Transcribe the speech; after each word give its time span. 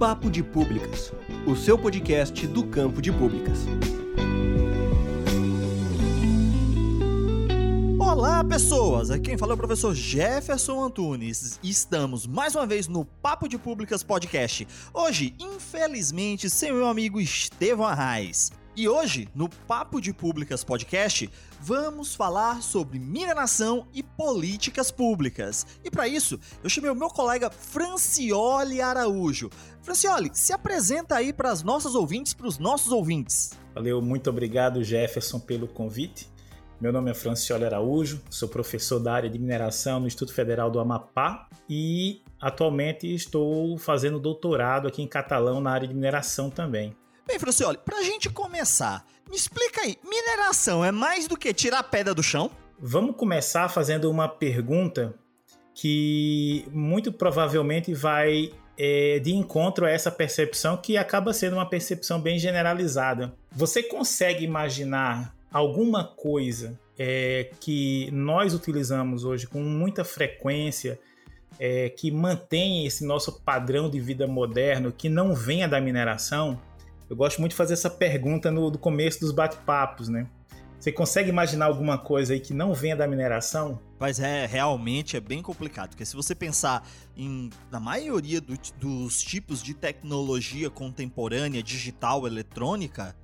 Papo 0.00 0.30
de 0.30 0.42
Públicas, 0.42 1.12
o 1.46 1.54
seu 1.54 1.76
podcast 1.76 2.46
do 2.46 2.64
campo 2.64 3.02
de 3.02 3.12
públicas. 3.12 3.58
Olá, 7.98 8.42
pessoas! 8.42 9.10
Aqui 9.10 9.24
quem 9.24 9.36
fala 9.36 9.52
é 9.52 9.54
o 9.54 9.58
professor 9.58 9.94
Jefferson 9.94 10.82
Antunes 10.82 11.60
estamos 11.62 12.26
mais 12.26 12.54
uma 12.56 12.66
vez 12.66 12.88
no 12.88 13.04
Papo 13.04 13.46
de 13.46 13.58
Públicas 13.58 14.02
Podcast. 14.02 14.66
Hoje, 14.94 15.34
infelizmente, 15.38 16.48
sem 16.48 16.72
meu 16.72 16.86
amigo 16.86 17.20
Estevão 17.20 17.84
Arraes. 17.84 18.50
E 18.76 18.88
hoje, 18.88 19.28
no 19.34 19.48
Papo 19.48 20.00
de 20.00 20.12
Públicas 20.12 20.62
Podcast, 20.62 21.28
vamos 21.60 22.14
falar 22.14 22.62
sobre 22.62 23.00
mineração 23.00 23.88
e 23.92 24.00
políticas 24.00 24.92
públicas. 24.92 25.66
E 25.84 25.90
para 25.90 26.06
isso, 26.06 26.38
eu 26.62 26.70
chamei 26.70 26.90
o 26.90 26.94
meu 26.94 27.08
colega 27.08 27.50
Francioli 27.50 28.80
Araújo. 28.80 29.50
Francioli, 29.82 30.30
se 30.32 30.52
apresenta 30.52 31.16
aí 31.16 31.32
para 31.32 31.50
as 31.50 31.64
nossas 31.64 31.96
ouvintes, 31.96 32.32
para 32.32 32.46
os 32.46 32.58
nossos 32.58 32.92
ouvintes. 32.92 33.58
Valeu, 33.74 34.00
muito 34.00 34.30
obrigado, 34.30 34.84
Jefferson, 34.84 35.40
pelo 35.40 35.66
convite. 35.66 36.28
Meu 36.80 36.92
nome 36.92 37.10
é 37.10 37.14
Francioli 37.14 37.64
Araújo, 37.64 38.22
sou 38.30 38.48
professor 38.48 39.00
da 39.00 39.12
área 39.12 39.28
de 39.28 39.38
mineração 39.38 40.00
no 40.00 40.06
Instituto 40.06 40.32
Federal 40.32 40.70
do 40.70 40.80
Amapá 40.80 41.46
e 41.68 42.22
atualmente 42.40 43.12
estou 43.12 43.76
fazendo 43.76 44.18
doutorado 44.18 44.88
aqui 44.88 45.02
em 45.02 45.08
Catalão 45.08 45.60
na 45.60 45.72
área 45.72 45.86
de 45.86 45.92
mineração 45.92 46.48
também. 46.48 46.96
Bem, 47.30 47.38
Francioli, 47.38 47.78
pra 47.84 48.02
gente 48.02 48.28
começar, 48.28 49.06
me 49.30 49.36
explica 49.36 49.82
aí, 49.82 49.96
mineração 50.02 50.84
é 50.84 50.90
mais 50.90 51.28
do 51.28 51.36
que 51.36 51.54
tirar 51.54 51.84
pedra 51.84 52.12
do 52.12 52.24
chão? 52.24 52.50
Vamos 52.76 53.14
começar 53.14 53.68
fazendo 53.68 54.10
uma 54.10 54.28
pergunta 54.28 55.14
que 55.72 56.66
muito 56.72 57.12
provavelmente 57.12 57.94
vai 57.94 58.50
é, 58.76 59.20
de 59.20 59.32
encontro 59.32 59.86
a 59.86 59.90
essa 59.90 60.10
percepção 60.10 60.76
que 60.76 60.96
acaba 60.96 61.32
sendo 61.32 61.52
uma 61.52 61.70
percepção 61.70 62.20
bem 62.20 62.36
generalizada. 62.36 63.32
Você 63.52 63.80
consegue 63.80 64.44
imaginar 64.44 65.32
alguma 65.52 66.02
coisa 66.02 66.76
é, 66.98 67.52
que 67.60 68.10
nós 68.10 68.54
utilizamos 68.54 69.24
hoje 69.24 69.46
com 69.46 69.62
muita 69.62 70.02
frequência 70.02 70.98
é, 71.60 71.90
que 71.90 72.10
mantém 72.10 72.86
esse 72.86 73.04
nosso 73.04 73.40
padrão 73.40 73.88
de 73.88 74.00
vida 74.00 74.26
moderno 74.26 74.90
que 74.90 75.08
não 75.08 75.32
venha 75.32 75.68
da 75.68 75.80
mineração? 75.80 76.60
Eu 77.10 77.16
gosto 77.16 77.40
muito 77.40 77.50
de 77.50 77.56
fazer 77.56 77.72
essa 77.72 77.90
pergunta 77.90 78.52
no, 78.52 78.70
no 78.70 78.78
começo 78.78 79.18
dos 79.18 79.32
bate-papos, 79.32 80.08
né? 80.08 80.28
Você 80.78 80.92
consegue 80.92 81.28
imaginar 81.28 81.66
alguma 81.66 81.98
coisa 81.98 82.32
aí 82.32 82.40
que 82.40 82.54
não 82.54 82.72
venha 82.72 82.96
da 82.96 83.06
mineração? 83.06 83.80
Mas 83.98 84.20
é, 84.20 84.46
realmente 84.46 85.16
é 85.16 85.20
bem 85.20 85.42
complicado, 85.42 85.90
porque 85.90 86.06
se 86.06 86.14
você 86.14 86.36
pensar 86.36 86.86
em, 87.16 87.50
na 87.68 87.80
maioria 87.80 88.40
do, 88.40 88.56
dos 88.78 89.20
tipos 89.20 89.60
de 89.60 89.74
tecnologia 89.74 90.70
contemporânea, 90.70 91.60
digital, 91.62 92.28
eletrônica, 92.28 93.14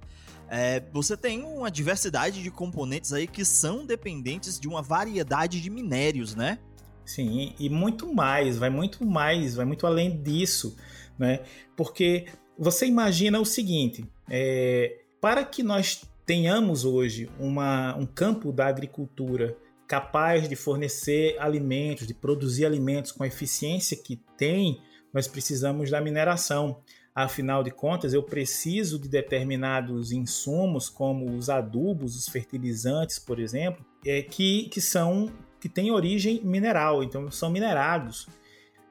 é, 0.50 0.82
você 0.92 1.16
tem 1.16 1.44
uma 1.44 1.70
diversidade 1.70 2.42
de 2.42 2.50
componentes 2.50 3.12
aí 3.12 3.28
que 3.28 3.44
são 3.44 3.86
dependentes 3.86 4.58
de 4.58 4.66
uma 4.66 4.82
variedade 4.82 5.60
de 5.60 5.70
minérios, 5.70 6.34
né? 6.34 6.58
Sim, 7.04 7.54
e 7.56 7.70
muito 7.70 8.12
mais, 8.12 8.58
vai 8.58 8.68
muito 8.68 9.06
mais, 9.06 9.54
vai 9.54 9.64
muito 9.64 9.86
além 9.86 10.20
disso, 10.20 10.76
né? 11.16 11.40
Porque 11.76 12.26
você 12.58 12.86
imagina 12.86 13.40
o 13.40 13.44
seguinte: 13.44 14.04
é, 14.28 15.00
para 15.20 15.44
que 15.44 15.62
nós 15.62 16.02
tenhamos 16.24 16.84
hoje 16.84 17.30
uma, 17.38 17.96
um 17.96 18.06
campo 18.06 18.52
da 18.52 18.66
agricultura 18.66 19.56
capaz 19.86 20.48
de 20.48 20.56
fornecer 20.56 21.36
alimentos, 21.38 22.06
de 22.06 22.14
produzir 22.14 22.66
alimentos 22.66 23.12
com 23.12 23.22
a 23.22 23.26
eficiência 23.26 23.96
que 23.96 24.16
tem, 24.36 24.80
nós 25.12 25.28
precisamos 25.28 25.90
da 25.90 26.00
mineração. 26.00 26.80
Afinal 27.14 27.62
de 27.62 27.70
contas, 27.70 28.12
eu 28.12 28.22
preciso 28.22 28.98
de 28.98 29.08
determinados 29.08 30.12
insumos, 30.12 30.90
como 30.90 31.34
os 31.34 31.48
adubos, 31.48 32.14
os 32.14 32.28
fertilizantes, 32.28 33.18
por 33.18 33.38
exemplo, 33.38 33.86
é, 34.04 34.20
que, 34.20 34.68
que 34.68 34.80
são 34.80 35.32
que 35.58 35.68
têm 35.68 35.90
origem 35.90 36.44
mineral, 36.44 37.02
então 37.02 37.30
são 37.30 37.48
minerados. 37.48 38.28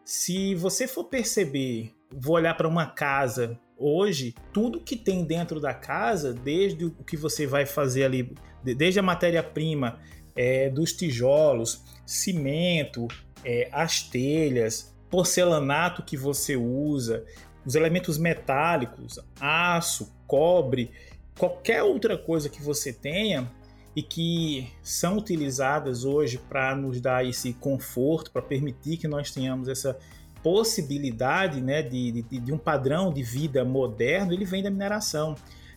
Se 0.04 0.56
você 0.56 0.88
for 0.88 1.06
perceber 1.06 1.95
vou 2.16 2.36
olhar 2.36 2.56
para 2.56 2.68
uma 2.68 2.86
casa. 2.86 3.60
Hoje, 3.78 4.34
tudo 4.54 4.80
que 4.80 4.96
tem 4.96 5.26
dentro 5.26 5.60
da 5.60 5.74
casa, 5.74 6.34
desde 6.34 6.86
o 6.86 6.92
que 6.92 7.18
você 7.18 7.46
vai 7.46 7.66
fazer 7.66 8.06
ali, 8.06 8.34
desde 8.64 9.00
a 9.00 9.04
matéria-prima, 9.04 10.00
é, 10.36 10.70
dos 10.70 10.94
tijolos, 10.94 11.84
cimento, 12.06 13.08
é, 13.44 13.70
as 13.72 14.02
telhas, 14.02 14.96
porcelanato 15.10 16.04
que 16.04 16.16
você 16.16 16.56
usa, 16.56 17.26
os 17.66 17.76
elementos 17.76 18.18
metálicos, 18.18 19.20
aço, 19.40 20.14
cobre, 20.26 20.92
qualquer 21.38 21.84
outra 21.84 22.18
coisa 22.18 22.50
que 22.50 22.62
você 22.62 22.94
tenha 22.94 23.52
e 23.96 24.02
que 24.02 24.72
são 24.82 25.18
utilizadas 25.18 26.04
hoje 26.04 26.38
para 26.38 26.76
nos 26.76 27.00
dar 27.00 27.26
esse 27.26 27.54
conforto, 27.54 28.32
para 28.32 28.42
permitir 28.42 28.98
que 28.98 29.08
nós 29.08 29.32
tenhamos 29.32 29.68
essa 29.68 29.98
possibilidade 30.46 31.60
né, 31.60 31.82
de, 31.82 32.22
de, 32.22 32.40
de 32.40 32.54
um 32.54 32.58
padrão 32.60 33.12
de 33.12 33.24
vida 33.24 33.66
moderno, 33.66 34.32
ele 34.32 34.46
vem 34.46 34.62
da 34.62 34.70
mineração. 34.70 35.34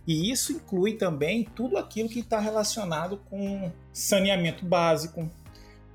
E 0.06 0.30
isso 0.30 0.52
inclui 0.52 0.92
também 0.92 1.42
tudo 1.42 1.78
aquilo 1.78 2.06
que 2.06 2.20
está 2.20 2.38
relacionado 2.38 3.16
com 3.30 3.72
saneamento 3.94 4.66
básico. 4.66 5.26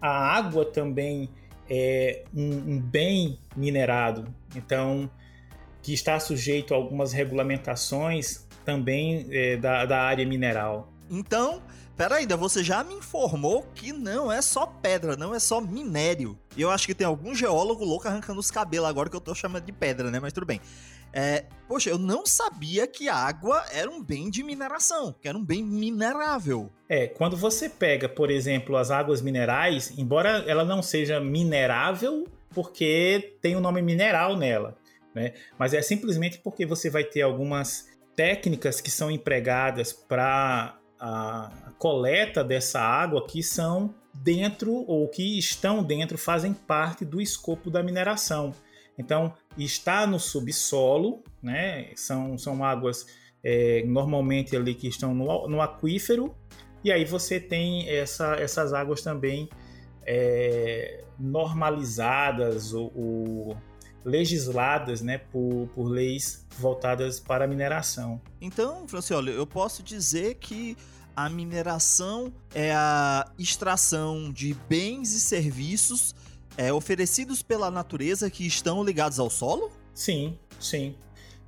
A 0.02 0.10
água 0.10 0.66
também 0.66 1.30
é 1.70 2.24
um, 2.34 2.74
um, 2.74 2.80
bem 2.80 3.38
minerado, 3.56 4.34
então 4.56 5.08
que 5.84 5.94
está 5.94 6.20
sujeito 6.20 6.74
a 6.74 6.78
algumas 6.78 7.14
regulamentações 7.14 8.48
também 8.66 9.28
é, 9.30 9.56
da, 9.56 9.86
da 9.86 10.02
área 10.02 10.26
mineral. 10.26 10.92
Então, 11.12 11.62
Peraí, 11.96 12.26
você 12.26 12.64
já 12.64 12.84
me 12.84 12.96
informou 12.96 13.64
que 13.76 13.94
não 13.94 14.32
é 14.32 14.42
só 14.42 14.66
pedra, 14.66 15.16
não 15.16 15.34
é 15.34 15.40
só 15.40 15.62
minério. 15.62 16.38
E 16.58 16.62
eu 16.62 16.72
acho 16.72 16.88
que 16.88 16.96
tem 16.96 17.06
algum 17.06 17.36
geólogo 17.36 17.86
louco 17.86 18.08
arrancando 18.08 18.40
os 18.40 18.50
cabelos 18.50 18.90
agora 18.90 19.10
que 19.10 19.16
eu 19.16 19.22
tô 19.22 19.36
chamando 19.36 19.64
de 19.64 19.72
pedra, 19.72 20.10
né? 20.10 20.20
Mas 20.20 20.34
tudo 20.34 20.46
bem. 20.46 20.60
É, 21.16 21.46
poxa, 21.68 21.92
eu 21.92 22.00
não 22.00 22.26
sabia 22.26 22.88
que 22.88 23.08
a 23.08 23.16
água 23.16 23.64
era 23.72 23.90
um 23.90 24.04
bem 24.04 24.32
de 24.32 24.44
mineração, 24.44 25.14
que 25.22 25.28
era 25.28 25.38
um 25.38 25.46
bem 25.46 25.64
minerável. 25.64 26.72
É, 26.90 27.06
quando 27.06 27.38
você 27.38 27.70
pega, 27.70 28.10
por 28.10 28.32
exemplo, 28.32 28.76
as 28.76 28.90
águas 28.90 29.22
minerais, 29.22 29.94
embora 29.96 30.44
ela 30.48 30.66
não 30.66 30.82
seja 30.82 31.20
minerável, 31.20 32.28
porque 32.50 33.38
tem 33.40 33.56
o 33.56 33.60
um 33.60 33.62
nome 33.62 33.84
mineral 33.84 34.36
nela, 34.36 34.76
né? 35.14 35.34
Mas 35.60 35.76
é 35.76 35.82
simplesmente 35.84 36.40
porque 36.40 36.66
você 36.66 36.90
vai 36.90 37.04
ter 37.04 37.22
algumas 37.22 37.88
técnicas 38.16 38.82
que 38.82 38.90
são 38.90 39.12
empregadas 39.12 39.94
para 39.94 40.80
coleta 41.84 42.46
dessa 42.46 42.80
água 42.80 43.28
que 43.28 43.44
são 43.44 43.94
dentro 44.14 44.72
ou 44.88 45.06
que 45.10 45.38
estão 45.38 45.84
dentro, 45.84 46.18
fazem 46.18 46.54
parte 46.54 47.04
do 47.04 47.20
escopo 47.20 47.70
da 47.70 47.84
mineração. 47.84 48.54
Então, 48.98 49.34
está 49.58 50.08
no 50.08 50.18
subsolo, 50.18 51.22
né? 51.42 51.92
São, 51.98 52.38
são 52.38 52.64
águas 52.64 53.06
é, 53.44 53.84
normalmente 53.86 54.56
ali 54.56 54.74
que 54.74 54.88
estão 54.88 55.14
no, 55.14 55.46
no 55.50 55.60
aquífero, 55.60 56.34
e 56.86 56.90
aí 56.90 57.04
você 57.04 57.38
tem 57.38 57.90
essa, 57.90 58.36
essas 58.36 58.72
águas 58.72 59.02
também 59.02 59.50
é, 60.06 61.04
normalizadas 61.20 62.74
ou, 62.74 62.94
ou, 62.96 63.58
legisladas 64.06 65.02
né, 65.02 65.18
por, 65.18 65.68
por 65.76 65.84
leis 65.84 66.48
voltadas 66.58 67.20
para 67.20 67.44
a 67.44 67.48
mineração. 67.48 68.22
Então, 68.40 68.88
Francioli, 68.88 69.32
eu 69.32 69.46
posso 69.46 69.84
dizer 69.84 70.36
que 70.36 70.78
a 71.16 71.30
mineração 71.30 72.34
é 72.54 72.72
a 72.72 73.32
extração 73.38 74.32
de 74.32 74.54
bens 74.68 75.14
e 75.14 75.20
serviços 75.20 76.16
é, 76.58 76.72
oferecidos 76.72 77.42
pela 77.42 77.70
natureza 77.70 78.30
que 78.30 78.46
estão 78.46 78.84
ligados 78.84 79.20
ao 79.20 79.30
solo? 79.30 79.72
Sim, 79.94 80.38
sim. 80.60 80.96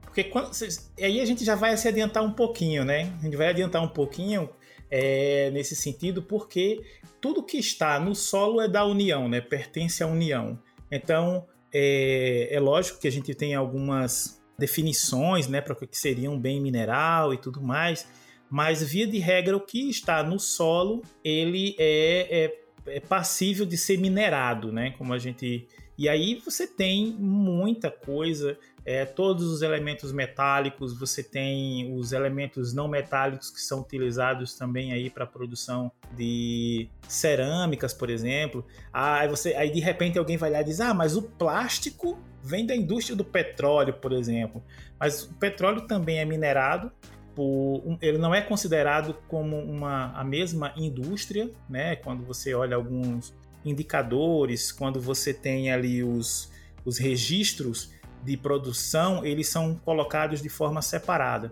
Porque 0.02 0.24
quando 0.24 0.52
aí 1.00 1.20
a 1.20 1.26
gente 1.26 1.44
já 1.44 1.56
vai 1.56 1.76
se 1.78 1.88
adiantar 1.88 2.24
um 2.24 2.32
pouquinho, 2.32 2.86
né? 2.86 3.12
A 3.20 3.24
gente 3.24 3.36
vai 3.36 3.48
adiantar 3.48 3.84
um 3.84 3.88
pouquinho 3.88 4.50
é, 4.90 5.50
nesse 5.52 5.76
sentido, 5.76 6.22
porque 6.22 6.84
tudo 7.20 7.44
que 7.44 7.58
está 7.58 8.00
no 8.00 8.16
solo 8.16 8.62
é 8.62 8.68
da 8.68 8.86
União, 8.86 9.28
né? 9.28 9.42
Pertence 9.42 10.04
à 10.04 10.08
União. 10.08 10.58
Então 10.92 11.46
é, 11.74 12.48
é 12.50 12.60
lógico 12.60 13.00
que 13.00 13.08
a 13.08 13.12
gente 13.12 13.34
tem 13.34 13.56
algumas 13.56 14.42
definições, 14.58 15.50
né, 15.50 15.60
para 15.60 15.74
o 15.74 15.76
que 15.76 15.98
seria 15.98 16.32
um 16.32 16.40
bem 16.40 16.62
mineral 16.62 17.34
e 17.34 17.38
tudo 17.38 17.62
mais 17.62 18.08
mas 18.50 18.84
via 18.84 19.08
de 19.08 19.20
regra 19.20 19.56
o 19.56 19.62
que 19.62 19.90
está 19.90 20.24
no 20.24 20.40
solo 20.40 21.02
ele 21.24 21.76
é, 21.80 22.46
é 22.46 22.66
é 22.88 23.00
passível 23.00 23.66
de 23.66 23.78
ser 23.78 23.98
minerado, 23.98 24.72
né? 24.72 24.94
Como 24.98 25.14
a 25.14 25.18
gente 25.18 25.68
e 25.98 26.10
aí 26.10 26.42
você 26.44 26.68
tem 26.68 27.16
muita 27.18 27.90
coisa, 27.90 28.58
é, 28.84 29.06
todos 29.06 29.46
os 29.46 29.62
elementos 29.62 30.12
metálicos, 30.12 30.98
você 31.00 31.24
tem 31.24 31.98
os 31.98 32.12
elementos 32.12 32.74
não 32.74 32.90
metálicos 32.90 33.50
que 33.50 33.62
são 33.62 33.80
utilizados 33.80 34.56
também 34.56 34.92
aí 34.92 35.10
para 35.10 35.26
produção 35.26 35.90
de 36.12 36.90
cerâmicas, 37.08 37.94
por 37.94 38.10
exemplo. 38.10 38.66
Aí 38.92 39.30
você, 39.30 39.54
aí 39.54 39.70
de 39.70 39.80
repente 39.80 40.20
alguém 40.20 40.36
vai 40.36 40.52
lá 40.52 40.60
e 40.60 40.66
diz: 40.66 40.82
"Ah, 40.82 40.94
mas 40.94 41.16
o 41.16 41.22
plástico 41.22 42.20
vem 42.44 42.66
da 42.66 42.76
indústria 42.76 43.16
do 43.16 43.24
petróleo, 43.24 43.94
por 43.94 44.12
exemplo". 44.12 44.62
Mas 45.00 45.24
o 45.24 45.34
petróleo 45.36 45.88
também 45.88 46.20
é 46.20 46.26
minerado 46.26 46.92
por, 47.36 47.98
ele 48.02 48.18
não 48.18 48.34
é 48.34 48.42
considerado 48.42 49.16
como 49.28 49.60
uma, 49.60 50.14
a 50.14 50.24
mesma 50.24 50.74
indústria, 50.78 51.52
né? 51.70 51.98
Quando 51.98 52.24
você 52.24 52.54
olha 52.54 52.76
alguns 52.76 53.34
indicadores, 53.66 54.72
quando 54.72 55.02
você 55.02 55.34
tem 55.34 55.72
ali 55.72 56.04
os, 56.04 56.52
os 56.86 56.98
registros 56.98 57.92
de 58.24 58.38
produção, 58.38 59.26
eles 59.26 59.48
são 59.50 59.76
colocados 59.76 60.42
de 60.42 60.50
forma 60.50 60.82
separada. 60.82 61.52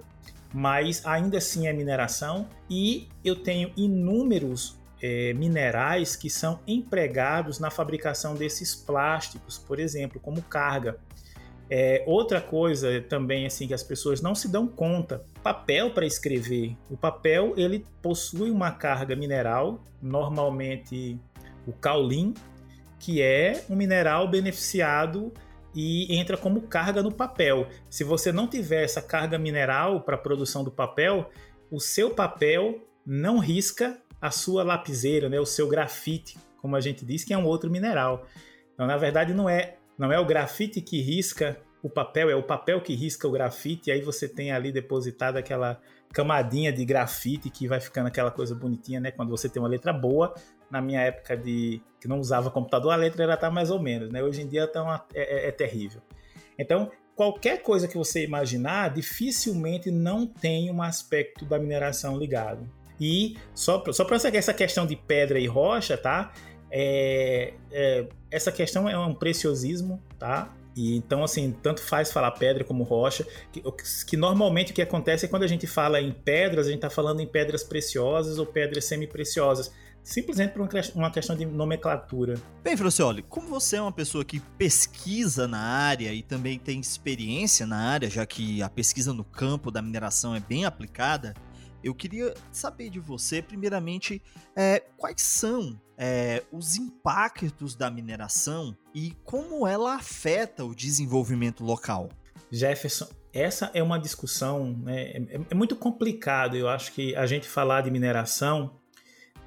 Mas 0.53 1.05
ainda 1.05 1.37
assim 1.37 1.67
é 1.67 1.73
mineração 1.73 2.47
e 2.69 3.09
eu 3.23 3.35
tenho 3.35 3.71
inúmeros 3.75 4.77
é, 5.01 5.33
minerais 5.33 6.15
que 6.15 6.29
são 6.29 6.59
empregados 6.65 7.59
na 7.59 7.69
fabricação 7.69 8.35
desses 8.35 8.73
plásticos, 8.73 9.57
por 9.57 9.79
exemplo, 9.79 10.19
como 10.19 10.41
carga. 10.41 10.97
É, 11.69 12.03
outra 12.05 12.41
coisa 12.41 13.01
também 13.01 13.45
assim 13.45 13.67
que 13.67 13.73
as 13.73 13.83
pessoas 13.83 14.21
não 14.21 14.35
se 14.35 14.51
dão 14.51 14.67
conta, 14.67 15.23
papel 15.41 15.91
para 15.91 16.05
escrever. 16.05 16.75
O 16.89 16.97
papel 16.97 17.53
ele 17.57 17.85
possui 18.01 18.51
uma 18.51 18.71
carga 18.71 19.15
mineral, 19.15 19.83
normalmente 20.01 21.19
o 21.65 21.71
caulim, 21.71 22.33
que 22.99 23.21
é 23.21 23.63
um 23.69 23.75
mineral 23.75 24.27
beneficiado 24.27 25.33
e 25.73 26.15
entra 26.15 26.37
como 26.37 26.61
carga 26.61 27.01
no 27.01 27.11
papel. 27.11 27.67
Se 27.89 28.03
você 28.03 28.31
não 28.31 28.47
tiver 28.47 28.83
essa 28.83 29.01
carga 29.01 29.37
mineral 29.39 30.01
para 30.01 30.15
a 30.15 30.19
produção 30.19 30.63
do 30.63 30.71
papel, 30.71 31.29
o 31.71 31.79
seu 31.79 32.11
papel 32.11 32.87
não 33.05 33.39
risca 33.39 33.97
a 34.21 34.31
sua 34.31 34.63
lapiseira, 34.63 35.27
né, 35.27 35.39
o 35.39 35.45
seu 35.45 35.67
grafite, 35.67 36.37
como 36.61 36.75
a 36.75 36.81
gente 36.81 37.03
diz, 37.03 37.23
que 37.23 37.33
é 37.33 37.37
um 37.37 37.45
outro 37.45 37.69
mineral. 37.69 38.25
Então, 38.73 38.87
na 38.87 38.95
verdade, 38.95 39.33
não 39.33 39.49
é, 39.49 39.75
não 39.97 40.11
é 40.11 40.19
o 40.19 40.25
grafite 40.25 40.81
que 40.81 41.01
risca 41.01 41.59
o 41.81 41.89
papel, 41.89 42.29
é 42.29 42.35
o 42.35 42.43
papel 42.43 42.81
que 42.81 42.95
risca 42.95 43.27
o 43.27 43.31
grafite, 43.31 43.89
e 43.89 43.91
aí 43.91 44.01
você 44.01 44.27
tem 44.27 44.51
ali 44.51 44.71
depositado 44.71 45.37
aquela 45.37 45.81
camadinha 46.13 46.71
de 46.71 46.85
grafite 46.85 47.49
que 47.49 47.67
vai 47.67 47.81
ficando 47.81 48.07
aquela 48.07 48.31
coisa 48.31 48.55
bonitinha, 48.55 48.99
né? 48.99 49.11
Quando 49.11 49.29
você 49.29 49.49
tem 49.49 49.61
uma 49.61 49.67
letra 49.67 49.91
boa, 49.91 50.33
na 50.71 50.81
minha 50.81 51.01
época 51.01 51.35
de 51.35 51.81
que 51.99 52.07
não 52.07 52.19
usava 52.19 52.49
computador, 52.49 52.93
a 52.93 52.95
letra 52.95 53.23
era 53.23 53.35
tá 53.35 53.51
mais 53.51 53.69
ou 53.69 53.81
menos, 53.81 54.09
né? 54.09 54.23
Hoje 54.23 54.41
em 54.41 54.47
dia 54.47 54.67
tá 54.67 54.81
uma, 54.81 55.05
é, 55.13 55.45
é, 55.45 55.47
é 55.49 55.51
terrível. 55.51 56.01
Então, 56.57 56.89
qualquer 57.15 57.61
coisa 57.61 57.87
que 57.87 57.97
você 57.97 58.23
imaginar, 58.23 58.93
dificilmente 58.93 59.91
não 59.91 60.25
tem 60.25 60.71
um 60.71 60.81
aspecto 60.81 61.45
da 61.45 61.59
mineração 61.59 62.17
ligado. 62.17 62.69
E 62.99 63.35
só, 63.53 63.83
só 63.91 64.05
para 64.05 64.15
essa 64.15 64.53
questão 64.53 64.85
de 64.85 64.95
pedra 64.95 65.39
e 65.39 65.47
rocha, 65.47 65.97
tá? 65.97 66.31
É, 66.75 67.53
é, 67.71 68.07
essa 68.31 68.51
questão 68.51 68.89
é 68.89 68.97
um 68.97 69.13
preciosismo, 69.13 70.01
tá? 70.17 70.51
E 70.75 70.97
então, 70.97 71.23
assim, 71.23 71.55
tanto 71.61 71.81
faz 71.83 72.11
falar 72.11 72.31
pedra 72.31 72.63
como 72.63 72.83
rocha, 72.83 73.27
que, 73.51 73.61
que, 74.07 74.17
normalmente 74.17 74.71
o 74.71 74.75
que 74.75 74.81
acontece 74.81 75.25
é 75.25 75.29
quando 75.29 75.43
a 75.43 75.47
gente 75.47 75.67
fala 75.67 76.01
em 76.01 76.11
pedras, 76.11 76.65
a 76.65 76.69
gente 76.71 76.79
está 76.79 76.89
falando 76.89 77.19
em 77.19 77.27
pedras 77.27 77.63
preciosas 77.63 78.39
ou 78.39 78.45
pedras 78.47 78.85
semi-preciosas 78.85 79.71
simplesmente 80.03 80.51
por 80.51 80.67
uma 80.95 81.09
questão 81.09 81.35
de 81.35 81.45
nomenclatura. 81.45 82.35
Bem, 82.61 82.75
Francioli, 82.75 83.21
como 83.21 83.47
você 83.47 83.77
é 83.77 83.81
uma 83.81 83.91
pessoa 83.91 84.25
que 84.25 84.39
pesquisa 84.57 85.47
na 85.47 85.59
área 85.59 86.13
e 86.13 86.21
também 86.21 86.59
tem 86.59 86.79
experiência 86.79 87.65
na 87.65 87.77
área, 87.77 88.09
já 88.09 88.25
que 88.25 88.61
a 88.61 88.69
pesquisa 88.69 89.13
no 89.13 89.23
campo 89.23 89.71
da 89.71 89.81
mineração 89.81 90.35
é 90.35 90.39
bem 90.39 90.65
aplicada, 90.65 91.33
eu 91.83 91.93
queria 91.93 92.33
saber 92.51 92.89
de 92.89 92.99
você, 92.99 93.41
primeiramente, 93.41 94.21
é, 94.55 94.79
quais 94.97 95.21
são 95.21 95.79
é, 95.97 96.43
os 96.51 96.75
impactos 96.75 97.75
da 97.75 97.91
mineração 97.91 98.75
e 98.93 99.11
como 99.23 99.67
ela 99.67 99.95
afeta 99.95 100.63
o 100.63 100.73
desenvolvimento 100.73 101.63
local. 101.63 102.09
Jefferson, 102.51 103.07
essa 103.33 103.71
é 103.73 103.81
uma 103.81 103.97
discussão, 103.97 104.77
né, 104.77 105.11
é, 105.11 105.39
é 105.49 105.55
muito 105.55 105.75
complicado. 105.75 106.55
Eu 106.55 106.69
acho 106.69 106.91
que 106.93 107.15
a 107.15 107.25
gente 107.25 107.47
falar 107.47 107.81
de 107.81 107.91
mineração 107.91 108.79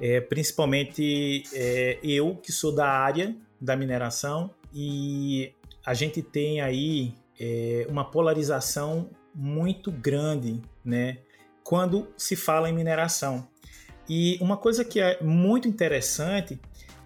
é, 0.00 0.21
principalmente 0.21 1.44
é, 1.53 1.99
eu 2.03 2.37
que 2.37 2.53
sou 2.53 2.75
da 2.75 2.88
área 2.88 3.35
da 3.61 3.77
mineração 3.77 4.50
e 4.73 5.55
a 5.85 5.94
gente 5.94 6.21
tem 6.23 6.61
aí 6.61 7.15
é, 7.41 7.87
uma 7.88 8.05
polarização 8.05 9.11
muito 9.35 9.91
grande, 9.91 10.61
né? 10.85 11.19
Quando 11.67 12.07
se 12.17 12.37
fala 12.37 12.71
em 12.71 12.73
mineração. 12.73 13.49
E 14.09 14.39
uma 14.41 14.57
coisa 14.57 14.85
que 14.85 15.01
é 15.01 15.21
muito 15.21 15.67
interessante 15.67 16.61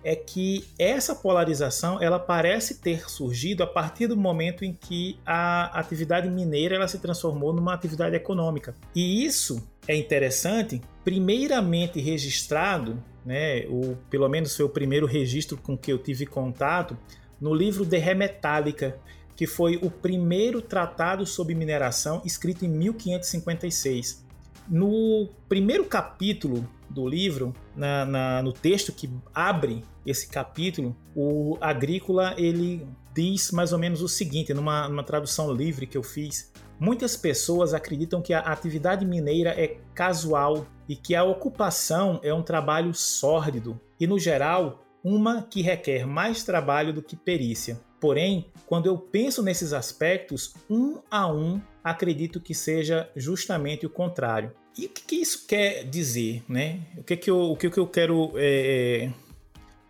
é 0.05 0.15
que 0.15 0.69
essa 0.79 1.15
polarização 1.15 1.99
ela 1.99 2.19
parece 2.19 2.79
ter 2.79 3.09
surgido 3.09 3.63
a 3.63 3.67
partir 3.67 4.07
do 4.07 4.19
momento 4.19 4.63
em 4.63 4.75
que 4.75 5.19
a 5.25 5.79
atividade 5.81 6.29
mineira 6.29 6.77
ela 6.77 6.87
se 6.87 6.99
transformou 6.99 7.55
numa 7.55 7.73
atividade 7.73 8.15
econômica. 8.15 8.75
E 8.95 9.25
isso 9.25 9.67
é 9.89 9.97
interessante, 9.97 10.83
primeiramente 11.03 11.99
registrado, 11.99 13.03
né, 13.25 13.65
o, 13.67 13.97
pelo 14.11 14.29
menos 14.29 14.55
foi 14.55 14.67
o 14.67 14.71
primeiro 14.71 15.07
registro 15.07 15.57
com 15.57 15.75
que 15.75 15.91
eu 15.91 15.97
tive 15.97 16.27
contato, 16.27 16.99
no 17.41 17.55
livro 17.55 17.87
De 17.87 17.97
Remetálica, 17.97 19.01
que 19.35 19.47
foi 19.47 19.77
o 19.81 19.91
primeiro 19.91 20.61
tratado 20.61 21.25
sobre 21.25 21.55
mineração 21.55 22.21
escrito 22.27 22.67
em 22.67 22.69
1556. 22.69 24.29
No 24.71 25.29
primeiro 25.49 25.85
capítulo 25.85 26.65
do 26.89 27.05
livro, 27.09 27.53
na, 27.75 28.05
na, 28.05 28.43
no 28.43 28.53
texto 28.53 28.93
que 28.93 29.11
abre 29.35 29.83
esse 30.07 30.29
capítulo, 30.29 30.97
o 31.13 31.59
agrícola 31.61 32.37
ele 32.39 32.87
diz 33.13 33.51
mais 33.51 33.73
ou 33.73 33.81
menos 33.81 34.01
o 34.01 34.09
seguinte, 34.09 34.55
numa, 34.55 34.89
numa 34.89 35.03
tradução 35.03 35.53
livre 35.53 35.89
que 35.89 35.99
eu 35.99 36.05
fiz. 36.05 36.53
Muitas 36.79 37.17
pessoas 37.17 37.75
acreditam 37.75 38.23
que 38.23 38.33
a 38.33 38.39
atividade 38.39 39.05
mineira 39.05 39.51
é 39.51 39.77
casual 39.93 40.65
e 40.89 40.95
que 40.95 41.17
a 41.17 41.25
ocupação 41.25 42.21
é 42.23 42.33
um 42.33 42.43
trabalho 42.43 42.95
sórdido 42.95 43.79
e, 43.99 44.07
no 44.07 44.21
geral, 44.21 44.85
uma 45.03 45.43
que 45.43 45.63
requer 45.63 46.07
mais 46.07 46.45
trabalho 46.45 46.93
do 46.93 47.03
que 47.03 47.17
perícia. 47.17 47.81
Porém, 48.01 48.47
quando 48.67 48.87
eu 48.87 48.97
penso 48.97 49.43
nesses 49.43 49.73
aspectos, 49.73 50.55
um 50.71 51.01
a 51.11 51.31
um, 51.31 51.61
acredito 51.85 52.41
que 52.41 52.55
seja 52.55 53.11
justamente 53.15 53.85
o 53.85 53.91
contrário. 53.91 54.53
E 54.77 54.87
o 54.87 54.89
que, 54.89 55.03
que 55.03 55.17
isso 55.17 55.47
quer 55.47 55.85
dizer, 55.85 56.43
né? 56.49 56.81
O 56.97 57.03
que, 57.03 57.17
que, 57.17 57.31
eu, 57.31 57.39
o 57.39 57.57
que, 57.57 57.71
que 57.71 57.79
eu 57.79 57.87
quero 57.87 58.33
é, 58.37 59.11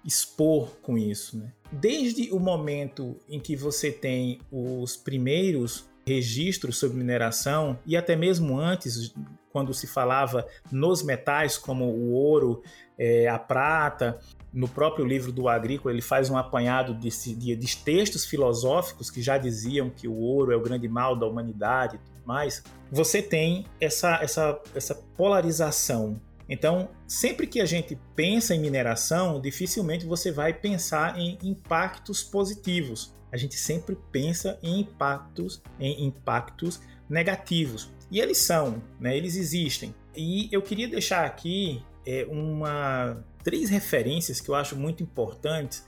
expor 0.05 0.77
com 0.83 0.97
isso, 0.97 1.39
né? 1.39 1.53
Desde 1.71 2.33
o 2.33 2.41
momento 2.41 3.17
em 3.29 3.39
que 3.39 3.55
você 3.55 3.93
tem 3.93 4.41
os 4.51 4.97
primeiros 4.97 5.89
registros 6.07 6.79
sobre 6.79 6.99
mineração 6.99 7.79
e 7.87 7.97
até 7.97 8.17
mesmo 8.17 8.59
antes, 8.59 9.15
quando 9.53 9.73
se 9.73 9.87
falava 9.87 10.47
nos 10.73 11.03
metais 11.03 11.57
como 11.57 11.85
o 11.85 12.13
ouro, 12.13 12.63
é, 12.99 13.29
a 13.29 13.39
prata, 13.39 14.19
no 14.53 14.69
próprio 14.69 15.05
livro 15.05 15.31
do 15.31 15.49
Agrícola 15.49 15.95
ele 15.95 16.03
faz 16.03 16.29
um 16.29 16.37
apanhado 16.37 16.95
de, 16.95 17.09
de, 17.37 17.55
de, 17.55 17.77
textos 17.77 18.25
filosóficos 18.25 19.11
que 19.11 19.23
já 19.23 19.39
diziam 19.39 19.89
que 19.91 20.09
o 20.09 20.17
ouro 20.17 20.53
é 20.53 20.57
o 20.57 20.61
grande 20.61 20.89
mal 20.89 21.15
da 21.15 21.27
humanidade 21.27 22.01
mais. 22.33 22.63
Você 22.91 23.21
tem 23.21 23.67
essa, 23.81 24.21
essa, 24.23 24.61
essa 24.75 24.95
polarização. 25.17 26.21
Então, 26.49 26.89
sempre 27.07 27.47
que 27.47 27.61
a 27.61 27.67
gente 27.67 27.99
pensa 28.17 28.55
em 28.55 28.61
mineração, 28.61 29.41
dificilmente 29.41 30.05
você 30.05 30.33
vai 30.33 30.53
pensar 30.53 31.19
em 31.19 31.39
impactos 31.43 32.23
positivos 32.23 33.15
a 33.33 33.37
gente 33.37 33.57
sempre 33.57 33.97
pensa 34.11 34.59
em 34.63 34.81
impactos, 34.81 35.63
em 35.79 36.05
impactos 36.05 36.81
negativos. 37.09 37.91
E 38.11 38.19
eles 38.21 38.39
são, 38.39 38.83
né? 38.99 39.17
eles 39.17 39.37
existem. 39.37 39.95
E 40.17 40.49
eu 40.51 40.61
queria 40.61 40.89
deixar 40.89 41.25
aqui 41.25 41.83
é, 42.05 42.27
uma, 42.29 43.25
três 43.45 43.71
referências 43.71 44.41
que 44.41 44.49
eu 44.49 44.55
acho 44.55 44.75
muito 44.75 45.03
importantes 45.03 45.87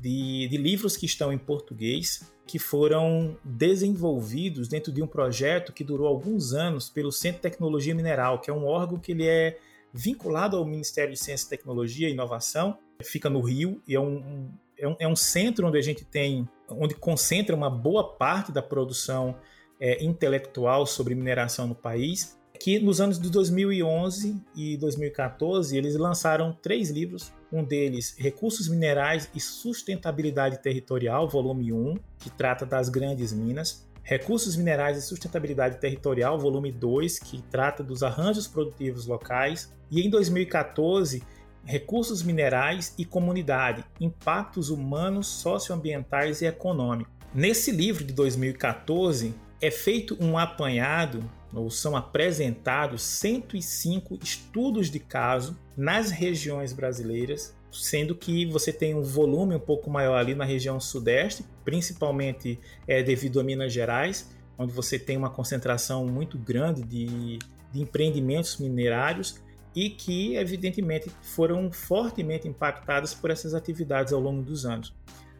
de, 0.00 0.46
de 0.48 0.56
livros 0.56 0.96
que 0.96 1.06
estão 1.06 1.32
em 1.32 1.38
português 1.38 2.32
que 2.46 2.58
foram 2.58 3.36
desenvolvidos 3.44 4.68
dentro 4.68 4.92
de 4.92 5.02
um 5.02 5.06
projeto 5.06 5.72
que 5.72 5.82
durou 5.82 6.06
alguns 6.06 6.54
anos 6.54 6.88
pelo 6.88 7.10
Centro 7.10 7.38
de 7.38 7.42
Tecnologia 7.42 7.94
Mineral, 7.94 8.40
que 8.40 8.48
é 8.48 8.54
um 8.54 8.64
órgão 8.64 8.98
que 8.98 9.12
ele 9.12 9.26
é 9.26 9.58
vinculado 9.92 10.56
ao 10.56 10.64
Ministério 10.64 11.12
de 11.12 11.18
Ciência, 11.18 11.48
Tecnologia 11.48 12.08
e 12.08 12.12
Inovação, 12.12 12.78
fica 13.02 13.28
no 13.28 13.40
Rio 13.40 13.82
e 13.86 13.94
é 13.94 14.00
um, 14.00 14.48
é 14.78 14.86
um, 14.86 14.96
é 15.00 15.08
um 15.08 15.16
centro 15.16 15.66
onde 15.66 15.78
a 15.78 15.82
gente 15.82 16.04
tem, 16.04 16.48
onde 16.68 16.94
concentra 16.94 17.56
uma 17.56 17.68
boa 17.68 18.16
parte 18.16 18.52
da 18.52 18.62
produção 18.62 19.36
é, 19.80 20.02
intelectual 20.04 20.86
sobre 20.86 21.14
mineração 21.14 21.66
no 21.66 21.74
país. 21.74 22.38
que 22.60 22.78
nos 22.78 23.00
anos 23.00 23.18
de 23.18 23.28
2011 23.28 24.40
e 24.54 24.76
2014 24.76 25.76
eles 25.76 25.96
lançaram 25.96 26.52
três 26.52 26.90
livros. 26.90 27.32
Um 27.52 27.62
deles, 27.62 28.14
Recursos 28.18 28.68
Minerais 28.68 29.30
e 29.34 29.40
Sustentabilidade 29.40 30.60
Territorial, 30.60 31.28
volume 31.28 31.72
1, 31.72 31.94
que 32.18 32.28
trata 32.30 32.66
das 32.66 32.88
grandes 32.88 33.32
minas. 33.32 33.86
Recursos 34.02 34.56
Minerais 34.56 34.98
e 34.98 35.02
Sustentabilidade 35.02 35.78
Territorial, 35.78 36.38
volume 36.38 36.72
2, 36.72 37.18
que 37.18 37.42
trata 37.42 37.82
dos 37.82 38.02
arranjos 38.02 38.46
produtivos 38.46 39.06
locais. 39.06 39.72
E 39.90 40.00
em 40.00 40.10
2014, 40.10 41.22
Recursos 41.64 42.22
Minerais 42.22 42.94
e 42.96 43.04
Comunidade, 43.04 43.84
Impactos 44.00 44.70
Humanos, 44.70 45.26
Socioambientais 45.26 46.40
e 46.40 46.46
Econômicos. 46.46 47.12
Nesse 47.34 47.70
livro 47.70 48.04
de 48.04 48.12
2014, 48.12 49.34
é 49.60 49.70
feito 49.70 50.16
um 50.20 50.38
apanhado 50.38 51.28
ou 51.52 51.70
são 51.70 51.96
apresentados 51.96 53.02
105 53.02 54.18
estudos 54.22 54.90
de 54.90 54.98
caso 54.98 55.56
nas 55.76 56.10
regiões 56.10 56.72
brasileiras, 56.72 57.54
sendo 57.70 58.14
que 58.14 58.46
você 58.46 58.72
tem 58.72 58.94
um 58.94 59.02
volume 59.02 59.54
um 59.54 59.60
pouco 59.60 59.90
maior 59.90 60.16
ali 60.16 60.34
na 60.34 60.44
região 60.44 60.80
sudeste, 60.80 61.44
principalmente 61.64 62.58
é, 62.86 63.02
devido 63.02 63.38
a 63.38 63.44
Minas 63.44 63.72
Gerais, 63.72 64.30
onde 64.58 64.72
você 64.72 64.98
tem 64.98 65.16
uma 65.16 65.30
concentração 65.30 66.06
muito 66.06 66.38
grande 66.38 66.82
de, 66.82 67.38
de 67.72 67.82
empreendimentos 67.82 68.56
minerários 68.58 69.40
e 69.74 69.90
que, 69.90 70.36
evidentemente, 70.36 71.10
foram 71.20 71.70
fortemente 71.70 72.48
impactadas 72.48 73.12
por 73.12 73.30
essas 73.30 73.52
atividades 73.52 74.12
ao 74.12 74.20
longo 74.20 74.42
dos 74.42 74.64
anos. 74.64 74.94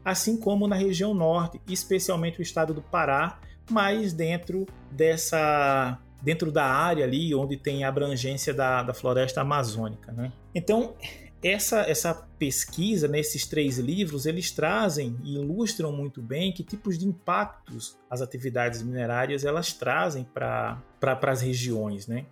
Assim 0.05 0.37
como 0.37 0.69
na 0.69 0.77
região 0.77 1.15
norte, 1.15 1.61
especialmente 1.67 2.39
o 2.39 2.43
estado 2.43 2.75
do 2.75 2.83
Pará, 2.83 3.41
mas 3.71 4.13
dentro 4.13 4.67
dessa 4.91 5.99
dentro 6.23 6.51
da 6.51 6.65
área 6.65 7.05
ali 7.05 7.35
onde 7.35 7.57
tem 7.57 7.85
a 7.85 7.89
abrangência 7.89 8.53
da, 8.53 8.83
da 8.83 8.93
floresta 8.93 9.43
amazônica. 9.43 10.11
Né? 10.11 10.33
Então, 10.53 10.97
essa, 11.43 11.83
essa 11.83 12.15
pesquisa 12.39 13.07
nesses 13.07 13.47
três 13.47 13.79
livros, 13.79 14.27
eles 14.27 14.51
trazem 14.51 15.17
e 15.23 15.35
ilustram 15.37 15.93
muito 15.93 16.21
bem 16.21 16.53
que 16.53 16.65
tipos 16.65 16.99
de 16.99 17.07
impactos 17.07 17.97
as 18.11 18.21
atividades 18.21 18.83
minerárias 18.83 19.45
elas 19.45 19.73
trazem 19.73 20.25
para 20.25 20.83
pra, 20.99 21.19
as 21.31 21.43
regiões. 21.43 22.07
Né? 22.07 22.27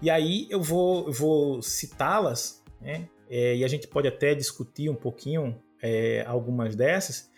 E 0.00 0.08
aí 0.08 0.46
eu 0.50 0.62
vou, 0.62 1.06
eu 1.06 1.12
vou 1.12 1.62
citá-las, 1.62 2.62
né? 2.80 3.08
É, 3.28 3.56
e 3.56 3.64
a 3.64 3.68
gente 3.68 3.86
pode 3.86 4.08
até 4.08 4.34
discutir 4.34 4.90
um 4.90 4.94
pouquinho 4.94 5.56
é, 5.80 6.24
algumas 6.26 6.74
dessas, 6.74 7.30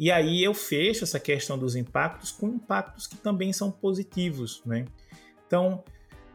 e 0.00 0.10
aí 0.10 0.42
eu 0.42 0.54
fecho 0.54 1.04
essa 1.04 1.20
questão 1.20 1.58
dos 1.58 1.76
impactos 1.76 2.32
com 2.32 2.48
impactos 2.48 3.06
que 3.06 3.18
também 3.18 3.52
são 3.52 3.70
positivos. 3.70 4.62
Né? 4.64 4.86
Então, 5.46 5.84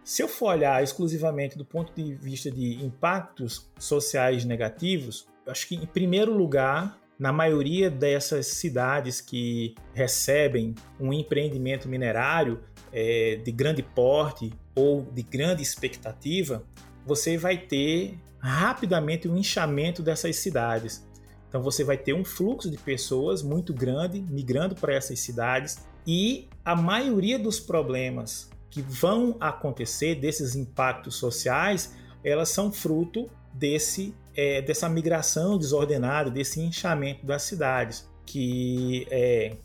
se 0.03 0.22
eu 0.22 0.27
for 0.27 0.50
olhar 0.50 0.84
exclusivamente 0.84 1.57
do 1.57 1.65
ponto 1.65 1.91
de 1.95 2.13
vista 2.13 2.51
de 2.51 2.75
impactos 2.86 3.67
sociais 3.79 4.45
negativos, 4.45 5.27
acho 5.48 5.67
que 5.67 5.74
em 5.74 5.86
primeiro 5.88 6.31
lugar, 6.31 7.00
na 7.17 7.34
maioria 7.34 7.89
dessas 7.89 8.45
cidades 8.45 9.19
que 9.19 9.74
recebem 9.95 10.75
um 11.00 11.12
empreendimento 11.12 11.89
minerário 11.89 12.62
é, 12.93 13.38
de 13.43 13.51
grande 13.51 13.81
porte 13.81 14.53
ou 14.75 15.01
de 15.12 15.24
grande 15.24 15.63
expectativa, 15.63 16.63
você 17.03 17.36
vai 17.36 17.57
ter 17.57 18.19
rapidamente 18.38 19.27
um 19.27 19.36
inchamento 19.36 20.03
dessas 20.03 20.36
cidades. 20.36 21.03
Então 21.47 21.61
você 21.61 21.83
vai 21.83 21.97
ter 21.97 22.13
um 22.13 22.25
fluxo 22.25 22.69
de 22.69 22.77
pessoas 22.77 23.41
muito 23.41 23.73
grande 23.73 24.21
migrando 24.21 24.75
para 24.75 24.93
essas 24.93 25.19
cidades 25.19 25.85
e 26.05 26.47
a 26.63 26.75
maioria 26.75 27.39
dos 27.39 27.59
problemas 27.59 28.49
que 28.69 28.81
vão 28.81 29.37
acontecer, 29.39 30.15
desses 30.15 30.55
impactos 30.55 31.15
sociais, 31.15 31.95
elas 32.23 32.49
são 32.49 32.71
fruto 32.71 33.29
desse, 33.53 34.13
é, 34.35 34.61
dessa 34.61 34.89
migração 34.89 35.57
desordenada, 35.57 36.29
desse 36.29 36.59
inchamento 36.59 37.25
das 37.25 37.43
cidades, 37.43 38.09
que 38.25 39.07
é 39.09 39.55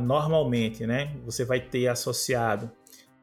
normalmente 0.00 0.86
né, 0.86 1.16
você 1.24 1.44
vai 1.44 1.60
ter 1.60 1.88
associado 1.88 2.70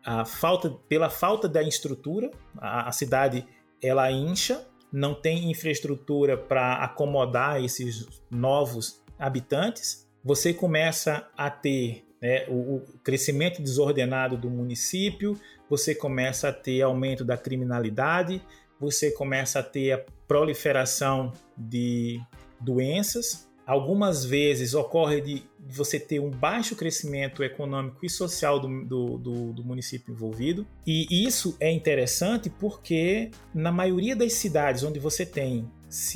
a 0.03 0.25
falta, 0.25 0.69
pela 0.89 1.09
falta 1.09 1.47
da 1.47 1.61
estrutura, 1.61 2.31
a, 2.57 2.89
a 2.89 2.91
cidade 2.91 3.45
ela 3.81 4.11
incha, 4.11 4.67
não 4.91 5.13
tem 5.13 5.49
infraestrutura 5.49 6.37
para 6.37 6.75
acomodar 6.83 7.63
esses 7.63 8.07
novos 8.29 9.01
habitantes, 9.17 10.07
você 10.23 10.53
começa 10.53 11.27
a 11.37 11.49
ter 11.49 12.05
né, 12.21 12.45
o, 12.47 12.75
o, 12.75 12.81
crescimento 13.03 13.61
desordenado 13.61 14.37
do 14.37 14.49
município, 14.49 15.39
você 15.69 15.95
começa 15.95 16.49
a 16.49 16.53
ter 16.53 16.81
aumento 16.81 17.23
da 17.25 17.37
criminalidade, 17.37 18.41
você 18.79 19.11
começa 19.11 19.59
a 19.59 19.63
ter 19.63 19.91
a 19.93 20.05
proliferação 20.27 21.33
de 21.57 22.19
doenças. 22.59 23.49
Algumas 23.65 24.25
vezes 24.25 24.73
ocorre 24.73 25.21
de 25.21 25.43
você 25.59 25.99
ter 25.99 26.19
um 26.19 26.29
baixo 26.29 26.75
crescimento 26.75 27.43
econômico 27.43 28.05
e 28.05 28.09
social 28.09 28.59
do, 28.59 28.83
do, 28.83 29.17
do, 29.17 29.53
do 29.53 29.63
município 29.63 30.11
envolvido. 30.11 30.65
E 30.85 31.25
isso 31.25 31.55
é 31.59 31.71
interessante 31.71 32.49
porque, 32.49 33.31
na 33.53 33.71
maioria 33.71 34.15
das 34.15 34.33
cidades 34.33 34.83
onde 34.83 34.99
você 34.99 35.25
tem 35.25 35.69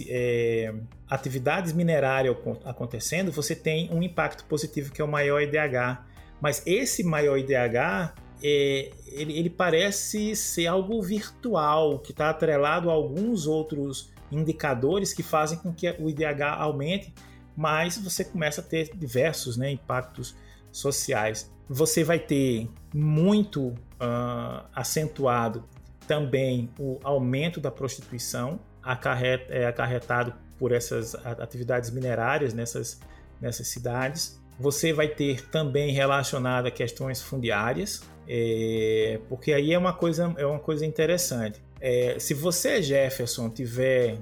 é, 0.08 0.74
atividades 1.10 1.72
minerárias 1.74 2.36
acontecendo, 2.64 3.32
você 3.32 3.56
tem 3.56 3.90
um 3.92 4.02
impacto 4.02 4.46
positivo 4.46 4.92
que 4.92 5.02
é 5.02 5.06
o 5.06 5.08
maior 5.08 5.42
IDH. 5.42 6.04
Mas 6.42 6.62
esse 6.66 7.04
maior 7.04 7.38
IDH 7.38 8.14
é, 8.44 8.92
ele, 9.08 9.38
ele, 9.38 9.50
parece 9.50 10.36
ser 10.36 10.68
algo 10.68 11.02
virtual, 11.02 12.00
que 12.00 12.12
está 12.12 12.30
atrelado 12.30 12.90
a 12.90 12.94
alguns 12.94 13.48
outros 13.48 14.14
indicadores 14.32 15.14
que 15.14 15.24
fazem 15.24 15.58
com 15.58 15.74
que 15.74 15.90
o 16.00 16.10
IDH 16.10 16.44
aumente, 16.58 17.14
mas 17.56 17.98
você 17.98 18.24
começa 18.26 18.62
a 18.62 18.64
ter 18.64 18.96
diversos 18.96 19.58
né, 19.58 19.72
impactos 19.72 20.36
sociais. 20.72 21.52
Você 21.70 22.04
vai 22.04 22.20
ter 22.20 22.70
muito 22.94 23.70
uh, 23.70 24.66
acentuado 24.74 25.64
também 26.08 26.70
o 26.78 27.00
aumento 27.04 27.60
da 27.60 27.72
prostituição, 27.72 28.60
acarret, 28.84 29.46
é, 29.50 29.66
acarretado 29.66 30.34
por 30.58 30.72
essas 30.72 31.16
atividades 31.16 31.90
minerárias 31.90 32.54
nessas, 32.54 33.00
nessas 33.42 33.68
cidades. 33.68 34.40
Você 34.60 34.94
vai 34.94 35.08
ter 35.08 35.50
também 35.50 35.92
relacionado 35.92 36.68
a 36.68 36.72
questões 36.72 37.22
fundiárias, 37.22 38.04
é, 38.28 39.20
porque 39.28 39.52
aí 39.52 39.74
é 39.74 39.78
uma 39.78 39.94
coisa, 39.94 40.34
é 40.38 40.46
uma 40.46 40.60
coisa 40.60 40.86
interessante. 40.86 41.62
É, 41.82 42.18
se 42.20 42.34
você, 42.34 42.82
Jefferson, 42.82 43.50
tiver 43.50 44.18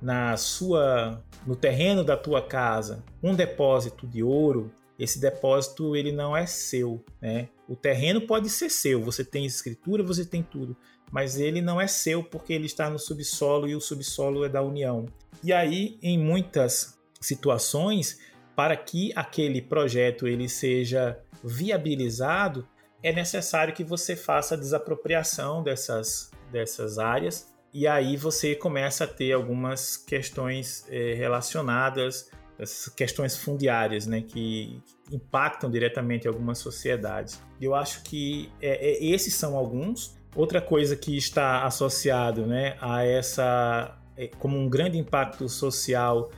na 0.00 0.36
sua 0.36 1.22
no 1.46 1.54
terreno 1.54 2.04
da 2.04 2.16
tua 2.16 2.42
casa 2.42 3.04
um 3.22 3.34
depósito 3.34 4.06
de 4.06 4.22
ouro, 4.22 4.70
esse 4.98 5.20
depósito 5.20 5.94
ele 5.94 6.12
não 6.12 6.36
é 6.36 6.46
seu, 6.46 7.04
né? 7.20 7.48
O 7.68 7.76
terreno 7.76 8.20
pode 8.26 8.48
ser 8.48 8.70
seu, 8.70 9.02
você 9.02 9.24
tem 9.24 9.44
escritura, 9.44 10.02
você 10.02 10.24
tem 10.24 10.42
tudo, 10.42 10.76
mas 11.10 11.38
ele 11.38 11.60
não 11.60 11.80
é 11.80 11.86
seu 11.86 12.22
porque 12.22 12.52
ele 12.52 12.66
está 12.66 12.88
no 12.88 12.98
subsolo 12.98 13.68
e 13.68 13.74
o 13.74 13.80
subsolo 13.80 14.44
é 14.44 14.48
da 14.48 14.62
União. 14.62 15.06
E 15.42 15.52
aí, 15.52 15.98
em 16.02 16.18
muitas 16.18 16.98
situações, 17.20 18.18
para 18.54 18.76
que 18.76 19.12
aquele 19.14 19.60
projeto 19.60 20.26
ele 20.26 20.48
seja 20.48 21.18
viabilizado, 21.44 22.66
é 23.02 23.12
necessário 23.12 23.74
que 23.74 23.84
você 23.84 24.16
faça 24.16 24.54
a 24.54 24.58
desapropriação 24.58 25.62
dessas, 25.62 26.30
dessas 26.50 26.98
áreas 26.98 27.54
e 27.78 27.86
aí 27.86 28.16
você 28.16 28.54
começa 28.54 29.04
a 29.04 29.06
ter 29.06 29.34
algumas 29.34 29.98
questões 29.98 30.86
é, 30.88 31.12
relacionadas, 31.12 32.30
essas 32.58 32.90
questões 32.94 33.36
fundiárias, 33.36 34.06
né, 34.06 34.22
que 34.22 34.82
impactam 35.12 35.70
diretamente 35.70 36.26
algumas 36.26 36.56
sociedades. 36.56 37.38
Eu 37.60 37.74
acho 37.74 38.02
que 38.02 38.50
é, 38.62 38.92
é, 38.92 39.04
esses 39.04 39.34
são 39.34 39.58
alguns. 39.58 40.16
Outra 40.34 40.58
coisa 40.58 40.96
que 40.96 41.18
está 41.18 41.66
associado, 41.66 42.46
né, 42.46 42.78
a 42.80 43.04
essa 43.04 43.94
é, 44.16 44.28
como 44.38 44.56
um 44.56 44.70
grande 44.70 44.96
impacto 44.96 45.46
social 45.46 46.30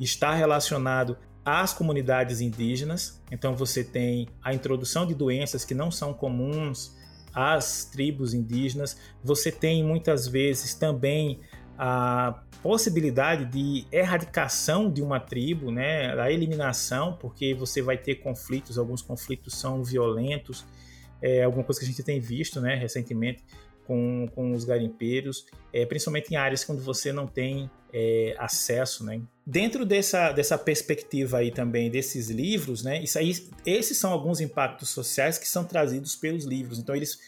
está 0.00 0.32
relacionado 0.32 1.18
às 1.44 1.74
comunidades 1.74 2.40
indígenas. 2.40 3.22
Então 3.30 3.54
você 3.54 3.84
tem 3.84 4.28
a 4.42 4.54
introdução 4.54 5.06
de 5.06 5.14
doenças 5.14 5.62
que 5.62 5.74
não 5.74 5.90
são 5.90 6.14
comuns 6.14 6.96
às 7.36 7.84
tribos 7.84 8.32
indígenas. 8.32 8.98
Você 9.22 9.52
tem 9.52 9.84
muitas 9.84 10.26
vezes 10.26 10.72
também 10.72 11.40
a 11.78 12.40
possibilidade 12.62 13.44
de 13.44 13.86
erradicação 13.92 14.90
de 14.90 15.02
uma 15.02 15.20
tribo, 15.20 15.70
né, 15.70 16.18
a 16.18 16.32
eliminação, 16.32 17.12
porque 17.12 17.52
você 17.52 17.82
vai 17.82 17.98
ter 17.98 18.16
conflitos, 18.16 18.78
alguns 18.78 19.02
conflitos 19.02 19.54
são 19.54 19.84
violentos, 19.84 20.64
é 21.20 21.44
alguma 21.44 21.62
coisa 21.62 21.78
que 21.78 21.86
a 21.86 21.88
gente 21.88 22.02
tem 22.02 22.18
visto, 22.18 22.58
né, 22.60 22.74
recentemente 22.74 23.44
com, 23.86 24.28
com 24.34 24.52
os 24.52 24.64
garimpeiros, 24.64 25.46
é, 25.72 25.84
principalmente 25.86 26.32
em 26.32 26.36
áreas 26.36 26.68
onde 26.68 26.80
você 26.80 27.12
não 27.12 27.26
tem 27.26 27.70
é, 27.92 28.34
acesso, 28.38 29.04
né. 29.04 29.20
Dentro 29.46 29.86
dessa, 29.86 30.32
dessa 30.32 30.58
perspectiva 30.58 31.38
aí 31.38 31.50
também 31.50 31.90
desses 31.90 32.28
livros, 32.28 32.82
né, 32.82 33.02
isso 33.02 33.18
aí, 33.18 33.32
esses 33.64 33.96
são 33.96 34.12
alguns 34.12 34.40
impactos 34.40 34.88
sociais 34.90 35.38
que 35.38 35.48
são 35.48 35.64
trazidos 35.64 36.16
pelos 36.16 36.44
livros. 36.44 36.78
Então 36.78 36.94
eles 36.94 37.18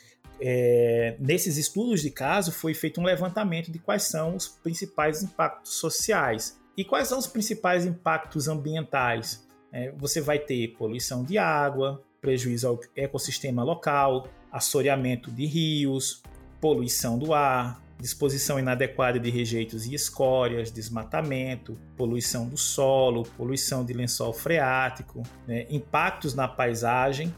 é, 0.40 1.16
nesses 1.18 1.56
estudos 1.56 2.00
de 2.00 2.10
caso 2.10 2.52
foi 2.52 2.72
feito 2.72 3.00
um 3.00 3.04
levantamento 3.04 3.72
de 3.72 3.78
quais 3.78 4.04
são 4.04 4.36
os 4.36 4.46
principais 4.46 5.22
impactos 5.22 5.74
sociais 5.74 6.60
e 6.76 6.84
quais 6.84 7.08
são 7.08 7.18
os 7.18 7.26
principais 7.26 7.84
impactos 7.84 8.46
ambientais. 8.46 9.46
É, 9.72 9.90
você 9.92 10.20
vai 10.20 10.38
ter 10.38 10.68
poluição 10.78 11.24
de 11.24 11.36
água, 11.36 12.02
prejuízo 12.20 12.68
ao 12.68 12.80
ecossistema 12.96 13.62
local, 13.62 14.28
assoreamento 14.50 15.30
de 15.30 15.44
rios, 15.44 16.22
poluição 16.60 17.18
do 17.18 17.32
ar, 17.32 17.80
disposição 18.00 18.58
inadequada 18.58 19.18
de 19.18 19.30
rejeitos 19.30 19.86
e 19.86 19.94
escórias, 19.94 20.70
desmatamento, 20.70 21.78
poluição 21.96 22.48
do 22.48 22.56
solo, 22.56 23.24
poluição 23.36 23.84
de 23.84 23.92
lençol 23.92 24.32
freático, 24.32 25.22
né, 25.46 25.66
impactos 25.68 26.34
na 26.34 26.46
paisagem, 26.46 27.34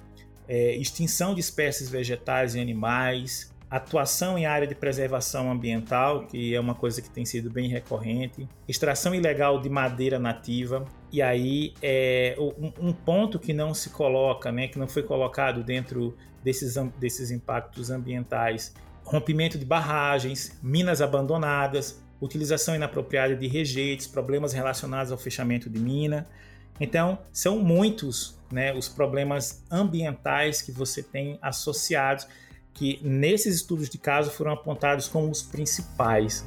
é, 0.47 0.75
extinção 0.77 1.35
de 1.35 1.41
espécies 1.41 1.89
vegetais 1.89 2.55
e 2.55 2.61
animais, 2.61 3.51
atuação 3.71 4.37
em 4.37 4.47
área 4.47 4.67
de 4.67 4.75
preservação 4.75 5.51
ambiental, 5.51 6.27
que 6.27 6.55
é 6.55 6.61
uma 6.61 6.75
coisa 6.75 7.01
que 7.01 7.09
tem 7.09 7.25
sido 7.25 7.49
bem 7.49 7.69
recorrente, 7.69 8.49
extração 8.67 9.15
ilegal 9.15 9.61
de 9.61 9.69
madeira 9.69 10.19
nativa, 10.19 10.85
e 11.13 11.23
aí 11.23 11.73
é 11.81 12.35
um, 12.37 12.89
um 12.89 12.93
ponto 12.93 13.39
que 13.39 13.53
não 13.53 13.73
se 13.73 13.91
coloca, 13.91 14.51
né, 14.51 14.67
que 14.69 14.79
não 14.79 14.89
foi 14.89 15.05
colocado 15.05 15.63
dentro 15.63 16.17
desses, 16.43 16.75
desses 16.99 17.31
impactos 17.31 17.91
ambientais 17.91 18.75
rompimento 19.11 19.59
de 19.59 19.65
barragens, 19.65 20.57
minas 20.63 21.03
abandonadas, 21.03 22.01
utilização 22.21 22.77
inapropriada 22.77 23.35
de 23.35 23.49
rejeitos, 23.49 24.07
problemas 24.07 24.53
relacionados 24.53 25.11
ao 25.11 25.19
fechamento 25.19 25.69
de 25.69 25.81
mina. 25.81 26.29
Então, 26.79 27.19
são 27.33 27.59
muitos 27.59 28.39
né, 28.53 28.73
os 28.73 28.89
problemas 28.89 29.65
ambientais 29.69 30.63
que 30.63 30.71
você 30.71 31.03
tem 31.03 31.41
associados, 31.43 32.25
que 32.73 33.01
nesses 33.03 33.57
estudos 33.57 33.89
de 33.89 33.99
caso 33.99 34.31
foram 34.31 34.53
apontados 34.53 35.09
como 35.09 35.29
os 35.29 35.43
principais. 35.43 36.47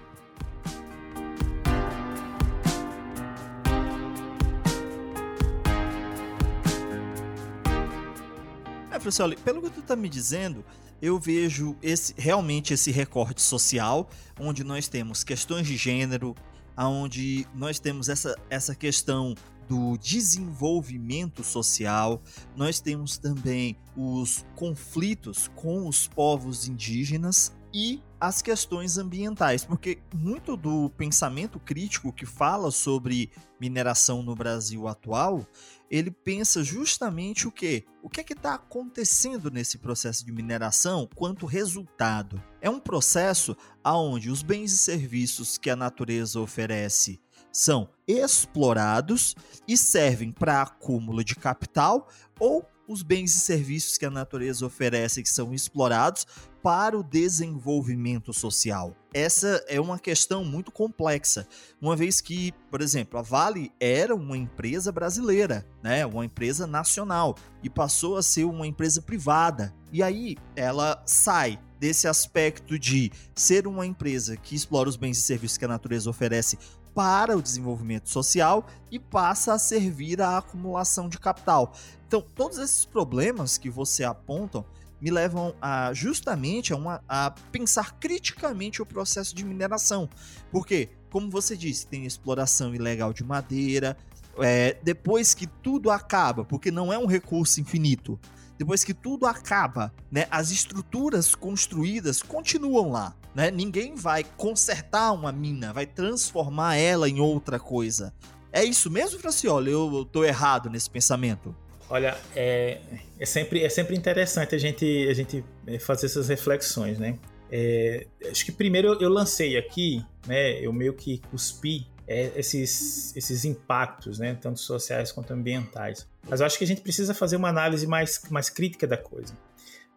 É, 9.01 9.03
Francioli, 9.03 9.35
pelo 9.35 9.61
que 9.63 9.71
tu 9.71 9.81
tá 9.81 9.95
me 9.95 10.07
dizendo, 10.07 10.63
eu 11.01 11.19
vejo 11.19 11.75
esse 11.81 12.13
realmente 12.15 12.73
esse 12.73 12.91
recorte 12.91 13.41
social, 13.41 14.07
onde 14.39 14.63
nós 14.63 14.87
temos 14.87 15.23
questões 15.23 15.65
de 15.65 15.75
gênero, 15.75 16.35
onde 16.77 17.47
nós 17.55 17.79
temos 17.79 18.09
essa, 18.09 18.37
essa 18.47 18.75
questão 18.75 19.33
do 19.67 19.97
desenvolvimento 19.97 21.43
social, 21.43 22.21
nós 22.55 22.79
temos 22.79 23.17
também 23.17 23.75
os 23.97 24.45
conflitos 24.55 25.49
com 25.55 25.87
os 25.87 26.07
povos 26.07 26.67
indígenas 26.67 27.51
e 27.73 28.01
as 28.19 28.41
questões 28.41 28.97
ambientais, 28.97 29.65
porque 29.65 29.99
muito 30.13 30.55
do 30.55 30.91
pensamento 30.91 31.59
crítico 31.59 32.13
que 32.13 32.25
fala 32.25 32.69
sobre 32.69 33.31
mineração 33.59 34.21
no 34.21 34.35
Brasil 34.35 34.87
atual 34.87 35.47
ele 35.91 36.09
pensa 36.09 36.63
justamente 36.63 37.49
o 37.49 37.51
que? 37.51 37.83
O 38.01 38.09
que 38.09 38.21
é 38.21 38.23
que 38.23 38.31
está 38.31 38.53
acontecendo 38.53 39.51
nesse 39.51 39.77
processo 39.77 40.25
de 40.25 40.31
mineração 40.31 41.07
quanto 41.13 41.45
resultado? 41.45 42.41
É 42.61 42.69
um 42.69 42.79
processo 42.79 43.57
onde 43.85 44.31
os 44.31 44.41
bens 44.41 44.71
e 44.71 44.77
serviços 44.77 45.57
que 45.57 45.69
a 45.69 45.75
natureza 45.75 46.39
oferece 46.39 47.19
são 47.51 47.89
explorados 48.07 49.35
e 49.67 49.75
servem 49.75 50.31
para 50.31 50.61
acúmulo 50.61 51.25
de 51.25 51.35
capital 51.35 52.07
ou 52.39 52.65
os 52.91 53.01
bens 53.01 53.35
e 53.35 53.39
serviços 53.39 53.97
que 53.97 54.05
a 54.05 54.11
natureza 54.11 54.65
oferece 54.65 55.23
que 55.23 55.29
são 55.29 55.53
explorados 55.53 56.25
para 56.61 56.97
o 56.97 57.03
desenvolvimento 57.03 58.33
social. 58.33 58.95
Essa 59.13 59.63
é 59.67 59.81
uma 59.81 59.97
questão 59.97 60.45
muito 60.45 60.71
complexa, 60.71 61.47
uma 61.81 61.95
vez 61.95 62.21
que, 62.21 62.53
por 62.69 62.81
exemplo, 62.81 63.19
a 63.19 63.21
Vale 63.21 63.71
era 63.79 64.15
uma 64.15 64.37
empresa 64.37 64.91
brasileira, 64.91 65.65
né, 65.81 66.05
uma 66.05 66.23
empresa 66.23 66.67
nacional 66.67 67.35
e 67.63 67.69
passou 67.69 68.15
a 68.15 68.23
ser 68.23 68.45
uma 68.45 68.67
empresa 68.67 69.01
privada. 69.01 69.73
E 69.91 70.03
aí 70.03 70.37
ela 70.55 71.01
sai 71.05 71.59
desse 71.79 72.07
aspecto 72.07 72.77
de 72.77 73.11
ser 73.35 73.65
uma 73.65 73.87
empresa 73.87 74.37
que 74.37 74.55
explora 74.55 74.87
os 74.87 74.95
bens 74.95 75.17
e 75.17 75.21
serviços 75.21 75.57
que 75.57 75.65
a 75.65 75.67
natureza 75.67 76.09
oferece 76.09 76.57
para 76.93 77.37
o 77.37 77.41
desenvolvimento 77.41 78.09
social 78.09 78.65
e 78.89 78.99
passa 78.99 79.53
a 79.53 79.59
servir 79.59 80.21
à 80.21 80.37
acumulação 80.37 81.07
de 81.07 81.17
capital. 81.17 81.73
Então, 82.07 82.21
todos 82.21 82.57
esses 82.57 82.85
problemas 82.85 83.57
que 83.57 83.69
você 83.69 84.03
apontam 84.03 84.65
me 84.99 85.09
levam 85.09 85.55
a 85.59 85.91
justamente 85.93 86.71
a, 86.73 86.75
uma, 86.75 87.03
a 87.09 87.31
pensar 87.51 87.93
criticamente 87.93 88.81
o 88.81 88.85
processo 88.85 89.35
de 89.35 89.43
mineração. 89.43 90.07
Porque, 90.51 90.89
como 91.09 91.29
você 91.29 91.57
disse, 91.57 91.87
tem 91.87 92.05
exploração 92.05 92.75
ilegal 92.75 93.11
de 93.11 93.23
madeira. 93.23 93.97
É, 94.37 94.77
depois 94.83 95.33
que 95.33 95.47
tudo 95.47 95.89
acaba, 95.89 96.45
porque 96.45 96.71
não 96.71 96.93
é 96.93 96.97
um 96.97 97.05
recurso 97.05 97.59
infinito, 97.59 98.19
depois 98.57 98.83
que 98.83 98.93
tudo 98.93 99.25
acaba, 99.25 99.93
né, 100.09 100.27
as 100.29 100.51
estruturas 100.51 101.33
construídas 101.33 102.21
continuam 102.21 102.91
lá. 102.91 103.15
Né? 103.33 103.49
Ninguém 103.49 103.95
vai 103.95 104.23
consertar 104.23 105.11
uma 105.13 105.31
mina, 105.31 105.71
vai 105.71 105.85
transformar 105.85 106.75
ela 106.75 107.07
em 107.07 107.19
outra 107.19 107.59
coisa. 107.59 108.13
É 108.51 108.63
isso 108.63 108.89
mesmo, 108.89 109.19
Francioli? 109.19 109.71
Eu 109.71 110.05
tô 110.11 110.23
errado 110.25 110.69
nesse 110.69 110.89
pensamento? 110.89 111.55
Olha, 111.89 112.17
é, 112.35 112.79
é, 113.19 113.25
sempre, 113.25 113.63
é 113.63 113.69
sempre 113.69 113.95
interessante 113.95 114.55
a 114.55 114.57
gente, 114.57 115.07
a 115.09 115.13
gente 115.13 115.43
é, 115.67 115.79
fazer 115.79 116.05
essas 116.05 116.29
reflexões, 116.29 116.97
né? 116.99 117.17
É, 117.51 118.07
acho 118.29 118.45
que 118.45 118.51
primeiro 118.51 118.93
eu, 118.93 119.01
eu, 119.01 119.09
lancei 119.09 119.57
aqui, 119.57 120.01
né? 120.25 120.57
Eu 120.61 120.71
meio 120.71 120.93
que 120.93 121.17
cuspi 121.29 121.85
é, 122.07 122.31
esses, 122.35 123.15
esses 123.15 123.43
impactos, 123.43 124.19
né? 124.19 124.37
Tanto 124.39 124.59
sociais 124.61 125.11
quanto 125.11 125.33
ambientais. 125.33 126.07
Mas 126.29 126.39
eu 126.39 126.45
acho 126.45 126.57
que 126.57 126.63
a 126.63 126.67
gente 126.67 126.81
precisa 126.81 127.13
fazer 127.13 127.35
uma 127.35 127.49
análise 127.49 127.85
mais, 127.85 128.21
mais 128.29 128.49
crítica 128.49 128.87
da 128.87 128.97
coisa. 128.97 129.37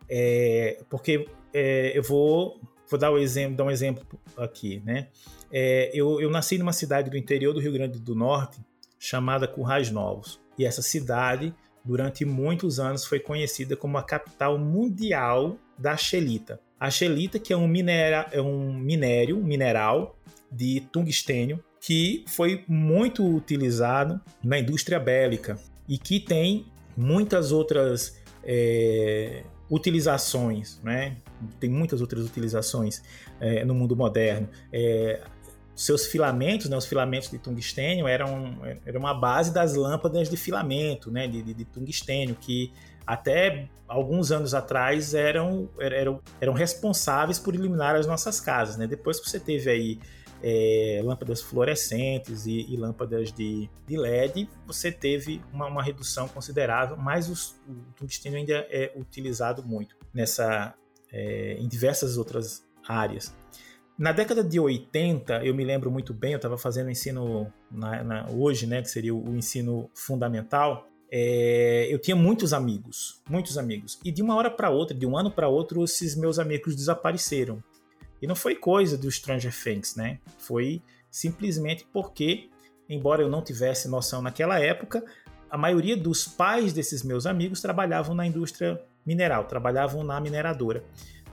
É, 0.08 0.80
porque 0.90 1.28
é, 1.52 1.96
eu 1.96 2.02
vou, 2.02 2.60
vou 2.88 2.98
dar, 2.98 3.10
o 3.10 3.18
exemplo, 3.18 3.56
dar 3.56 3.64
um 3.64 3.70
exemplo 3.70 4.04
aqui, 4.36 4.82
né? 4.84 5.08
eu, 5.92 6.20
eu 6.20 6.30
nasci 6.30 6.58
numa 6.58 6.72
cidade 6.72 7.10
do 7.10 7.16
interior 7.16 7.52
do 7.52 7.60
Rio 7.60 7.72
Grande 7.72 7.98
do 7.98 8.14
Norte 8.14 8.60
chamada 8.98 9.46
Currais 9.46 9.90
Novos. 9.90 10.40
E 10.58 10.64
essa 10.64 10.82
cidade 10.82 11.54
durante 11.84 12.24
muitos 12.24 12.80
anos 12.80 13.04
foi 13.04 13.20
conhecida 13.20 13.76
como 13.76 13.98
a 13.98 14.02
capital 14.02 14.58
mundial 14.58 15.58
da 15.78 15.96
xelita. 15.96 16.58
A 16.80 16.90
xelita, 16.90 17.38
que 17.38 17.52
é 17.52 17.56
um, 17.56 17.68
minera, 17.68 18.28
é 18.32 18.40
um 18.40 18.72
minério, 18.72 19.38
um 19.38 19.44
mineral 19.44 20.18
de 20.50 20.80
tungstênio, 20.92 21.62
que 21.80 22.24
foi 22.26 22.64
muito 22.66 23.24
utilizado 23.24 24.20
na 24.42 24.58
indústria 24.58 24.98
bélica 24.98 25.58
e 25.86 25.98
que 25.98 26.18
tem 26.18 26.66
muitas 26.96 27.52
outras 27.52 28.18
é, 28.42 29.44
utilizações, 29.70 30.80
né? 30.82 31.16
Tem 31.60 31.70
muitas 31.70 32.00
outras 32.00 32.24
utilizações 32.24 33.02
é, 33.40 33.64
no 33.64 33.74
mundo 33.74 33.96
moderno. 33.96 34.48
É, 34.72 35.22
seus 35.74 36.06
filamentos, 36.06 36.68
né, 36.68 36.76
os 36.76 36.86
filamentos 36.86 37.30
de 37.30 37.38
tungstênio 37.38 38.06
eram, 38.06 38.58
eram 38.86 39.00
uma 39.00 39.14
base 39.14 39.52
das 39.52 39.74
lâmpadas 39.74 40.30
de 40.30 40.36
filamento, 40.36 41.10
né, 41.10 41.26
de, 41.26 41.42
de, 41.42 41.52
de 41.52 41.64
tungstênio, 41.64 42.36
que 42.36 42.72
até 43.06 43.68
alguns 43.86 44.30
anos 44.30 44.54
atrás 44.54 45.14
eram, 45.14 45.68
eram, 45.78 46.20
eram 46.40 46.52
responsáveis 46.52 47.38
por 47.38 47.54
iluminar 47.54 47.96
as 47.96 48.06
nossas 48.06 48.40
casas. 48.40 48.76
Né? 48.76 48.86
Depois 48.86 49.20
que 49.20 49.28
você 49.28 49.38
teve 49.38 49.68
aí 49.70 49.98
é, 50.42 51.00
lâmpadas 51.02 51.42
fluorescentes 51.42 52.46
e, 52.46 52.72
e 52.72 52.76
lâmpadas 52.76 53.32
de, 53.32 53.68
de, 53.86 53.96
LED, 53.96 54.48
você 54.66 54.92
teve 54.92 55.40
uma, 55.52 55.66
uma 55.66 55.82
redução 55.82 56.28
considerável, 56.28 56.96
mas 56.96 57.28
os, 57.28 57.56
o 57.68 57.92
tungstênio 57.96 58.38
ainda 58.38 58.66
é 58.70 58.92
utilizado 58.94 59.62
muito 59.64 59.96
nessa, 60.12 60.74
é, 61.14 61.56
em 61.60 61.68
diversas 61.68 62.18
outras 62.18 62.66
áreas. 62.86 63.32
Na 63.96 64.10
década 64.10 64.42
de 64.42 64.58
80, 64.58 65.44
eu 65.44 65.54
me 65.54 65.64
lembro 65.64 65.88
muito 65.88 66.12
bem, 66.12 66.32
eu 66.32 66.36
estava 66.36 66.58
fazendo 66.58 66.90
ensino 66.90 67.52
na, 67.70 68.02
na, 68.02 68.30
hoje, 68.30 68.66
né, 68.66 68.82
que 68.82 68.90
seria 68.90 69.14
o, 69.14 69.30
o 69.30 69.36
ensino 69.36 69.88
fundamental. 69.94 70.88
É, 71.08 71.86
eu 71.88 71.98
tinha 72.00 72.16
muitos 72.16 72.52
amigos, 72.52 73.22
muitos 73.30 73.56
amigos. 73.56 74.00
E 74.04 74.10
de 74.10 74.20
uma 74.20 74.34
hora 74.34 74.50
para 74.50 74.68
outra, 74.68 74.96
de 74.96 75.06
um 75.06 75.16
ano 75.16 75.30
para 75.30 75.48
outro, 75.48 75.84
esses 75.84 76.16
meus 76.16 76.40
amigos 76.40 76.74
desapareceram. 76.74 77.62
E 78.20 78.26
não 78.26 78.34
foi 78.34 78.56
coisa 78.56 78.98
do 78.98 79.08
Stranger 79.08 79.54
Things, 79.54 79.94
né? 79.94 80.18
Foi 80.38 80.82
simplesmente 81.08 81.86
porque, 81.92 82.48
embora 82.88 83.22
eu 83.22 83.28
não 83.28 83.42
tivesse 83.42 83.86
noção 83.86 84.20
naquela 84.20 84.58
época, 84.58 85.04
a 85.48 85.56
maioria 85.56 85.96
dos 85.96 86.26
pais 86.26 86.72
desses 86.72 87.04
meus 87.04 87.26
amigos 87.26 87.60
trabalhavam 87.60 88.12
na 88.12 88.26
indústria 88.26 88.82
mineral, 89.04 89.44
trabalhavam 89.44 90.02
na 90.02 90.20
mineradora. 90.20 90.84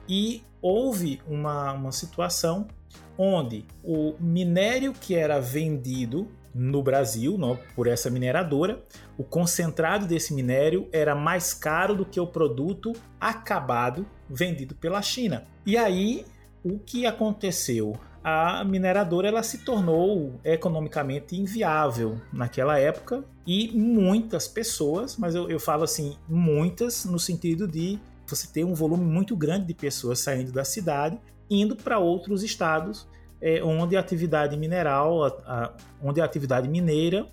E 0.08 0.42
houve 0.60 1.20
uma, 1.26 1.72
uma 1.72 1.92
situação 1.92 2.68
onde 3.16 3.64
o 3.82 4.14
minério 4.20 4.92
que 4.92 5.14
era 5.14 5.40
vendido 5.40 6.28
no 6.54 6.82
Brasil, 6.82 7.38
não, 7.38 7.58
por 7.74 7.86
essa 7.86 8.10
mineradora, 8.10 8.82
o 9.16 9.24
concentrado 9.24 10.06
desse 10.06 10.34
minério 10.34 10.88
era 10.92 11.14
mais 11.14 11.54
caro 11.54 11.94
do 11.94 12.04
que 12.04 12.20
o 12.20 12.26
produto 12.26 12.92
acabado 13.18 14.06
vendido 14.28 14.74
pela 14.74 15.00
China. 15.00 15.46
E 15.64 15.76
aí, 15.76 16.26
o 16.62 16.78
que 16.78 17.06
aconteceu? 17.06 17.98
A 18.24 18.62
mineradora 18.62 19.26
ela 19.26 19.42
se 19.42 19.58
tornou 19.58 20.38
economicamente 20.44 21.34
inviável 21.34 22.20
naquela 22.32 22.78
época 22.78 23.24
e 23.44 23.72
muitas 23.76 24.46
pessoas, 24.46 25.16
mas 25.16 25.34
eu, 25.34 25.50
eu 25.50 25.58
falo 25.58 25.82
assim, 25.82 26.16
muitas 26.28 27.04
no 27.04 27.18
sentido 27.18 27.66
de 27.66 27.98
você 28.26 28.46
ter 28.46 28.64
um 28.64 28.74
volume 28.74 29.04
muito 29.04 29.36
grande 29.36 29.66
de 29.66 29.74
pessoas 29.74 30.20
saindo 30.20 30.52
da 30.52 30.64
cidade, 30.64 31.20
indo 31.50 31.74
para 31.74 31.98
outros 31.98 32.44
estados 32.44 33.08
é, 33.40 33.62
onde 33.62 33.96
a 33.96 34.00
atividade 34.00 34.56
mineral, 34.56 35.24
a, 35.24 35.28
a, 35.44 35.72
onde 36.00 36.20
a 36.20 36.24
atividade 36.24 36.68
mineira, 36.68 37.26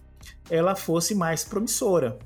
ela 0.49 0.75
fosse 0.75 1.13
mais 1.13 1.43
promissora. 1.43 2.17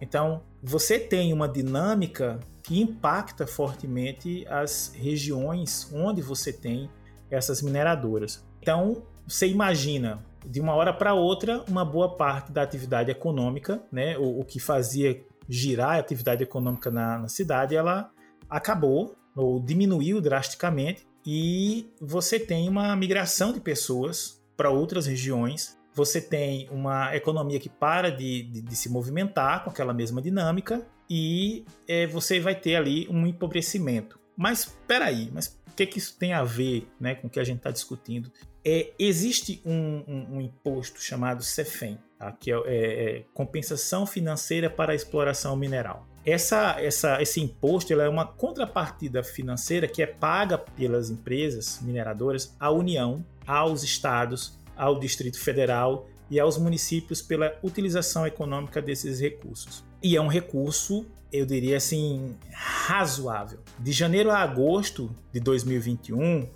Então, 0.00 0.42
você 0.60 0.98
tem 0.98 1.32
uma 1.32 1.48
dinâmica 1.48 2.40
que 2.62 2.80
impacta 2.80 3.46
fortemente 3.46 4.44
as 4.48 4.92
regiões 4.94 5.88
onde 5.92 6.20
você 6.20 6.52
tem 6.52 6.90
essas 7.30 7.62
mineradoras. 7.62 8.44
Então, 8.60 9.02
você 9.26 9.46
imagina 9.46 10.24
de 10.44 10.60
uma 10.60 10.74
hora 10.74 10.92
para 10.92 11.14
outra 11.14 11.62
uma 11.68 11.84
boa 11.84 12.16
parte 12.16 12.50
da 12.50 12.62
atividade 12.62 13.10
econômica, 13.10 13.82
né, 13.92 14.16
o, 14.18 14.40
o 14.40 14.44
que 14.44 14.58
fazia 14.58 15.22
girar 15.48 15.96
a 15.96 15.98
atividade 15.98 16.42
econômica 16.42 16.90
na, 16.90 17.18
na 17.18 17.28
cidade, 17.28 17.74
ela 17.74 18.10
acabou 18.48 19.16
ou 19.34 19.60
diminuiu 19.60 20.20
drasticamente 20.20 21.06
e 21.26 21.86
você 22.00 22.38
tem 22.38 22.68
uma 22.68 22.94
migração 22.96 23.52
de 23.52 23.60
pessoas 23.60 24.40
para 24.56 24.70
outras 24.70 25.06
regiões. 25.06 25.78
Você 25.94 26.20
tem 26.20 26.68
uma 26.70 27.14
economia 27.14 27.58
que 27.58 27.68
para 27.68 28.10
de, 28.10 28.44
de, 28.44 28.62
de 28.62 28.76
se 28.76 28.88
movimentar 28.88 29.64
com 29.64 29.70
aquela 29.70 29.92
mesma 29.92 30.22
dinâmica 30.22 30.86
e 31.08 31.64
é, 31.86 32.06
você 32.06 32.38
vai 32.38 32.54
ter 32.54 32.76
ali 32.76 33.08
um 33.10 33.26
empobrecimento. 33.26 34.18
Mas 34.36 34.60
espera 34.60 35.06
aí, 35.06 35.30
mas 35.34 35.59
que, 35.86 35.92
que 35.94 35.98
isso 35.98 36.16
tem 36.18 36.32
a 36.32 36.44
ver 36.44 36.88
né, 36.98 37.14
com 37.14 37.26
o 37.26 37.30
que 37.30 37.40
a 37.40 37.44
gente 37.44 37.58
está 37.58 37.70
discutindo? 37.70 38.30
É, 38.64 38.92
existe 38.98 39.62
um, 39.64 40.04
um, 40.06 40.36
um, 40.36 40.40
imposto 40.40 41.00
chamado 41.00 41.42
CEFEM, 41.42 41.98
tá? 42.18 42.32
que 42.32 42.52
é, 42.52 42.56
é, 42.66 43.18
é 43.18 43.24
Compensação 43.32 44.06
Financeira 44.06 44.68
para 44.68 44.92
a 44.92 44.94
Exploração 44.94 45.56
Mineral 45.56 46.10
essa, 46.24 46.76
essa, 46.80 47.22
esse 47.22 47.40
imposto 47.40 47.92
é 47.92 48.08
uma 48.08 48.26
contrapartida 48.26 49.22
financeira 49.22 49.88
que 49.88 50.02
é 50.02 50.06
paga 50.06 50.58
pelas 50.58 51.10
empresas 51.10 51.80
mineradoras 51.80 52.54
à 52.60 52.70
União, 52.70 53.24
aos 53.46 53.82
estados, 53.82 54.58
ao 54.76 54.98
Distrito 54.98 55.40
Federal 55.40 56.08
e 56.30 56.38
aos 56.38 56.58
municípios 56.58 57.22
pela 57.22 57.58
utilização 57.62 58.26
econômica 58.26 58.80
desses 58.80 59.20
recursos. 59.20 59.84
E 60.02 60.16
é 60.16 60.20
um 60.20 60.28
recurso, 60.28 61.06
eu 61.32 61.46
diria 61.46 61.76
assim, 61.76 62.36
razoável. 62.52 63.60
De 63.78 63.92
janeiro 63.92 64.30
a 64.30 64.38
agosto 64.38 65.14
de 65.32 65.40
2021, 65.40 66.48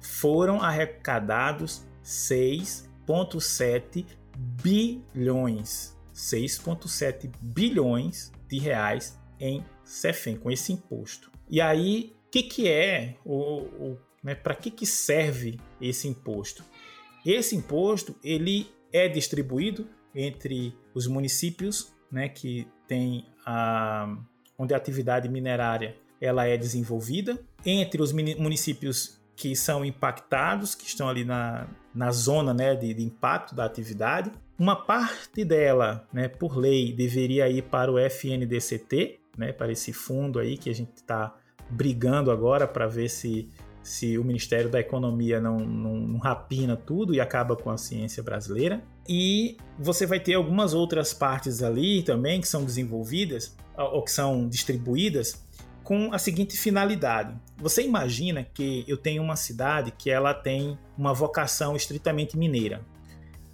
foram 0.00 0.60
arrecadados 0.60 1.82
6,7 2.04 4.06
bilhões. 4.62 5.96
6,7 6.14 7.30
bilhões 7.40 8.32
de 8.48 8.58
reais 8.58 9.18
em 9.40 9.64
CEFEM, 9.84 10.36
com 10.36 10.50
esse 10.50 10.72
imposto. 10.72 11.30
E 11.48 11.60
aí, 11.60 12.14
o 12.26 12.30
que, 12.30 12.42
que 12.42 12.68
é, 12.68 13.16
né, 14.22 14.34
para 14.34 14.54
que, 14.54 14.70
que 14.70 14.86
serve 14.86 15.58
esse 15.80 16.06
imposto? 16.06 16.64
Esse 17.24 17.56
imposto 17.56 18.14
ele 18.22 18.70
é 18.92 19.08
distribuído 19.08 19.88
entre 20.14 20.76
os 20.94 21.06
municípios 21.06 21.92
né, 22.10 22.28
que 22.28 22.68
tem 22.86 23.26
a, 23.44 24.16
onde 24.58 24.74
a 24.74 24.76
atividade 24.76 25.28
minerária 25.28 25.96
ela 26.20 26.46
é 26.46 26.56
desenvolvida, 26.56 27.38
entre 27.66 28.00
os 28.00 28.12
municípios 28.12 29.20
que 29.34 29.56
são 29.56 29.84
impactados, 29.84 30.74
que 30.74 30.86
estão 30.86 31.08
ali 31.08 31.24
na, 31.24 31.66
na 31.94 32.12
zona 32.12 32.54
né, 32.54 32.76
de, 32.76 32.94
de 32.94 33.02
impacto 33.02 33.54
da 33.54 33.64
atividade, 33.64 34.30
uma 34.58 34.76
parte 34.76 35.44
dela, 35.44 36.06
né, 36.12 36.28
por 36.28 36.56
lei, 36.56 36.92
deveria 36.92 37.48
ir 37.48 37.62
para 37.62 37.90
o 37.90 37.98
FNDCT, 37.98 39.18
né, 39.36 39.52
para 39.52 39.72
esse 39.72 39.92
fundo 39.92 40.38
aí 40.38 40.56
que 40.56 40.70
a 40.70 40.74
gente 40.74 40.94
está 40.96 41.34
brigando 41.68 42.30
agora 42.30 42.68
para 42.68 42.86
ver 42.86 43.08
se, 43.08 43.48
se 43.82 44.16
o 44.16 44.24
Ministério 44.24 44.70
da 44.70 44.78
Economia 44.78 45.40
não, 45.40 45.58
não, 45.58 45.96
não 45.96 46.18
rapina 46.18 46.76
tudo 46.76 47.14
e 47.14 47.20
acaba 47.20 47.56
com 47.56 47.70
a 47.70 47.76
ciência 47.76 48.22
brasileira. 48.22 48.82
E 49.08 49.56
você 49.78 50.06
vai 50.06 50.20
ter 50.20 50.34
algumas 50.34 50.72
outras 50.74 51.12
partes 51.12 51.62
ali 51.62 52.02
também 52.02 52.40
que 52.40 52.48
são 52.48 52.64
desenvolvidas 52.64 53.56
ou 53.76 54.02
que 54.02 54.12
são 54.12 54.48
distribuídas 54.48 55.44
com 55.82 56.12
a 56.12 56.18
seguinte 56.18 56.56
finalidade. 56.56 57.34
Você 57.58 57.82
imagina 57.82 58.44
que 58.44 58.84
eu 58.86 58.96
tenho 58.96 59.22
uma 59.22 59.36
cidade 59.36 59.90
que 59.90 60.10
ela 60.10 60.32
tem 60.32 60.78
uma 60.96 61.12
vocação 61.12 61.74
estritamente 61.74 62.36
mineira. 62.36 62.84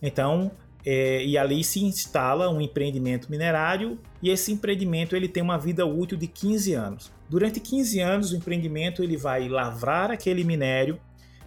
Então, 0.02 0.50
é, 0.84 1.24
e 1.24 1.36
ali 1.36 1.64
se 1.64 1.82
instala 1.84 2.50
um 2.50 2.60
empreendimento 2.60 3.30
minerário 3.30 3.98
e 4.22 4.30
esse 4.30 4.52
empreendimento 4.52 5.16
ele 5.16 5.28
tem 5.28 5.42
uma 5.42 5.58
vida 5.58 5.86
útil 5.86 6.16
de 6.16 6.26
15 6.26 6.74
anos. 6.74 7.17
Durante 7.28 7.60
15 7.60 8.00
anos 8.00 8.32
o 8.32 8.36
empreendimento 8.36 9.02
ele 9.02 9.16
vai 9.16 9.48
lavrar 9.48 10.10
aquele 10.10 10.44
minério, 10.44 10.98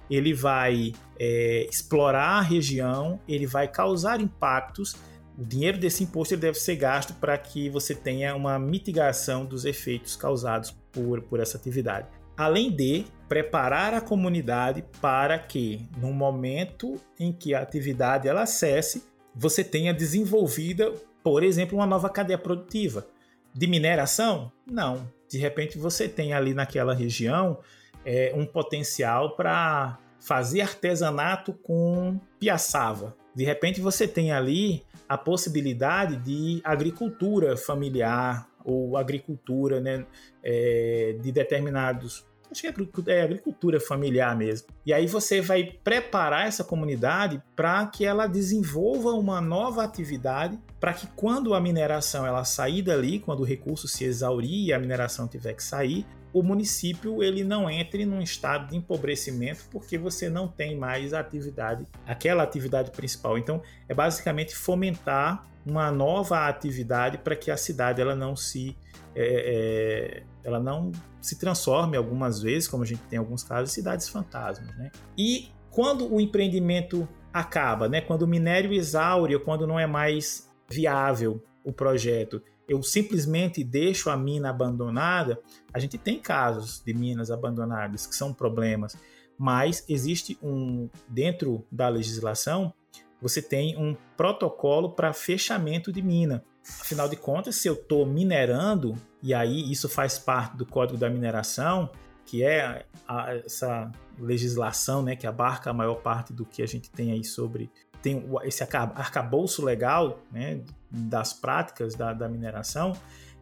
ele 0.10 0.34
vai 0.34 0.94
é, 1.20 1.68
explorar 1.70 2.40
a 2.40 2.42
região, 2.42 3.20
ele 3.28 3.48
vai 3.48 3.68
causar 3.68 4.20
impactos. 4.20 4.96
O 5.38 5.46
dinheiro 5.46 5.78
desse 5.78 6.04
imposto 6.04 6.36
deve 6.36 6.60
ser 6.60 6.76
gasto 6.76 7.14
para 7.14 7.38
que 7.38 7.70
você 7.70 7.96
tenha 7.96 8.36
uma 8.36 8.60
mitigação 8.60 9.46
dos 9.46 9.66
efeitos 9.66 10.16
causados 10.16 10.76
por, 10.92 11.22
por 11.22 11.40
essa 11.40 11.58
atividade. 11.58 12.08
Além 12.38 12.70
de 12.76 13.06
preparar 13.30 13.94
a 13.94 14.02
comunidade 14.02 14.84
para 15.00 15.40
que, 15.40 15.88
no 15.98 16.12
momento 16.12 17.00
em 17.18 17.32
que 17.32 17.54
a 17.54 17.62
atividade 17.62 18.28
ela 18.28 18.46
cesse, 18.46 19.04
você 19.34 19.64
tenha 19.64 19.94
desenvolvida, 19.94 20.92
por 21.24 21.44
exemplo, 21.44 21.78
uma 21.78 21.86
nova 21.86 22.10
cadeia 22.10 22.38
produtiva. 22.38 23.08
De 23.54 23.68
mineração? 23.68 24.52
Não. 24.66 25.08
De 25.32 25.38
repente 25.38 25.78
você 25.78 26.10
tem 26.10 26.34
ali 26.34 26.54
naquela 26.54 26.94
região 26.94 27.60
é, 28.06 28.34
um 28.36 28.46
potencial 28.46 29.36
para 29.36 29.98
fazer 30.20 30.62
artesanato 30.62 31.54
com 31.54 32.20
piaçava. 32.38 33.16
De 33.34 33.46
repente 33.46 33.80
você 33.80 34.08
tem 34.08 34.34
ali 34.34 34.84
a 35.08 35.18
possibilidade 35.18 36.18
de 36.18 36.60
agricultura 36.66 37.56
familiar 37.56 38.48
ou 38.66 38.98
agricultura 38.98 39.80
né, 39.80 40.06
é, 40.44 41.16
de 41.22 41.32
determinados 41.32 42.26
acho 42.52 42.62
que 42.62 42.68
é, 43.12 43.16
é 43.18 43.22
agricultura 43.24 43.80
familiar 43.80 44.36
mesmo. 44.36 44.68
E 44.86 44.94
aí 44.94 45.08
você 45.08 45.42
vai 45.42 45.64
preparar 45.64 46.48
essa 46.48 46.64
comunidade 46.64 47.42
para 47.56 47.86
que 47.88 48.06
ela 48.06 48.28
desenvolva 48.28 49.12
uma 49.12 49.40
nova 49.40 49.84
atividade, 49.84 50.60
para 50.80 50.94
que 50.94 51.08
quando 51.16 51.54
a 51.54 51.62
mineração 51.62 52.26
ela 52.26 52.44
sair 52.44 52.82
dali, 52.82 53.20
quando 53.20 53.42
o 53.42 53.46
recurso 53.46 53.88
se 53.88 54.04
exaurir 54.04 54.68
e 54.68 54.74
a 54.74 54.80
mineração 54.80 55.28
tiver 55.28 55.54
que 55.54 55.64
sair, 55.64 56.06
o 56.34 56.42
município 56.42 57.22
ele 57.22 57.44
não 57.44 57.70
entre 57.70 58.06
num 58.06 58.22
estado 58.22 58.70
de 58.70 58.78
empobrecimento 58.78 59.66
porque 59.70 59.98
você 59.98 60.30
não 60.30 60.48
tem 60.48 60.78
mais 60.78 61.14
atividade, 61.14 61.86
aquela 62.06 62.44
atividade 62.44 62.92
principal. 62.92 63.38
Então, 63.38 63.62
é 63.88 63.94
basicamente 63.94 64.56
fomentar 64.56 65.46
uma 65.66 65.92
nova 65.92 66.48
atividade 66.48 67.18
para 67.18 67.36
que 67.36 67.52
a 67.52 67.58
cidade 67.58 68.02
ela 68.02 68.16
não 68.16 68.36
se 68.36 68.76
é, 69.16 70.24
é, 70.24 70.24
ela 70.44 70.60
não 70.60 70.92
se 71.20 71.38
transforme 71.38 71.98
algumas 71.98 72.42
vezes, 72.42 72.68
como 72.68 72.84
a 72.84 72.86
gente 72.86 73.02
tem 73.04 73.18
em 73.18 73.20
alguns 73.20 73.44
casos, 73.44 73.72
cidades 73.72 74.10
fantasmas. 74.10 74.76
Né? 74.76 74.92
E 75.18 75.50
quando 75.70 76.12
o 76.12 76.20
empreendimento 76.20 77.08
acaba, 77.34 77.88
né? 77.88 78.02
quando 78.02 78.24
o 78.24 78.28
minério 78.28 78.74
exaure 78.74 79.36
ou 79.36 79.42
quando 79.42 79.68
não 79.68 79.80
é 79.80 79.86
mais 79.86 80.50
viável 80.70 81.44
o 81.64 81.72
projeto, 81.72 82.42
eu 82.68 82.82
simplesmente 82.82 83.64
deixo 83.64 84.10
a 84.10 84.18
mina 84.18 84.50
abandonada, 84.50 85.40
a 85.74 85.80
gente 85.80 85.98
tem 85.98 86.20
casos 86.20 86.82
de 86.84 86.94
minas 86.94 87.30
abandonadas 87.30 88.08
que 88.08 88.16
são 88.16 88.34
problemas, 88.34 88.98
mas 89.38 89.84
existe 89.90 90.38
um 90.42 90.90
dentro 91.08 91.66
da 91.72 91.90
legislação 91.90 92.74
você 93.22 93.42
tem 93.42 93.78
um 93.78 93.96
protocolo 94.18 94.92
para 94.92 95.14
fechamento 95.14 95.92
de 95.92 96.02
mina. 96.02 96.44
Afinal 96.80 97.10
de 97.10 97.16
contas, 97.16 97.56
se 97.56 97.68
eu 97.68 97.74
estou 97.74 98.06
minerando, 98.06 98.96
e 99.22 99.34
aí 99.34 99.72
isso 99.72 99.90
faz 99.90 100.18
parte 100.18 100.58
do 100.58 100.66
código 100.66 100.98
da 100.98 101.10
mineração, 101.10 101.90
que 102.26 102.44
é 102.44 102.86
a, 103.08 103.36
essa 103.36 103.92
legislação 104.20 105.02
né, 105.04 105.16
que 105.16 105.28
abarca 105.28 105.70
a 105.70 105.74
maior 105.74 105.96
parte 105.96 106.34
do 106.34 106.46
que 106.46 106.62
a 106.62 106.68
gente 106.68 106.90
tem 106.90 107.12
aí 107.12 107.24
sobre 107.24 107.70
tem 108.02 108.28
esse 108.44 108.64
arcabouço 108.64 109.64
legal 109.64 110.20
né, 110.32 110.62
das 110.90 111.34
práticas 111.34 111.94
da, 111.94 112.14
da 112.14 112.28
mineração, 112.28 112.94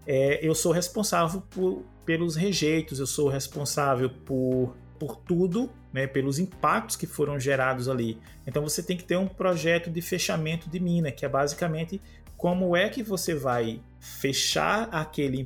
é, 0.06 0.46
eu 0.46 0.56
sou 0.56 0.72
responsável 0.72 1.42
por, 1.50 1.84
pelos 2.06 2.36
rejeitos, 2.36 3.00
eu 3.00 3.08
sou 3.08 3.30
responsável 3.30 4.10
por, 4.10 4.76
por 4.98 5.16
tudo, 5.18 5.70
né, 5.92 6.08
pelos 6.08 6.40
impactos 6.40 6.96
que 6.96 7.08
foram 7.08 7.40
gerados 7.40 7.90
ali. 7.90 8.18
Então 8.46 8.64
você 8.64 8.82
tem 8.84 8.96
que 8.96 9.04
ter 9.04 9.18
um 9.18 9.28
projeto 9.28 9.90
de 9.90 10.02
fechamento 10.02 10.70
de 10.70 10.80
mina, 10.80 11.12
que 11.12 11.26
é 11.26 11.30
basicamente 11.30 12.02
como 12.38 12.76
é 12.76 12.88
que 12.90 13.04
você 13.04 13.36
vai 13.36 13.82
fechar 14.00 14.88
aquele 14.92 15.40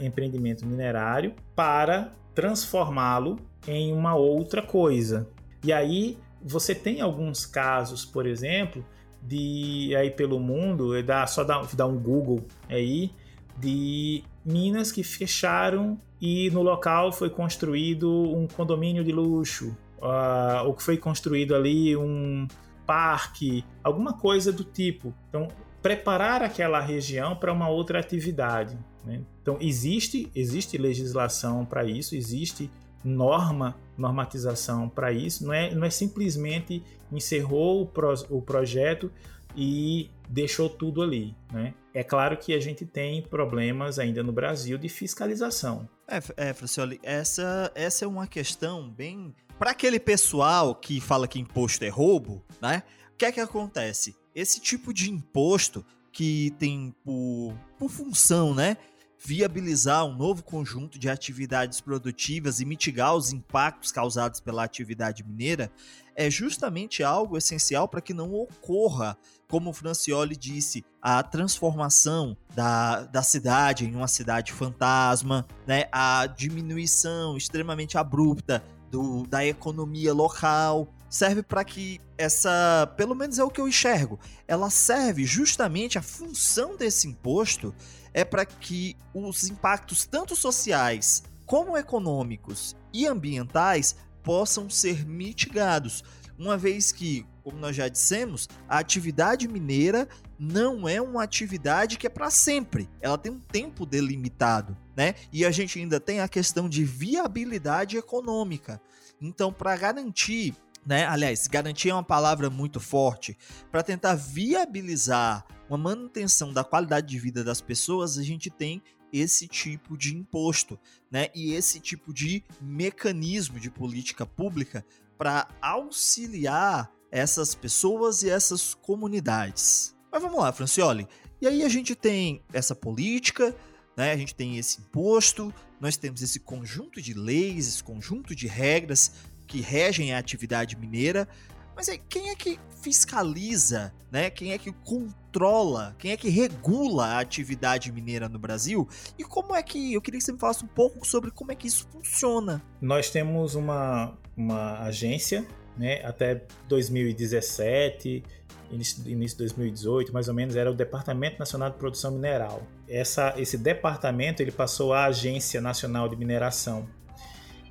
empreendimento 0.00 0.66
minerário 0.66 1.34
para 1.54 2.12
transformá-lo 2.34 3.38
em 3.68 3.92
uma 3.92 4.14
outra 4.14 4.62
coisa. 4.62 5.28
E 5.62 5.72
aí 5.72 6.18
você 6.42 6.74
tem 6.74 7.00
alguns 7.00 7.44
casos, 7.46 8.04
por 8.04 8.26
exemplo, 8.26 8.84
de 9.22 9.94
aí 9.96 10.10
pelo 10.10 10.40
mundo, 10.40 11.00
dá, 11.02 11.26
só 11.26 11.44
dá, 11.44 11.62
dá 11.74 11.86
um 11.86 11.98
Google 11.98 12.44
aí, 12.68 13.12
de 13.58 14.24
minas 14.44 14.90
que 14.90 15.02
fecharam 15.02 16.00
e 16.20 16.50
no 16.50 16.62
local 16.62 17.12
foi 17.12 17.30
construído 17.30 18.10
um 18.10 18.46
condomínio 18.46 19.04
de 19.04 19.12
luxo, 19.12 19.76
uh, 20.00 20.66
ou 20.66 20.74
que 20.74 20.82
foi 20.82 20.96
construído 20.96 21.54
ali 21.54 21.96
um 21.96 22.46
parque, 22.86 23.64
alguma 23.84 24.12
coisa 24.12 24.52
do 24.52 24.64
tipo. 24.64 25.14
Então, 25.28 25.48
preparar 25.80 26.42
aquela 26.42 26.80
região 26.80 27.36
para 27.36 27.52
uma 27.52 27.68
outra 27.68 28.00
atividade. 28.00 28.78
Né? 29.04 29.22
Então, 29.40 29.56
existe, 29.60 30.30
existe 30.34 30.76
legislação 30.76 31.64
para 31.64 31.84
isso, 31.84 32.14
existe 32.14 32.70
norma, 33.02 33.76
normatização 33.96 34.88
para 34.88 35.10
isso, 35.10 35.44
não 35.46 35.52
é, 35.54 35.74
não 35.74 35.86
é 35.86 35.90
simplesmente 35.90 36.82
encerrou 37.10 37.82
o, 37.82 37.86
pro, 37.86 38.12
o 38.28 38.42
projeto 38.42 39.10
e 39.56 40.10
deixou 40.28 40.68
tudo 40.68 41.02
ali. 41.02 41.34
Né? 41.52 41.74
É 41.94 42.04
claro 42.04 42.36
que 42.36 42.54
a 42.54 42.60
gente 42.60 42.84
tem 42.84 43.22
problemas 43.22 43.98
ainda 43.98 44.22
no 44.22 44.32
Brasil 44.32 44.78
de 44.78 44.88
fiscalização. 44.88 45.88
É, 46.06 46.48
é 46.50 46.52
Francioli, 46.52 47.00
essa, 47.02 47.70
essa 47.74 48.04
é 48.04 48.08
uma 48.08 48.26
questão 48.26 48.88
bem. 48.90 49.34
Para 49.60 49.72
aquele 49.72 50.00
pessoal 50.00 50.74
que 50.74 51.02
fala 51.02 51.28
que 51.28 51.38
imposto 51.38 51.84
é 51.84 51.90
roubo, 51.90 52.42
né? 52.62 52.82
O 53.12 53.16
que 53.18 53.26
é 53.26 53.30
que 53.30 53.40
acontece? 53.40 54.16
Esse 54.34 54.58
tipo 54.58 54.90
de 54.90 55.10
imposto 55.10 55.84
que 56.10 56.54
tem 56.58 56.94
por, 57.04 57.54
por 57.78 57.90
função, 57.90 58.54
né? 58.54 58.78
viabilizar 59.22 60.06
um 60.06 60.16
novo 60.16 60.42
conjunto 60.42 60.98
de 60.98 61.10
atividades 61.10 61.78
produtivas 61.78 62.58
e 62.58 62.64
mitigar 62.64 63.14
os 63.14 63.34
impactos 63.34 63.92
causados 63.92 64.40
pela 64.40 64.64
atividade 64.64 65.22
mineira 65.22 65.70
é 66.16 66.30
justamente 66.30 67.02
algo 67.02 67.36
essencial 67.36 67.86
para 67.86 68.00
que 68.00 68.14
não 68.14 68.32
ocorra, 68.32 69.14
como 69.46 69.68
o 69.68 69.74
Francioli 69.74 70.34
disse, 70.34 70.82
a 71.02 71.22
transformação 71.22 72.34
da, 72.54 73.02
da 73.02 73.22
cidade 73.22 73.84
em 73.84 73.94
uma 73.94 74.08
cidade 74.08 74.54
fantasma, 74.54 75.46
né? 75.66 75.84
a 75.92 76.26
diminuição 76.26 77.36
extremamente 77.36 77.98
abrupta 77.98 78.64
do, 78.90 79.26
da 79.26 79.44
economia 79.44 80.12
local, 80.12 80.88
serve 81.08 81.42
para 81.42 81.64
que 81.64 82.00
essa, 82.16 82.92
pelo 82.96 83.14
menos 83.14 83.38
é 83.38 83.44
o 83.44 83.50
que 83.50 83.60
eu 83.60 83.68
enxergo, 83.68 84.18
ela 84.46 84.70
serve 84.70 85.24
justamente 85.24 85.98
a 85.98 86.02
função 86.02 86.76
desse 86.76 87.08
imposto 87.08 87.74
é 88.12 88.24
para 88.24 88.44
que 88.44 88.96
os 89.14 89.48
impactos 89.48 90.04
tanto 90.04 90.34
sociais 90.36 91.22
como 91.46 91.76
econômicos 91.76 92.76
e 92.92 93.06
ambientais 93.06 93.96
possam 94.22 94.68
ser 94.68 95.06
mitigados, 95.06 96.04
uma 96.38 96.56
vez 96.56 96.92
que, 96.92 97.26
como 97.50 97.60
nós 97.60 97.74
já 97.74 97.88
dissemos, 97.88 98.48
a 98.68 98.78
atividade 98.78 99.48
mineira 99.48 100.08
não 100.38 100.88
é 100.88 101.00
uma 101.00 101.22
atividade 101.22 101.98
que 101.98 102.06
é 102.06 102.10
para 102.10 102.30
sempre, 102.30 102.88
ela 103.00 103.18
tem 103.18 103.32
um 103.32 103.40
tempo 103.40 103.84
delimitado, 103.84 104.76
né? 104.96 105.14
E 105.32 105.44
a 105.44 105.50
gente 105.50 105.78
ainda 105.78 105.98
tem 105.98 106.20
a 106.20 106.28
questão 106.28 106.68
de 106.68 106.84
viabilidade 106.84 107.96
econômica. 107.96 108.80
Então, 109.20 109.52
para 109.52 109.76
garantir 109.76 110.54
né? 110.86 111.04
Aliás, 111.04 111.46
garantir 111.46 111.90
é 111.90 111.94
uma 111.94 112.02
palavra 112.02 112.48
muito 112.48 112.80
forte. 112.80 113.36
Para 113.70 113.82
tentar 113.82 114.14
viabilizar 114.14 115.44
uma 115.68 115.76
manutenção 115.76 116.54
da 116.54 116.64
qualidade 116.64 117.06
de 117.06 117.18
vida 117.18 117.44
das 117.44 117.60
pessoas, 117.60 118.16
a 118.16 118.22
gente 118.22 118.48
tem 118.48 118.82
esse 119.12 119.46
tipo 119.46 119.96
de 119.96 120.16
imposto, 120.16 120.78
né? 121.10 121.28
E 121.34 121.52
esse 121.52 121.80
tipo 121.80 122.14
de 122.14 122.42
mecanismo 122.62 123.60
de 123.60 123.70
política 123.70 124.24
pública 124.24 124.82
para 125.18 125.46
auxiliar 125.60 126.90
essas 127.10 127.54
pessoas 127.54 128.22
e 128.22 128.30
essas 128.30 128.74
comunidades. 128.74 129.94
Mas 130.10 130.22
vamos 130.22 130.38
lá, 130.38 130.52
Francioli. 130.52 131.06
E 131.40 131.46
aí 131.46 131.62
a 131.62 131.68
gente 131.68 131.94
tem 131.94 132.42
essa 132.52 132.74
política, 132.74 133.54
né? 133.96 134.12
A 134.12 134.16
gente 134.16 134.34
tem 134.34 134.58
esse 134.58 134.80
imposto, 134.80 135.52
nós 135.80 135.96
temos 135.96 136.22
esse 136.22 136.40
conjunto 136.40 137.00
de 137.00 137.14
leis, 137.14 137.66
esse 137.66 137.82
conjunto 137.82 138.34
de 138.34 138.46
regras 138.46 139.12
que 139.46 139.60
regem 139.60 140.12
a 140.12 140.18
atividade 140.18 140.76
mineira. 140.76 141.26
Mas 141.74 141.88
aí, 141.88 141.98
quem 142.08 142.28
é 142.28 142.34
que 142.34 142.60
fiscaliza, 142.82 143.92
né? 144.10 144.28
Quem 144.28 144.52
é 144.52 144.58
que 144.58 144.70
controla, 144.70 145.96
quem 145.98 146.12
é 146.12 146.16
que 146.16 146.28
regula 146.28 147.06
a 147.06 147.20
atividade 147.20 147.90
mineira 147.90 148.28
no 148.28 148.38
Brasil? 148.38 148.86
E 149.18 149.24
como 149.24 149.54
é 149.54 149.62
que. 149.62 149.94
Eu 149.94 150.02
queria 150.02 150.18
que 150.18 150.24
você 150.24 150.32
me 150.32 150.38
falasse 150.38 150.64
um 150.64 150.68
pouco 150.68 151.06
sobre 151.06 151.30
como 151.30 151.52
é 151.52 151.54
que 151.54 151.66
isso 151.66 151.88
funciona. 151.90 152.62
Nós 152.80 153.08
temos 153.10 153.54
uma, 153.54 154.16
uma 154.36 154.80
agência, 154.80 155.46
né? 155.80 156.04
Até 156.04 156.42
2017, 156.68 158.22
início, 158.70 159.10
início 159.10 159.38
de 159.38 159.44
2018, 159.44 160.12
mais 160.12 160.28
ou 160.28 160.34
menos, 160.34 160.54
era 160.54 160.70
o 160.70 160.74
Departamento 160.74 161.38
Nacional 161.38 161.70
de 161.70 161.76
Produção 161.76 162.12
Mineral. 162.12 162.62
Essa, 162.88 163.34
esse 163.36 163.56
departamento 163.56 164.42
ele 164.42 164.52
passou 164.52 164.92
à 164.92 165.06
Agência 165.06 165.60
Nacional 165.60 166.08
de 166.08 166.16
Mineração. 166.16 166.86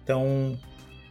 Então, 0.03 0.57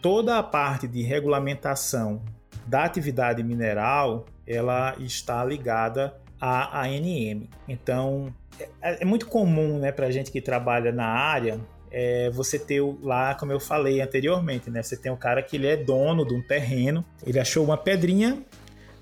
toda 0.02 0.38
a 0.38 0.42
parte 0.42 0.88
de 0.88 1.02
regulamentação 1.02 2.20
da 2.66 2.84
atividade 2.84 3.42
mineral 3.42 4.26
ela 4.46 4.96
está 4.98 5.44
ligada 5.44 6.14
à 6.40 6.82
ANM. 6.82 7.48
Então 7.68 8.34
é, 8.82 9.02
é 9.02 9.04
muito 9.04 9.26
comum, 9.26 9.78
né, 9.78 9.92
para 9.92 10.06
a 10.06 10.10
gente 10.10 10.30
que 10.32 10.40
trabalha 10.40 10.90
na 10.90 11.06
área, 11.06 11.60
é, 11.90 12.30
você 12.30 12.58
ter 12.58 12.82
lá, 13.02 13.34
como 13.34 13.52
eu 13.52 13.60
falei 13.60 14.00
anteriormente, 14.00 14.70
né, 14.70 14.82
você 14.82 14.96
tem 14.96 15.10
um 15.10 15.16
cara 15.16 15.42
que 15.42 15.56
ele 15.56 15.66
é 15.66 15.76
dono 15.76 16.26
de 16.26 16.34
um 16.34 16.42
terreno, 16.42 17.04
ele 17.26 17.38
achou 17.38 17.64
uma 17.64 17.76
pedrinha, 17.76 18.42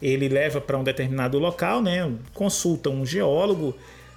ele 0.01 0.29
leva 0.29 0.61
para 0.61 0.77
um 0.77 0.85
determinado 0.85 1.39
local, 1.39 1.83
né, 1.83 2.13
consulta 2.35 2.91
um 2.91 3.05
geólogo 3.05 3.75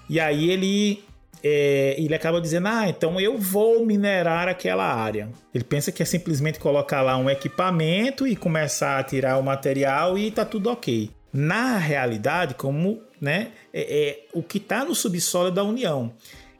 e 0.10 0.20
aí 0.20 0.50
ele 0.50 1.04
é, 1.44 1.96
ele 1.98 2.14
acaba 2.14 2.42
dizendo: 2.42 2.68
Ah, 2.68 2.90
então 2.90 3.20
eu 3.20 3.38
vou 3.38 3.86
minerar 3.86 4.48
aquela 4.48 4.84
área. 4.84 5.30
Ele 5.54 5.64
pensa 5.64 5.92
que 5.92 6.04
é 6.04 6.06
simplesmente 6.06 6.60
colocar 6.60 7.02
lá 7.02 7.18
um 7.18 7.30
equipamento 7.30 8.28
e 8.28 8.36
começar 8.36 9.00
a 9.00 9.04
tirar 9.04 9.38
o 9.38 9.44
material 9.44 10.18
e 10.18 10.32
tá 10.32 10.44
tudo 10.44 10.70
ok. 10.70 11.12
Na 11.32 11.78
realidade, 11.78 12.56
como 12.56 13.02
né, 13.22 13.52
é, 13.74 14.08
é 14.10 14.26
o 14.34 14.42
que 14.42 14.58
está 14.58 14.84
no 14.84 14.96
subsolo 14.96 15.52
da 15.52 15.64
União. 15.64 16.12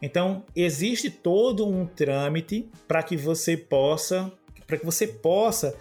Então 0.02 0.44
existe 0.56 1.10
todo 1.10 1.68
um 1.68 1.86
trâmite 1.86 2.70
para 2.88 3.04
que 3.04 3.18
você 3.18 3.58
possa, 3.58 4.32
para 4.66 4.78
que 4.78 4.86
você 4.86 5.08
possa 5.08 5.76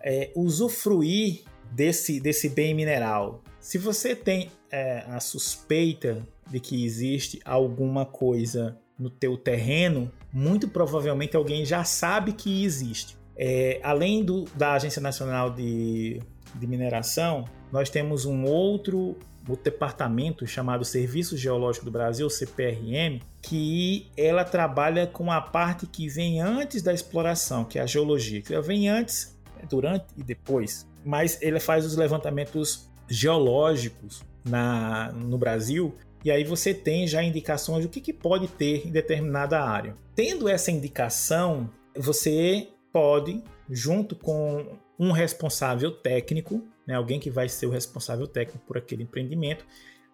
é, 0.00 0.30
usufruir 0.34 1.42
desse, 1.70 2.20
desse 2.20 2.48
bem 2.48 2.74
mineral. 2.74 3.42
Se 3.58 3.78
você 3.78 4.14
tem 4.14 4.50
é, 4.70 5.04
a 5.06 5.20
suspeita 5.20 6.26
de 6.50 6.60
que 6.60 6.84
existe 6.84 7.40
alguma 7.44 8.04
coisa 8.04 8.78
no 8.98 9.08
teu 9.08 9.36
terreno, 9.36 10.10
muito 10.32 10.68
provavelmente 10.68 11.36
alguém 11.36 11.64
já 11.64 11.84
sabe 11.84 12.32
que 12.32 12.64
existe. 12.64 13.16
É, 13.36 13.80
além 13.82 14.22
do, 14.22 14.44
da 14.54 14.74
Agência 14.74 15.00
Nacional 15.00 15.50
de, 15.50 16.20
de 16.54 16.66
Mineração, 16.66 17.44
nós 17.70 17.88
temos 17.88 18.24
um 18.26 18.44
outro, 18.44 19.16
outro 19.48 19.64
departamento 19.64 20.46
chamado 20.46 20.84
Serviço 20.84 21.36
Geológico 21.36 21.84
do 21.84 21.90
Brasil, 21.90 22.28
CPRM, 22.28 23.20
que 23.40 24.10
ela 24.16 24.44
trabalha 24.44 25.06
com 25.06 25.30
a 25.30 25.40
parte 25.40 25.86
que 25.86 26.08
vem 26.08 26.40
antes 26.40 26.82
da 26.82 26.92
exploração, 26.92 27.64
que 27.64 27.78
é 27.78 27.82
a 27.82 27.86
geologia, 27.86 28.40
que 28.40 28.58
vem 28.60 28.88
antes, 28.88 29.38
durante 29.68 30.06
e 30.16 30.22
depois. 30.22 30.86
Mas 31.04 31.40
ele 31.42 31.58
faz 31.58 31.84
os 31.84 31.96
levantamentos 31.96 32.90
geológicos 33.08 34.22
na, 34.44 35.12
no 35.12 35.36
Brasil 35.36 35.96
e 36.24 36.30
aí 36.30 36.44
você 36.44 36.72
tem 36.72 37.06
já 37.06 37.22
indicações 37.22 37.84
do 37.84 37.90
que, 37.90 38.00
que 38.00 38.12
pode 38.12 38.46
ter 38.46 38.86
em 38.86 38.90
determinada 38.90 39.60
área. 39.60 39.96
Tendo 40.14 40.48
essa 40.48 40.70
indicação, 40.70 41.68
você 41.96 42.68
pode, 42.92 43.42
junto 43.68 44.14
com 44.14 44.78
um 44.98 45.10
responsável 45.10 45.90
técnico, 45.90 46.62
né, 46.86 46.94
alguém 46.94 47.20
que 47.20 47.30
vai 47.30 47.48
ser 47.48 47.66
o 47.66 47.70
responsável 47.70 48.26
técnico 48.26 48.64
por 48.66 48.78
aquele 48.78 49.02
empreendimento, 49.02 49.64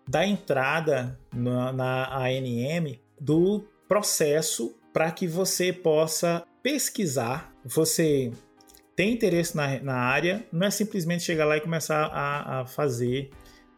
dar 0.06 0.26
entrada 0.26 1.18
na, 1.32 1.72
na 1.72 2.16
ANM 2.18 2.98
do 3.20 3.64
processo 3.86 4.74
para 4.92 5.10
que 5.10 5.26
você 5.26 5.72
possa 5.72 6.44
pesquisar 6.62 7.52
você 7.68 8.32
tem 8.96 9.12
interesse 9.12 9.56
na, 9.56 9.78
na 9.80 9.94
área, 9.94 10.44
não 10.50 10.66
é 10.66 10.70
simplesmente 10.70 11.22
chegar 11.22 11.44
lá 11.44 11.56
e 11.56 11.60
começar 11.60 12.06
a, 12.06 12.60
a 12.60 12.66
fazer 12.66 13.30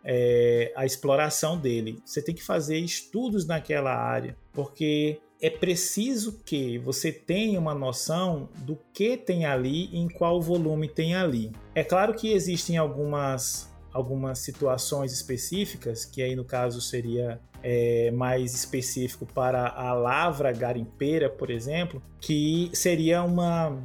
é, 0.05 0.73
a 0.77 0.87
exploração 0.87 1.59
dele. 1.59 2.01
Você 2.05 2.23
tem 2.23 2.35
que 2.35 2.43
fazer 2.43 2.79
estudos 2.79 3.47
naquela 3.47 3.95
área, 3.95 4.37
porque 4.53 5.21
é 5.41 5.49
preciso 5.49 6.41
que 6.45 6.79
você 6.79 7.11
tenha 7.11 7.59
uma 7.59 7.75
noção 7.75 8.49
do 8.59 8.79
que 8.93 9.17
tem 9.17 9.47
ali 9.47 9.89
e 9.93 9.99
em 9.99 10.09
qual 10.09 10.41
volume 10.41 10.89
tem 10.89 11.15
ali. 11.15 11.51
É 11.75 11.83
claro 11.83 12.15
que 12.15 12.33
existem 12.33 12.77
algumas 12.77 13.71
algumas 13.93 14.39
situações 14.39 15.13
específicas, 15.13 16.05
que 16.05 16.23
aí 16.23 16.37
no 16.37 16.45
caso 16.45 16.81
seria 16.81 17.41
é, 17.61 18.11
mais 18.13 18.55
específico 18.55 19.27
para 19.27 19.69
a 19.69 19.93
lavra 19.93 20.53
garimpeira, 20.53 21.29
por 21.29 21.51
exemplo, 21.51 22.01
que 22.21 22.71
seria 22.73 23.23
uma 23.25 23.77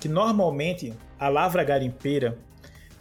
que 0.00 0.08
normalmente 0.08 0.94
a 1.18 1.28
lavra 1.28 1.62
garimpeira 1.62 2.38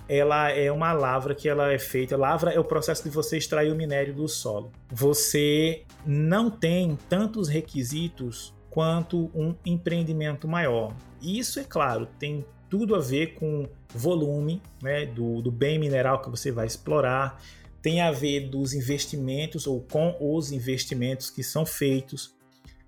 ela 0.07 0.49
é 0.51 0.71
uma 0.71 0.93
lavra 0.93 1.33
que 1.33 1.49
ela 1.49 1.71
é 1.71 1.79
feita. 1.79 2.15
Lavra 2.15 2.51
é 2.51 2.59
o 2.59 2.63
processo 2.63 3.03
de 3.03 3.09
você 3.09 3.37
extrair 3.37 3.71
o 3.71 3.75
minério 3.75 4.13
do 4.13 4.27
solo. 4.27 4.71
Você 4.91 5.83
não 6.05 6.49
tem 6.49 6.97
tantos 7.09 7.47
requisitos 7.47 8.53
quanto 8.69 9.31
um 9.33 9.55
empreendimento 9.65 10.47
maior. 10.47 10.95
Isso 11.21 11.59
é 11.59 11.63
claro, 11.63 12.07
tem 12.19 12.45
tudo 12.69 12.95
a 12.95 12.99
ver 12.99 13.35
com 13.35 13.67
volume 13.93 14.61
né, 14.81 15.05
do, 15.05 15.41
do 15.41 15.51
bem 15.51 15.79
mineral 15.79 16.21
que 16.21 16.29
você 16.29 16.51
vai 16.51 16.67
explorar, 16.67 17.41
tem 17.81 18.01
a 18.01 18.11
ver 18.11 18.49
dos 18.49 18.73
investimentos 18.73 19.65
ou 19.65 19.79
com 19.81 20.17
os 20.19 20.51
investimentos 20.51 21.29
que 21.29 21.43
são 21.43 21.65
feitos. 21.65 22.35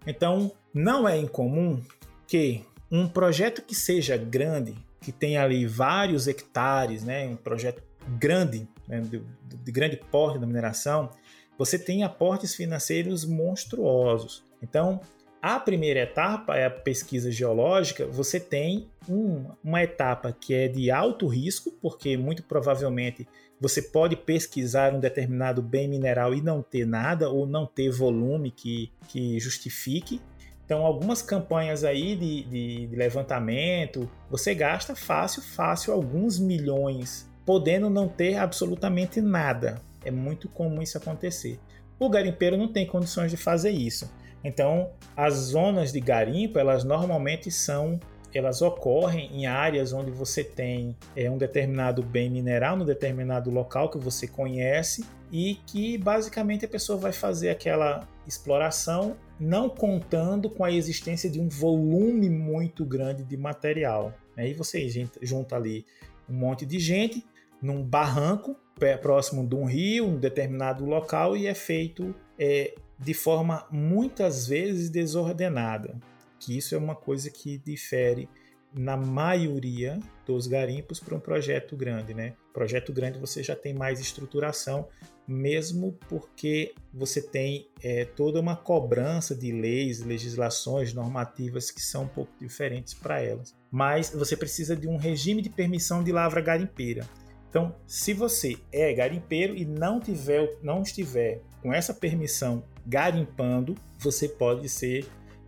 Então, 0.06 0.52
não 0.74 1.08
é 1.08 1.18
incomum 1.18 1.82
que 2.28 2.66
um 2.92 3.08
projeto 3.08 3.62
que 3.62 3.76
seja 3.76 4.18
grande, 4.18 4.76
que 5.08 5.12
tenha 5.14 5.42
ali 5.42 5.66
vários 5.66 6.28
hectares, 6.28 7.02
né, 7.02 7.26
um 7.28 7.38
projeto 7.38 7.82
grande, 8.20 8.68
né, 8.86 9.00
de, 9.00 9.22
de 9.42 9.72
grande 9.72 9.96
porte 9.96 10.38
da 10.38 10.46
mineração, 10.46 11.10
você 11.58 11.80
tenha 11.80 12.08
aportes 12.08 12.54
financeiros 12.54 13.24
monstruosos. 13.24 14.44
Então, 14.62 15.00
a 15.42 15.62
primeira 15.62 16.02
etapa 16.02 16.58
é 16.58 16.66
a 16.66 16.70
pesquisa 16.70 17.32
geológica. 17.32 18.06
Você 18.06 18.38
tem 18.38 18.90
um, 19.08 19.46
uma 19.64 19.82
etapa 19.82 20.36
que 20.38 20.54
é 20.54 20.68
de 20.68 20.92
alto 20.92 21.26
risco, 21.26 21.72
porque 21.82 22.18
muito 22.18 22.44
provavelmente 22.44 23.26
você 23.62 23.82
pode 23.82 24.18
pesquisar 24.18 24.94
um 24.94 25.00
determinado 25.00 25.62
bem 25.62 25.88
mineral 25.88 26.34
e 26.34 26.42
não 26.42 26.62
ter 26.62 26.86
nada, 26.86 27.30
ou 27.30 27.48
não 27.48 27.66
ter 27.66 27.90
volume 27.90 28.52
que, 28.52 28.92
que 29.08 29.40
justifique. 29.40 30.20
Então, 30.68 30.86
algumas 30.86 31.22
campanhas 31.22 31.86
aí 31.86 32.14
de, 32.14 32.44
de, 32.44 32.88
de 32.88 32.96
levantamento, 32.98 34.12
você 34.30 34.54
gasta 34.54 34.94
fácil, 34.94 35.42
fácil 35.42 35.94
alguns 35.94 36.38
milhões, 36.38 37.26
podendo 37.46 37.90
não 37.90 38.10
ter 38.10 38.36
absolutamente 38.36 39.22
nada. 39.22 39.82
É 40.04 40.12
muito 40.12 40.50
comum 40.50 40.82
isso 40.82 40.98
acontecer. 40.98 41.58
O 41.98 42.10
garimpeiro 42.10 42.58
não 42.58 42.68
tem 42.68 42.86
condições 42.86 43.32
de 43.32 43.38
fazer 43.38 43.72
isso. 43.72 44.12
Então, 44.44 44.90
as 45.16 45.36
zonas 45.36 45.94
de 45.94 46.02
garimpo, 46.02 46.60
elas 46.60 46.84
normalmente 46.84 47.50
são 47.50 47.98
elas 48.34 48.62
ocorrem 48.62 49.30
em 49.34 49.46
áreas 49.48 49.94
onde 49.94 50.12
você 50.12 50.44
tem 50.44 50.96
é, 51.16 51.32
um 51.32 51.38
determinado 51.38 52.04
bem 52.04 52.30
mineral 52.30 52.76
no 52.76 52.86
determinado 52.86 53.50
local 53.50 53.90
que 53.90 53.98
você 53.98 54.28
conhece 54.28 55.06
e 55.32 55.56
que 55.66 55.98
basicamente 55.98 56.66
a 56.66 56.68
pessoa 56.68 56.98
vai 56.98 57.12
fazer 57.12 57.50
aquela 57.50 58.08
exploração 58.26 59.18
não 59.40 59.70
contando 59.70 60.50
com 60.50 60.64
a 60.64 60.72
existência 60.72 61.30
de 61.30 61.40
um 61.40 61.48
volume 61.48 62.30
muito 62.30 62.86
grande 62.86 63.24
de 63.24 63.38
material. 63.38 64.14
Aí 64.36 64.54
você 64.54 64.88
junta 65.22 65.56
ali 65.56 65.86
um 66.30 66.34
monte 66.34 66.66
de 66.66 66.80
gente 66.80 67.26
num 67.62 67.84
barranco 67.84 68.56
próximo 69.02 69.48
de 69.48 69.56
um 69.56 69.66
rio, 69.66 70.06
um 70.06 70.18
determinado 70.18 70.86
local 70.86 71.36
e 71.36 71.48
é 71.48 71.54
feito 71.54 72.14
é, 72.38 72.76
de 73.00 73.14
forma 73.14 73.66
muitas 73.72 74.48
vezes 74.48 74.90
desordenada, 74.90 76.00
que 76.40 76.56
isso 76.58 76.76
é 76.76 76.78
uma 76.78 76.96
coisa 76.96 77.32
que 77.32 77.58
difere 77.58 78.30
na 78.78 78.96
maioria 78.96 80.00
dos 80.26 80.46
garimpos 80.46 81.00
para 81.00 81.16
um 81.16 81.20
projeto 81.20 81.76
grande, 81.76 82.14
né? 82.14 82.34
Projeto 82.54 82.94
grande 82.94 83.18
você 83.18 83.42
já 83.42 83.56
tem 83.56 83.74
mais 83.74 84.00
estruturação, 84.00 84.88
mesmo 85.28 85.98
porque 86.08 86.74
você 86.94 87.22
tem 87.22 87.70
é, 87.84 88.06
toda 88.06 88.40
uma 88.40 88.56
cobrança 88.56 89.36
de 89.36 89.52
leis, 89.52 90.04
legislações, 90.04 90.94
normativas 90.94 91.72
que 91.72 91.82
são 91.82 92.04
um 92.04 92.08
pouco 92.08 92.32
diferentes 92.40 92.94
para 92.94 93.22
elas. 93.22 93.56
Mas 93.72 94.12
você 94.12 94.38
precisa 94.38 94.76
de 94.76 94.88
um 94.88 94.98
regime 94.98 95.42
de 95.42 95.50
permissão 95.50 96.04
de 96.04 96.12
lavra 96.12 96.40
garimpeira. 96.40 97.08
Então, 97.50 97.76
se 97.86 98.14
você 98.14 98.58
é 98.72 98.94
garimpeiro 98.94 99.56
e 99.56 99.66
não 99.66 100.00
tiver, 100.00 100.58
não 100.62 100.82
estiver 100.82 101.42
com 101.62 101.74
essa 101.74 101.94
permissão 101.94 102.64
garimpando, 102.86 103.76
você 103.98 104.30
pode 104.30 104.70
ser, 104.70 105.06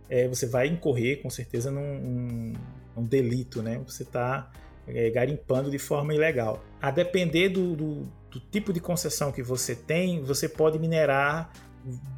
é, 0.08 0.26
você 0.26 0.46
vai 0.46 0.66
incorrer 0.66 1.22
com 1.22 1.30
certeza 1.30 1.70
num 1.70 1.80
um, 1.80 2.52
um 3.00 3.06
delito, 3.06 3.62
né? 3.62 3.80
Você 3.86 4.02
está 4.02 4.50
é, 4.86 5.10
garimpando 5.10 5.70
de 5.70 5.78
forma 5.78 6.14
ilegal. 6.14 6.62
A 6.80 6.90
depender 6.90 7.48
do, 7.48 7.74
do, 7.74 7.94
do 8.30 8.40
tipo 8.50 8.72
de 8.72 8.80
concessão 8.80 9.32
que 9.32 9.42
você 9.42 9.74
tem, 9.74 10.22
você 10.22 10.48
pode 10.48 10.78
minerar 10.78 11.52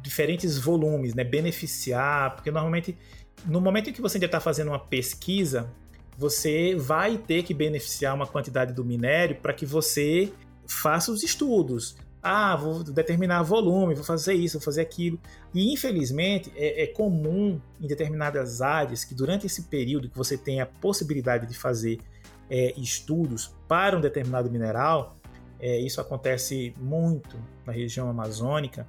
diferentes 0.01 0.57
volumes, 0.57 1.13
né? 1.13 1.23
Beneficiar, 1.23 2.35
porque 2.35 2.51
normalmente 2.51 2.97
no 3.45 3.59
momento 3.59 3.89
em 3.89 3.93
que 3.93 4.01
você 4.01 4.17
ainda 4.17 4.25
está 4.25 4.39
fazendo 4.39 4.69
uma 4.69 4.79
pesquisa, 4.79 5.69
você 6.17 6.75
vai 6.75 7.17
ter 7.17 7.43
que 7.43 7.53
beneficiar 7.53 8.13
uma 8.13 8.27
quantidade 8.27 8.73
do 8.73 8.85
minério 8.85 9.37
para 9.37 9.53
que 9.53 9.65
você 9.65 10.31
faça 10.67 11.11
os 11.11 11.23
estudos 11.23 11.95
ah, 12.23 12.55
vou 12.55 12.83
determinar 12.83 13.43
volume, 13.43 13.93
vou 13.95 14.03
fazer 14.03 14.33
isso, 14.33 14.57
vou 14.57 14.63
fazer 14.63 14.81
aquilo. 14.81 15.19
E 15.53 15.73
infelizmente 15.73 16.51
é, 16.55 16.83
é, 16.83 16.87
comum 16.87 17.59
em 17.81 17.85
determinadas 17.85 18.61
áreas 18.61 19.03
que 19.03 19.13
durante 19.13 19.45
esse 19.45 19.63
período 19.63 20.09
que 20.09 20.17
você 20.17 20.37
tem 20.37 20.61
a 20.61 20.65
possibilidade 20.65 21.45
de 21.45 21.57
fazer 21.57 21.99
é, 22.49 22.73
estudos 22.77 23.53
para 23.67 23.97
um 23.97 24.01
determinado 24.01 24.49
mineral, 24.49 25.17
é, 25.59 25.77
isso 25.79 25.99
acontece 25.99 26.73
muito 26.77 27.37
na 27.65 27.73
região 27.73 28.09
amazônica, 28.09 28.87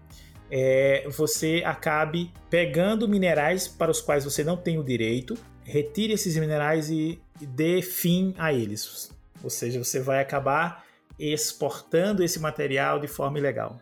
é, 0.50 1.08
você 1.08 1.62
acabe 1.64 2.32
pegando 2.48 3.08
minerais 3.08 3.66
para 3.66 3.90
os 3.90 4.00
quais 4.00 4.24
você 4.24 4.44
não 4.44 4.56
tem 4.56 4.78
o 4.78 4.84
direito, 4.84 5.36
retire 5.64 6.12
esses 6.12 6.36
minerais 6.36 6.90
e, 6.90 7.20
e 7.40 7.46
dê 7.46 7.82
fim 7.82 8.34
a 8.38 8.52
eles. 8.52 9.10
Ou 9.42 9.50
seja, 9.50 9.82
você 9.82 10.00
vai 10.00 10.20
acabar 10.20 10.83
exportando 11.18 12.22
esse 12.22 12.38
material 12.38 12.98
de 12.98 13.06
forma 13.06 13.38
ilegal. 13.38 13.78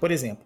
Por 0.00 0.10
exemplo, 0.10 0.44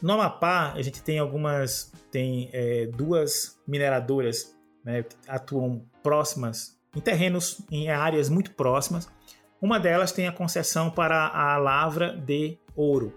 no 0.00 0.12
Amapá 0.12 0.72
a 0.72 0.82
gente 0.82 1.02
tem 1.02 1.18
algumas, 1.18 1.92
tem 2.10 2.50
é, 2.52 2.86
duas 2.86 3.58
mineradoras 3.66 4.54
né, 4.84 5.02
que 5.04 5.16
atuam 5.28 5.84
próximas, 6.02 6.78
em 6.94 7.00
terrenos, 7.00 7.60
em 7.70 7.88
áreas 7.90 8.28
muito 8.28 8.50
próximas. 8.52 9.08
Uma 9.60 9.78
delas 9.78 10.12
tem 10.12 10.26
a 10.26 10.32
concessão 10.32 10.90
para 10.90 11.28
a 11.28 11.56
lavra 11.56 12.16
de 12.16 12.58
ouro 12.74 13.14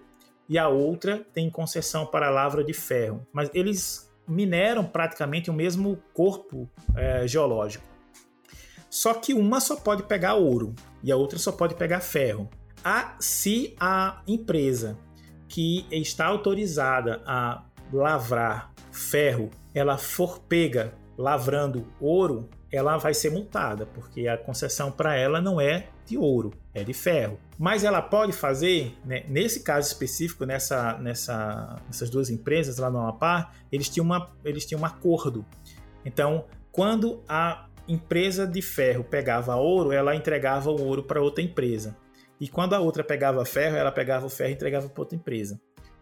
e 0.48 0.58
a 0.58 0.68
outra 0.68 1.26
tem 1.32 1.50
concessão 1.50 2.06
para 2.06 2.28
a 2.28 2.30
lavra 2.30 2.62
de 2.62 2.72
ferro. 2.72 3.26
Mas 3.32 3.50
eles 3.52 4.08
mineram 4.28 4.84
praticamente 4.84 5.50
o 5.50 5.54
mesmo 5.54 5.98
corpo 6.14 6.70
é, 6.94 7.26
geológico. 7.26 7.84
Só 8.96 9.12
que 9.12 9.34
uma 9.34 9.60
só 9.60 9.76
pode 9.76 10.04
pegar 10.04 10.36
ouro 10.36 10.74
e 11.02 11.12
a 11.12 11.16
outra 11.18 11.38
só 11.38 11.52
pode 11.52 11.74
pegar 11.74 12.00
ferro. 12.00 12.48
A, 12.82 13.14
se 13.20 13.76
a 13.78 14.22
empresa 14.26 14.96
que 15.46 15.86
está 15.90 16.24
autorizada 16.24 17.22
a 17.26 17.62
lavrar 17.92 18.72
ferro, 18.90 19.50
ela 19.74 19.98
for 19.98 20.38
pega 20.38 20.94
lavrando 21.14 21.86
ouro, 22.00 22.48
ela 22.72 22.96
vai 22.96 23.12
ser 23.12 23.30
multada, 23.30 23.84
porque 23.84 24.28
a 24.28 24.38
concessão 24.38 24.90
para 24.90 25.14
ela 25.14 25.42
não 25.42 25.60
é 25.60 25.88
de 26.06 26.16
ouro, 26.16 26.54
é 26.72 26.82
de 26.82 26.94
ferro. 26.94 27.38
Mas 27.58 27.84
ela 27.84 28.00
pode 28.00 28.32
fazer, 28.32 28.96
né, 29.04 29.26
nesse 29.28 29.60
caso 29.60 29.88
específico, 29.88 30.46
nessa, 30.46 30.96
nessa, 30.96 31.82
nessas 31.84 32.08
duas 32.08 32.30
empresas 32.30 32.78
lá 32.78 32.90
no 32.90 33.00
Amapá, 33.00 33.52
eles 33.70 33.90
tinham, 33.90 34.06
uma, 34.06 34.30
eles 34.42 34.64
tinham 34.64 34.80
um 34.80 34.86
acordo. 34.86 35.44
Então, 36.02 36.46
quando 36.72 37.22
a 37.28 37.65
empresa 37.88 38.46
de 38.46 38.60
ferro 38.62 39.04
pegava 39.04 39.56
ouro, 39.56 39.92
ela 39.92 40.14
entregava 40.14 40.70
o 40.70 40.82
ouro 40.82 41.02
para 41.02 41.20
outra 41.20 41.42
empresa. 41.42 41.96
E 42.40 42.48
quando 42.48 42.74
a 42.74 42.80
outra 42.80 43.02
pegava 43.02 43.44
ferro, 43.44 43.76
ela 43.76 43.90
pegava 43.90 44.26
o 44.26 44.30
ferro 44.30 44.50
e 44.50 44.54
entregava 44.54 44.88
para 44.88 45.00
outra 45.00 45.16
empresa. 45.16 45.60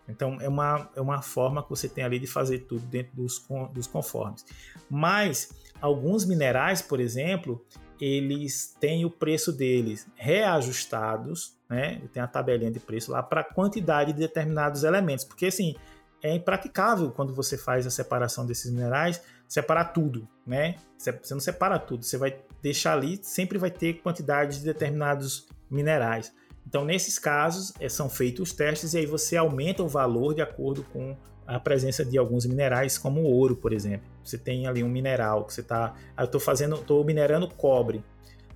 Então 0.08 0.38
é 0.40 0.48
uma, 0.48 0.90
é 0.94 1.00
uma 1.00 1.22
forma 1.22 1.62
que 1.62 1.70
você 1.70 1.88
tem 1.88 2.04
ali 2.04 2.18
de 2.18 2.26
fazer 2.26 2.60
tudo 2.60 2.84
dentro 2.86 3.14
dos, 3.14 3.46
dos 3.72 3.86
conformes. 3.86 4.44
Mas 4.90 5.50
alguns 5.80 6.24
minerais, 6.26 6.82
por 6.82 7.00
exemplo, 7.00 7.64
eles 8.00 8.76
têm 8.78 9.04
o 9.04 9.10
preço 9.10 9.52
deles 9.52 10.06
reajustados, 10.14 11.56
né? 11.68 12.02
Tem 12.12 12.22
a 12.22 12.26
tabelinha 12.26 12.70
de 12.70 12.80
preço 12.80 13.10
lá 13.10 13.22
para 13.22 13.40
a 13.40 13.44
quantidade 13.44 14.12
de 14.12 14.18
determinados 14.18 14.84
elementos, 14.84 15.24
porque 15.24 15.46
assim 15.46 15.74
é 16.22 16.34
impraticável 16.34 17.10
quando 17.10 17.34
você 17.34 17.56
faz 17.56 17.86
a 17.86 17.90
separação 17.90 18.46
desses 18.46 18.70
minerais 18.70 19.22
separar 19.48 19.86
tudo, 19.86 20.28
né? 20.46 20.76
Você 20.98 21.34
não 21.34 21.40
separa 21.40 21.78
tudo, 21.78 22.04
você 22.04 22.16
vai 22.16 22.36
deixar 22.62 22.94
ali, 22.94 23.18
sempre 23.22 23.58
vai 23.58 23.70
ter 23.70 23.94
quantidade 23.94 24.58
de 24.58 24.64
determinados 24.64 25.46
minerais. 25.70 26.32
Então, 26.66 26.84
nesses 26.84 27.18
casos, 27.18 27.72
é, 27.78 27.88
são 27.88 28.08
feitos 28.08 28.50
os 28.50 28.56
testes 28.56 28.94
e 28.94 28.98
aí 28.98 29.06
você 29.06 29.36
aumenta 29.36 29.82
o 29.82 29.88
valor 29.88 30.34
de 30.34 30.40
acordo 30.40 30.82
com 30.84 31.16
a 31.46 31.60
presença 31.60 32.04
de 32.04 32.16
alguns 32.16 32.46
minerais, 32.46 32.96
como 32.96 33.20
o 33.20 33.24
ouro, 33.24 33.54
por 33.54 33.72
exemplo. 33.72 34.08
Você 34.24 34.38
tem 34.38 34.66
ali 34.66 34.82
um 34.82 34.88
mineral 34.88 35.44
que 35.44 35.52
você 35.52 35.60
está. 35.60 35.94
Ah, 36.16 36.22
eu 36.22 36.26
estou 36.26 36.40
fazendo, 36.40 36.76
estou 36.76 37.04
minerando 37.04 37.48
cobre, 37.48 38.02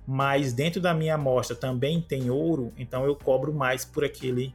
mas 0.07 0.53
dentro 0.53 0.81
da 0.81 0.93
minha 0.93 1.15
amostra 1.15 1.55
também 1.55 2.01
tem 2.01 2.31
ouro, 2.31 2.73
então 2.77 3.05
eu 3.05 3.15
cobro 3.15 3.53
mais 3.53 3.85
por 3.85 4.03
aquele, 4.03 4.53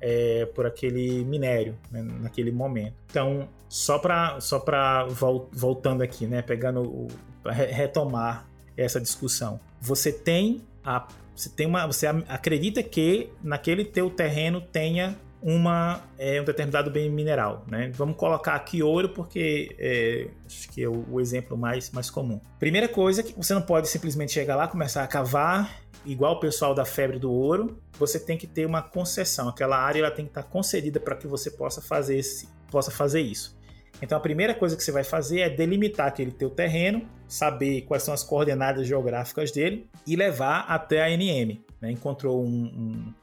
é, 0.00 0.46
por 0.46 0.66
aquele 0.66 1.24
minério 1.24 1.78
né, 1.88 2.02
naquele 2.02 2.50
momento. 2.50 2.96
Então, 3.08 3.48
só 3.68 3.98
para 3.98 4.40
só 4.40 4.58
para 4.58 5.06
voltando 5.52 6.02
aqui, 6.02 6.26
né, 6.26 6.42
pegando 6.42 7.08
retomar 7.44 8.48
essa 8.76 9.00
discussão. 9.00 9.60
Você 9.80 10.12
tem 10.12 10.62
a 10.84 11.06
você 11.34 11.48
tem 11.48 11.66
uma 11.66 11.86
você 11.86 12.06
acredita 12.06 12.82
que 12.82 13.30
naquele 13.42 13.84
teu 13.84 14.10
terreno 14.10 14.60
tenha 14.60 15.16
uma 15.40 16.02
é, 16.18 16.40
um 16.40 16.44
determinado 16.44 16.90
bem 16.90 17.08
mineral, 17.08 17.64
né? 17.68 17.92
Vamos 17.94 18.16
colocar 18.16 18.54
aqui 18.54 18.82
ouro 18.82 19.10
porque 19.10 19.74
é, 19.78 20.28
acho 20.44 20.68
que 20.70 20.82
é 20.82 20.88
o, 20.88 21.04
o, 21.08 21.20
exemplo 21.20 21.56
mais 21.56 21.90
mais 21.90 22.10
comum. 22.10 22.40
Primeira 22.58 22.88
coisa 22.88 23.22
que 23.22 23.32
você 23.36 23.54
não 23.54 23.62
pode 23.62 23.88
simplesmente 23.88 24.32
chegar 24.32 24.56
lá 24.56 24.66
começar 24.66 25.04
a 25.04 25.06
cavar 25.06 25.80
igual 26.04 26.34
o 26.34 26.40
pessoal 26.40 26.74
da 26.74 26.84
febre 26.84 27.18
do 27.18 27.30
ouro. 27.30 27.78
Você 27.98 28.18
tem 28.18 28.36
que 28.36 28.46
ter 28.46 28.66
uma 28.66 28.82
concessão. 28.82 29.48
Aquela 29.48 29.78
área 29.78 30.00
ela 30.00 30.10
tem 30.10 30.24
que 30.24 30.30
estar 30.30 30.42
concedida 30.42 30.98
para 30.98 31.14
que 31.14 31.26
você 31.26 31.50
possa 31.50 31.80
fazer 31.80 32.18
esse, 32.18 32.48
possa 32.70 32.90
fazer 32.90 33.20
isso. 33.20 33.57
Então 34.00 34.16
a 34.16 34.20
primeira 34.20 34.54
coisa 34.54 34.76
que 34.76 34.82
você 34.82 34.92
vai 34.92 35.04
fazer 35.04 35.40
é 35.40 35.50
delimitar 35.50 36.06
aquele 36.06 36.30
teu 36.30 36.50
terreno, 36.50 37.08
saber 37.26 37.82
quais 37.82 38.02
são 38.02 38.14
as 38.14 38.22
coordenadas 38.22 38.86
geográficas 38.86 39.50
dele 39.50 39.88
e 40.06 40.14
levar 40.14 40.60
até 40.68 41.02
a 41.02 41.10
NM. 41.10 41.60
Né? 41.80 41.90
Encontrou 41.90 42.44
um, 42.44 42.64
um, 42.64 43.14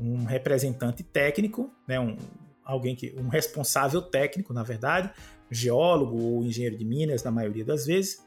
um, 0.00 0.24
representante 0.24 1.02
técnico, 1.02 1.72
né? 1.86 1.98
um, 1.98 2.16
alguém 2.64 2.94
que 2.94 3.14
um 3.18 3.28
responsável 3.28 4.00
técnico, 4.00 4.52
na 4.52 4.62
verdade, 4.62 5.10
geólogo 5.50 6.20
ou 6.20 6.44
engenheiro 6.44 6.76
de 6.76 6.84
minas, 6.84 7.22
na 7.22 7.30
maioria 7.30 7.64
das 7.64 7.86
vezes. 7.86 8.24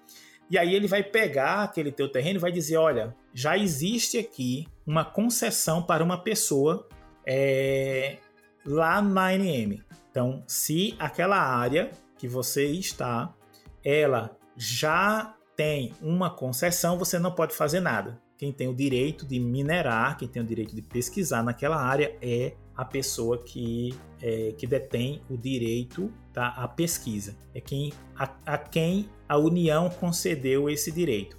E 0.49 0.57
aí 0.57 0.75
ele 0.75 0.87
vai 0.87 1.01
pegar 1.01 1.63
aquele 1.63 1.91
teu 1.91 2.07
terreno 2.07 2.37
e 2.37 2.41
vai 2.41 2.51
dizer, 2.51 2.77
olha, 2.77 3.15
já 3.33 3.57
existe 3.57 4.17
aqui 4.17 4.67
uma 4.85 5.03
concessão 5.03 5.81
para 5.81 6.03
uma 6.03 6.21
pessoa 6.21 6.87
é, 7.25 8.17
lá 8.65 9.01
na 9.01 9.31
NM. 9.35 9.81
Então, 10.15 10.41
se 10.47 10.95
aquela 10.97 11.37
área 11.37 11.91
que 12.17 12.25
você 12.25 12.67
está, 12.67 13.35
ela 13.83 14.33
já 14.55 15.35
tem 15.57 15.91
uma 16.01 16.29
concessão, 16.29 16.97
você 16.97 17.19
não 17.19 17.33
pode 17.33 17.53
fazer 17.53 17.81
nada. 17.81 18.17
Quem 18.37 18.53
tem 18.53 18.69
o 18.69 18.73
direito 18.73 19.25
de 19.25 19.37
minerar, 19.41 20.17
quem 20.17 20.25
tem 20.25 20.41
o 20.41 20.45
direito 20.45 20.73
de 20.73 20.81
pesquisar 20.81 21.43
naquela 21.43 21.75
área 21.75 22.15
é 22.21 22.53
a 22.73 22.85
pessoa 22.85 23.43
que, 23.43 23.93
é, 24.21 24.53
que 24.57 24.65
detém 24.65 25.21
o 25.29 25.35
direito 25.35 26.09
tá, 26.31 26.47
à 26.47 26.65
pesquisa. 26.65 27.35
É 27.53 27.59
quem, 27.59 27.91
a, 28.15 28.33
a 28.45 28.57
quem 28.57 29.09
a 29.27 29.37
União 29.37 29.89
concedeu 29.89 30.69
esse 30.69 30.93
direito. 30.93 31.37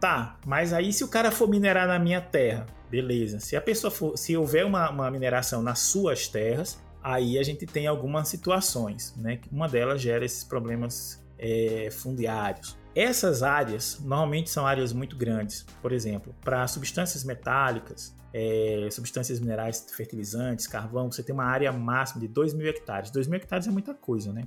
Tá, 0.00 0.40
mas 0.46 0.72
aí 0.72 0.94
se 0.94 1.04
o 1.04 1.08
cara 1.08 1.30
for 1.30 1.46
minerar 1.46 1.86
na 1.86 1.98
minha 1.98 2.22
terra, 2.22 2.64
beleza. 2.88 3.38
Se 3.38 3.54
a 3.54 3.60
pessoa 3.60 3.90
for, 3.90 4.16
se 4.16 4.34
houver 4.34 4.64
uma, 4.64 4.88
uma 4.88 5.10
mineração 5.10 5.60
nas 5.60 5.80
suas 5.80 6.26
terras, 6.26 6.80
aí 7.02 7.38
a 7.38 7.42
gente 7.42 7.66
tem 7.66 7.86
algumas 7.86 8.28
situações, 8.28 9.14
né? 9.16 9.40
Uma 9.50 9.68
delas 9.68 10.00
gera 10.00 10.24
esses 10.24 10.44
problemas 10.44 11.22
é, 11.38 11.88
fundiários. 11.90 12.78
Essas 12.94 13.42
áreas 13.42 13.98
normalmente 14.00 14.50
são 14.50 14.66
áreas 14.66 14.92
muito 14.92 15.16
grandes, 15.16 15.66
por 15.80 15.92
exemplo, 15.92 16.34
para 16.42 16.66
substâncias 16.68 17.24
metálicas, 17.24 18.14
é, 18.34 18.88
substâncias 18.90 19.40
minerais, 19.40 19.86
fertilizantes, 19.94 20.66
carvão, 20.66 21.10
você 21.10 21.22
tem 21.22 21.34
uma 21.34 21.44
área 21.44 21.70
máxima 21.72 22.20
de 22.20 22.28
2 22.28 22.54
mil 22.54 22.66
hectares. 22.66 23.10
2 23.10 23.26
mil 23.26 23.36
hectares 23.36 23.66
é 23.66 23.70
muita 23.70 23.94
coisa, 23.94 24.32
né? 24.32 24.42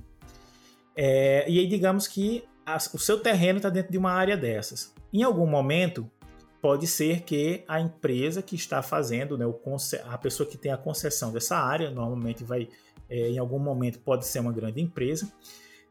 É, 0.96 1.48
e 1.48 1.58
aí, 1.58 1.66
digamos 1.66 2.08
que 2.08 2.44
o 2.92 2.98
seu 2.98 3.20
terreno 3.20 3.58
está 3.58 3.68
dentro 3.68 3.92
de 3.92 3.98
uma 3.98 4.10
área 4.10 4.36
dessas. 4.36 4.92
Em 5.12 5.22
algum 5.22 5.46
momento, 5.46 6.10
pode 6.66 6.88
ser 6.88 7.20
que 7.20 7.62
a 7.68 7.80
empresa 7.80 8.42
que 8.42 8.56
está 8.56 8.82
fazendo, 8.82 9.38
né, 9.38 9.44
a 10.06 10.18
pessoa 10.18 10.48
que 10.48 10.58
tem 10.58 10.72
a 10.72 10.76
concessão 10.76 11.32
dessa 11.32 11.56
área, 11.56 11.92
normalmente 11.92 12.42
vai, 12.42 12.68
é, 13.08 13.28
em 13.28 13.38
algum 13.38 13.60
momento 13.60 14.00
pode 14.00 14.26
ser 14.26 14.40
uma 14.40 14.52
grande 14.52 14.80
empresa, 14.80 15.32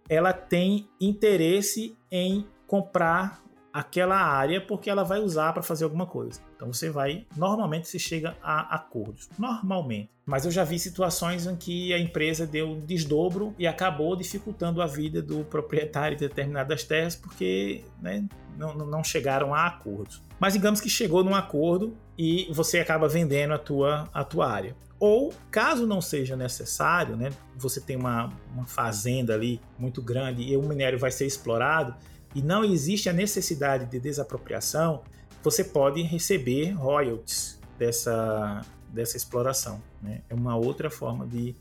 ela 0.09 0.33
tem 0.33 0.89
interesse 0.99 1.97
em 2.11 2.45
comprar 2.67 3.41
aquela 3.75 4.15
área 4.15 4.61
porque 4.61 4.89
ela 4.89 5.03
vai 5.03 5.19
usar 5.19 5.51
para 5.51 5.61
fazer 5.61 5.83
alguma 5.83 6.05
coisa. 6.05 6.39
Então 6.55 6.71
você 6.71 6.89
vai, 6.89 7.27
normalmente 7.35 7.89
se 7.89 7.99
chega 7.99 8.37
a 8.41 8.73
acordos, 8.73 9.27
normalmente. 9.37 10.09
Mas 10.25 10.45
eu 10.45 10.51
já 10.51 10.63
vi 10.63 10.79
situações 10.79 11.45
em 11.45 11.57
que 11.57 11.93
a 11.93 11.99
empresa 11.99 12.47
deu 12.47 12.69
um 12.69 12.79
desdobro 12.79 13.53
e 13.59 13.67
acabou 13.67 14.15
dificultando 14.15 14.81
a 14.81 14.87
vida 14.87 15.21
do 15.21 15.43
proprietário 15.43 16.17
de 16.17 16.25
determinadas 16.25 16.85
terras 16.85 17.17
porque 17.17 17.83
né, 18.01 18.25
não, 18.57 18.73
não 18.75 19.03
chegaram 19.03 19.53
a 19.53 19.67
acordos. 19.67 20.21
Mas 20.39 20.53
digamos 20.53 20.79
que 20.79 20.89
chegou 20.89 21.21
num 21.21 21.35
acordo 21.35 21.97
e 22.17 22.47
você 22.53 22.79
acaba 22.79 23.09
vendendo 23.09 23.55
a 23.55 23.59
tua, 23.59 24.09
a 24.13 24.23
tua 24.23 24.49
área. 24.49 24.73
Ou, 24.97 25.33
caso 25.51 25.85
não 25.85 25.99
seja 25.99 26.37
necessário, 26.37 27.17
né, 27.17 27.29
você 27.57 27.81
tem 27.81 27.97
uma, 27.97 28.29
uma 28.53 28.65
fazenda 28.65 29.33
ali 29.33 29.59
muito 29.77 30.01
grande 30.01 30.43
e 30.43 30.55
o 30.55 30.61
minério 30.61 30.97
vai 30.97 31.11
ser 31.11 31.25
explorado, 31.25 31.93
e 32.35 32.41
não 32.41 32.63
existe 32.63 33.09
a 33.09 33.13
necessidade 33.13 33.85
de 33.85 33.99
desapropriação, 33.99 35.01
você 35.41 35.63
pode 35.63 36.01
receber 36.01 36.71
royalties 36.71 37.59
dessa, 37.79 38.61
dessa 38.89 39.15
exploração. 39.15 39.81
Né? 40.01 40.21
É 40.29 40.35
uma 40.35 40.57
outra 40.57 40.89
forma 40.89 41.25
de, 41.25 41.55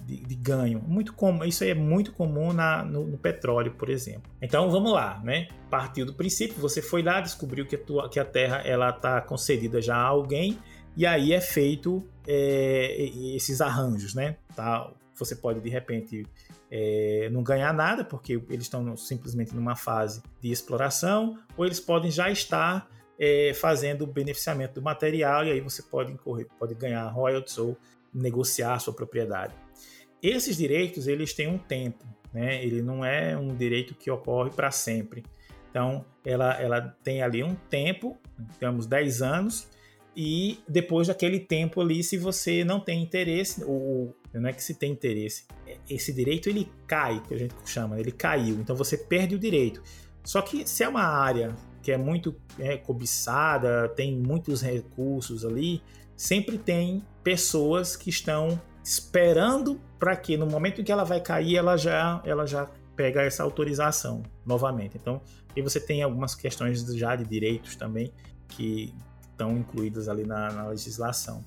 de, 0.00 0.16
de, 0.18 0.34
ganho. 0.36 0.80
Muito 0.86 1.12
comum, 1.12 1.44
isso 1.44 1.64
é 1.64 1.74
muito 1.74 2.12
comum 2.12 2.52
na, 2.52 2.84
no, 2.84 3.04
no, 3.04 3.18
petróleo, 3.18 3.72
por 3.72 3.88
exemplo. 3.88 4.30
Então 4.40 4.70
vamos 4.70 4.92
lá, 4.92 5.20
né? 5.24 5.48
Partiu 5.68 6.06
do 6.06 6.14
princípio, 6.14 6.60
você 6.60 6.80
foi 6.80 7.02
lá, 7.02 7.20
descobriu 7.20 7.66
que 7.66 7.74
a, 7.74 7.78
tua, 7.78 8.08
que 8.08 8.20
a 8.20 8.24
terra 8.24 8.58
ela 8.64 8.90
está 8.90 9.20
concedida 9.20 9.82
já 9.82 9.96
a 9.96 10.06
alguém, 10.06 10.58
e 10.96 11.06
aí 11.06 11.32
é 11.32 11.40
feito 11.40 12.06
é, 12.26 13.10
esses 13.34 13.60
arranjos, 13.60 14.14
né? 14.14 14.36
Tá? 14.54 14.90
Você 15.24 15.36
pode 15.36 15.60
de 15.60 15.68
repente 15.68 16.26
é, 16.70 17.28
não 17.30 17.42
ganhar 17.42 17.72
nada, 17.72 18.04
porque 18.04 18.42
eles 18.48 18.64
estão 18.64 18.96
simplesmente 18.96 19.54
numa 19.54 19.76
fase 19.76 20.22
de 20.40 20.50
exploração, 20.50 21.38
ou 21.56 21.64
eles 21.64 21.80
podem 21.80 22.10
já 22.10 22.30
estar 22.30 22.88
é, 23.18 23.52
fazendo 23.54 24.02
o 24.02 24.06
beneficiamento 24.06 24.74
do 24.74 24.82
material, 24.82 25.44
e 25.44 25.50
aí 25.52 25.60
você 25.60 25.82
pode, 25.82 26.12
incorrer, 26.12 26.46
pode 26.58 26.74
ganhar 26.74 27.06
royalties 27.08 27.58
ou 27.58 27.76
negociar 28.12 28.74
a 28.74 28.78
sua 28.78 28.92
propriedade. 28.92 29.54
Esses 30.22 30.56
direitos 30.56 31.06
eles 31.06 31.32
têm 31.32 31.48
um 31.48 31.58
tempo, 31.58 32.04
né? 32.32 32.64
ele 32.64 32.82
não 32.82 33.04
é 33.04 33.36
um 33.36 33.54
direito 33.54 33.94
que 33.94 34.10
ocorre 34.10 34.50
para 34.50 34.70
sempre. 34.70 35.24
Então, 35.70 36.04
ela, 36.24 36.60
ela 36.60 36.96
tem 37.02 37.22
ali 37.22 37.42
um 37.42 37.54
tempo, 37.54 38.16
temos 38.58 38.86
10 38.86 39.22
anos, 39.22 39.68
e 40.14 40.58
depois 40.68 41.08
daquele 41.08 41.40
tempo 41.40 41.80
ali, 41.80 42.02
se 42.02 42.18
você 42.18 42.64
não 42.64 42.78
tem 42.78 43.02
interesse, 43.02 43.64
ou 43.64 44.14
não 44.40 44.48
é 44.48 44.52
que 44.52 44.62
se 44.62 44.74
tem 44.74 44.92
interesse, 44.92 45.44
esse 45.88 46.12
direito 46.12 46.48
ele 46.48 46.70
cai, 46.86 47.22
que 47.26 47.34
a 47.34 47.38
gente 47.38 47.54
chama, 47.66 48.00
ele 48.00 48.12
caiu, 48.12 48.56
então 48.60 48.74
você 48.74 48.96
perde 48.96 49.34
o 49.34 49.38
direito. 49.38 49.82
Só 50.24 50.40
que 50.40 50.66
se 50.66 50.84
é 50.84 50.88
uma 50.88 51.02
área 51.02 51.54
que 51.82 51.90
é 51.90 51.98
muito 51.98 52.34
é, 52.58 52.76
cobiçada, 52.76 53.88
tem 53.90 54.16
muitos 54.16 54.62
recursos 54.62 55.44
ali, 55.44 55.82
sempre 56.16 56.56
tem 56.56 57.04
pessoas 57.22 57.96
que 57.96 58.08
estão 58.08 58.60
esperando 58.84 59.80
para 59.98 60.16
que 60.16 60.36
no 60.36 60.46
momento 60.46 60.80
em 60.80 60.84
que 60.84 60.92
ela 60.92 61.04
vai 61.04 61.20
cair, 61.20 61.56
ela 61.56 61.76
já, 61.76 62.22
ela 62.24 62.46
já 62.46 62.68
pega 62.96 63.22
essa 63.22 63.42
autorização 63.42 64.22
novamente. 64.46 64.96
Então, 64.96 65.20
e 65.56 65.62
você 65.62 65.80
tem 65.80 66.02
algumas 66.02 66.34
questões 66.34 66.84
já 66.94 67.16
de 67.16 67.24
direitos 67.24 67.76
também 67.76 68.12
que 68.48 68.94
estão 69.20 69.56
incluídas 69.56 70.08
ali 70.08 70.24
na, 70.24 70.52
na 70.52 70.68
legislação. 70.68 71.44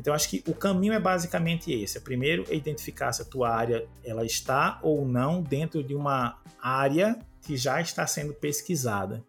Então, 0.00 0.14
acho 0.14 0.28
que 0.28 0.42
o 0.46 0.54
caminho 0.54 0.92
é 0.92 1.00
basicamente 1.00 1.72
esse. 1.72 2.00
Primeiro 2.00 2.44
é 2.48 2.54
identificar 2.54 3.12
se 3.12 3.22
a 3.22 3.24
tua 3.24 3.50
área 3.50 3.86
ela 4.04 4.24
está 4.24 4.78
ou 4.82 5.06
não 5.06 5.42
dentro 5.42 5.82
de 5.82 5.94
uma 5.94 6.38
área 6.62 7.18
que 7.42 7.56
já 7.56 7.80
está 7.80 8.06
sendo 8.06 8.32
pesquisada. 8.32 9.24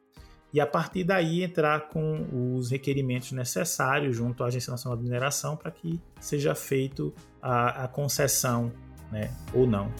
E 0.51 0.59
a 0.59 0.65
partir 0.65 1.03
daí 1.03 1.43
entrar 1.43 1.89
com 1.89 2.55
os 2.57 2.71
requerimentos 2.71 3.31
necessários 3.31 4.15
junto 4.15 4.43
à 4.43 4.47
Agência 4.47 4.71
Nacional 4.71 4.97
de 4.97 5.03
Mineração 5.03 5.55
para 5.55 5.69
que 5.69 6.01
seja 6.19 6.55
feito 6.55 7.13
a, 7.41 7.85
a 7.85 7.87
concessão 7.87 8.71
né, 9.11 9.31
ou 9.53 9.67
não. 9.67 9.91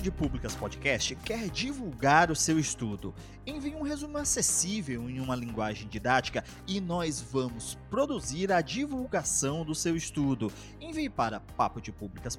Papo 0.00 0.02
de 0.02 0.10
Públicas 0.10 0.54
Podcast 0.54 1.14
quer 1.16 1.50
divulgar 1.50 2.30
o 2.30 2.36
seu 2.36 2.58
estudo. 2.58 3.14
Envie 3.46 3.74
um 3.74 3.82
resumo 3.82 4.16
acessível 4.16 5.10
em 5.10 5.20
uma 5.20 5.36
linguagem 5.36 5.86
didática 5.88 6.42
e 6.66 6.80
nós 6.80 7.20
vamos 7.20 7.76
produzir 7.90 8.50
a 8.50 8.62
divulgação 8.62 9.62
do 9.62 9.74
seu 9.74 9.94
estudo. 9.94 10.50
Envie 10.80 11.10
para 11.10 11.40
papo 11.40 11.82
de 11.82 11.92
públicas 11.92 12.34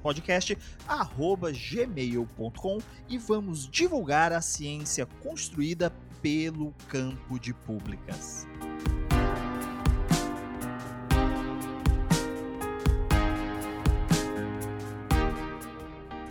gmail.com 1.52 2.78
e 3.08 3.16
vamos 3.16 3.68
divulgar 3.68 4.32
a 4.32 4.40
ciência 4.40 5.06
construída 5.22 5.90
pelo 6.20 6.72
campo 6.88 7.38
de 7.38 7.54
públicas. 7.54 8.46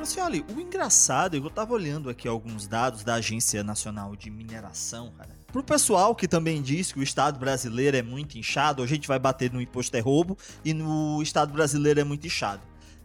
Assim, 0.02 0.20
olha, 0.20 0.43
o 0.56 0.60
engraçado 0.60 1.38
eu 1.38 1.47
tava 1.47 1.74
olhando 1.74 2.10
aqui 2.10 2.28
alguns 2.28 2.68
dados 2.68 3.04
da 3.04 3.16
Agência 3.16 3.64
Nacional 3.64 4.16
de 4.16 4.32
Mineração, 4.32 5.14
cara. 5.16 5.30
Pro 5.52 5.64
pessoal 5.64 6.16
que 6.16 6.28
também 6.28 6.60
diz 6.60 6.91
que 6.91 6.97
o 6.97 7.04
Estado 7.04 7.38
brasileiro 7.38 7.95
é 7.95 8.02
muito 8.02 8.36
inchado, 8.36 8.82
a 8.82 8.88
gente 8.88 9.08
vai 9.08 9.20
bater 9.20 9.54
no 9.54 9.62
imposto 9.62 9.95
é 9.95 9.99
roubo 9.99 10.36
e 10.66 10.74
no 10.74 11.22
Estado 11.22 11.54
brasileiro 11.54 11.99
é 11.99 12.04
muito 12.04 12.26
inchado. 12.26 12.64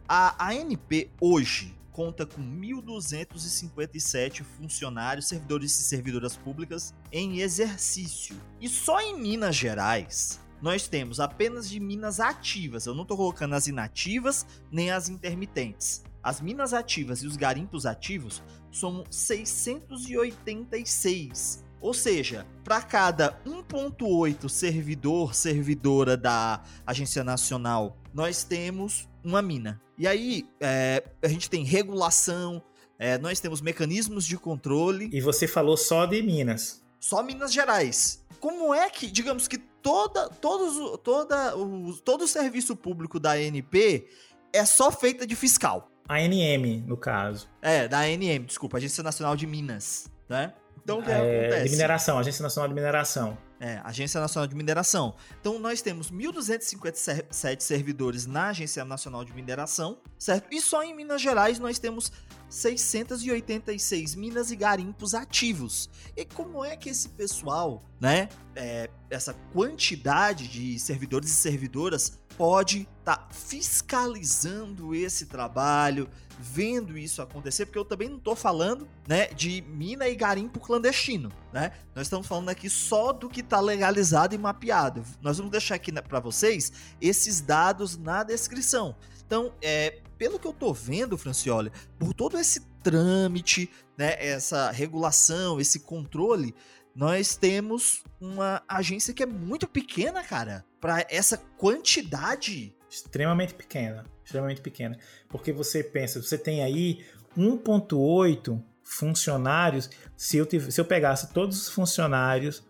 A 0.09 0.51
ANP 0.51 1.11
hoje 1.21 1.77
conta 1.93 2.25
com 2.25 2.41
1.257 2.41 4.43
funcionários, 4.43 5.29
servidores 5.29 5.79
e 5.79 5.83
servidoras 5.83 6.35
públicas 6.35 6.95
em 7.13 7.41
exercício. 7.41 8.37
E 8.59 8.71
só 8.71 9.03
em 9.03 9.21
Minas 9.21 9.55
Gerais 9.55 10.41
nós 10.63 10.89
temos 10.89 11.21
apenas 11.21 11.69
de 11.69 11.79
minas 11.79 12.21
ativas, 12.21 12.87
eu 12.87 12.95
não 12.95 13.03
estou 13.03 13.19
colocando 13.19 13.55
as 13.55 13.67
inativas 13.67 14.47
nem 14.71 14.91
as 14.91 15.11
intermitentes. 15.11 16.03
As 16.27 16.41
minas 16.41 16.73
ativas 16.75 17.23
e 17.23 17.27
os 17.29 17.37
garimpos 17.37 17.87
ativos 17.87 18.43
somam 18.69 19.05
686. 19.09 21.65
Ou 21.81 21.95
seja, 21.95 22.45
para 22.65 22.83
cada 22.83 23.41
1.8 23.47 24.49
servidor, 24.49 25.37
servidora 25.37 26.17
da 26.17 26.65
Agência 26.85 27.23
Nacional, 27.23 27.97
nós 28.13 28.43
temos 28.43 29.09
uma 29.23 29.41
mina. 29.41 29.81
E 29.97 30.09
aí, 30.09 30.45
é, 30.59 31.05
a 31.23 31.29
gente 31.29 31.49
tem 31.49 31.63
regulação, 31.63 32.61
é, 32.99 33.17
nós 33.19 33.39
temos 33.39 33.61
mecanismos 33.61 34.27
de 34.27 34.37
controle. 34.37 35.09
E 35.13 35.21
você 35.21 35.47
falou 35.47 35.77
só 35.77 36.07
de 36.07 36.21
Minas. 36.23 36.83
Só 36.99 37.23
Minas 37.23 37.53
Gerais. 37.53 38.27
Como 38.41 38.75
é 38.75 38.91
que, 38.91 39.07
digamos 39.07 39.47
que 39.47 39.59
toda, 39.59 40.29
todos, 40.29 40.99
toda, 41.05 41.57
o, 41.57 41.97
todo 41.99 42.23
o 42.23 42.29
serviço 42.29 42.75
público 42.75 43.21
da 43.21 43.35
ANP 43.35 44.09
é 44.53 44.65
só 44.65 44.91
feita 44.91 45.25
de 45.25 45.37
fiscal? 45.37 45.93
ANM, 46.09 46.85
no 46.87 46.97
caso. 46.97 47.49
É, 47.61 47.89
da 47.89 48.01
ANM, 48.01 48.45
desculpa, 48.45 48.77
Agência 48.79 49.03
Nacional 49.03 49.37
de 49.37 49.47
Minas, 49.47 50.11
né? 50.29 50.53
Então 50.83 51.01
o 51.01 51.03
que 51.03 51.11
é, 51.11 51.17
acontece? 51.17 51.65
De 51.65 51.71
mineração, 51.71 52.19
Agência 52.19 52.43
Nacional 52.45 52.69
de 52.69 52.75
Mineração. 52.75 53.39
É, 53.59 53.81
Agência 53.83 54.21
Nacional 54.21 54.47
de 54.47 54.55
Mineração. 54.55 55.15
Então 55.41 55.59
nós 55.59 55.83
temos 55.83 56.13
1.257 56.13 57.61
servidores 57.61 58.25
na 58.25 58.51
Agência 58.51 58.85
Nacional 58.85 59.25
de 59.25 59.33
Mineração, 59.33 59.99
certo? 60.17 60.47
E 60.53 60.61
só 60.61 60.85
em 60.85 60.95
Minas 60.95 61.21
Gerais 61.21 61.59
nós 61.59 61.81
temos 61.81 62.13
686 62.49 64.15
minas 64.15 64.53
e 64.53 64.57
garimpos 64.57 65.13
ativos. 65.15 65.91
E 66.17 66.25
como 66.25 66.65
é 66.65 66.77
que 66.77 66.89
esse 66.91 67.09
pessoal, 67.09 67.83
né, 68.01 68.29
é, 68.55 68.89
essa 69.11 69.35
quantidade 69.53 70.47
de 70.47 70.79
servidores 70.79 71.31
e 71.31 71.35
servidoras 71.35 72.21
pode 72.37 72.89
estar 72.99 73.17
tá 73.17 73.29
fiscalizando 73.31 74.95
esse 74.95 75.27
trabalho, 75.27 76.09
vendo 76.39 76.99
isso 76.99 77.23
acontecer, 77.23 77.67
porque 77.67 77.79
eu 77.79 77.85
também 77.85 78.09
não 78.09 78.19
estou 78.19 78.37
falando, 78.37 78.87
né, 79.09 79.29
de 79.29 79.63
mina 79.63 80.09
e 80.09 80.15
garimpo 80.15 80.61
clandestino, 80.61 81.33
né? 81.53 81.73
Nós 81.95 82.07
estamos 82.07 82.27
falando 82.27 82.51
aqui 82.51 82.69
só 82.69 83.13
do 83.13 83.29
que 83.29 83.41
está 83.41 83.61
legalizado 83.61 84.35
e 84.35 84.39
mapeado. 84.39 85.03
Nós 85.23 85.39
vamos 85.39 85.51
deixar 85.51 85.77
aqui 85.77 85.91
para 85.93 86.21
vocês 86.21 86.73
esses 87.01 87.41
dados 87.41 87.97
na 87.97 88.23
descrição. 88.23 88.95
Então, 89.27 89.53
é, 89.63 89.99
pelo 90.19 90.39
que 90.39 90.47
eu 90.47 90.53
tô 90.53 90.73
vendo, 90.73 91.17
Francioli, 91.17 91.73
por 91.99 92.13
todo 92.13 92.39
esse 92.39 92.61
trâmite, 92.83 93.71
né, 93.97 94.15
essa 94.19 94.71
regulação, 94.71 95.61
esse 95.61 95.81
controle, 95.81 96.55
nós 96.95 97.37
temos 97.37 98.03
uma 98.21 98.63
agência 98.69 99.13
que 99.13 99.23
é 99.23 99.27
muito 99.27 99.67
pequena, 99.69 100.23
cara, 100.23 100.65
para 100.87 101.05
essa 101.11 101.37
quantidade. 101.59 102.73
Extremamente 102.89 103.55
pequena, 103.55 104.05
extremamente 104.25 104.61
pequena. 104.61 104.97
Porque 105.29 105.53
você 105.53 105.83
pensa, 105.83 106.23
você 106.23 106.39
tem 106.39 106.63
aí 106.63 107.05
1.8 107.37 108.63
funcionários, 108.85 109.91
se 110.17 110.37
eu, 110.37 110.47
tive, 110.47 110.71
se 110.71 110.81
eu 110.81 110.85
pegasse 110.85 111.33
todos 111.33 111.61
os 111.61 111.69
funcionários 111.71 112.65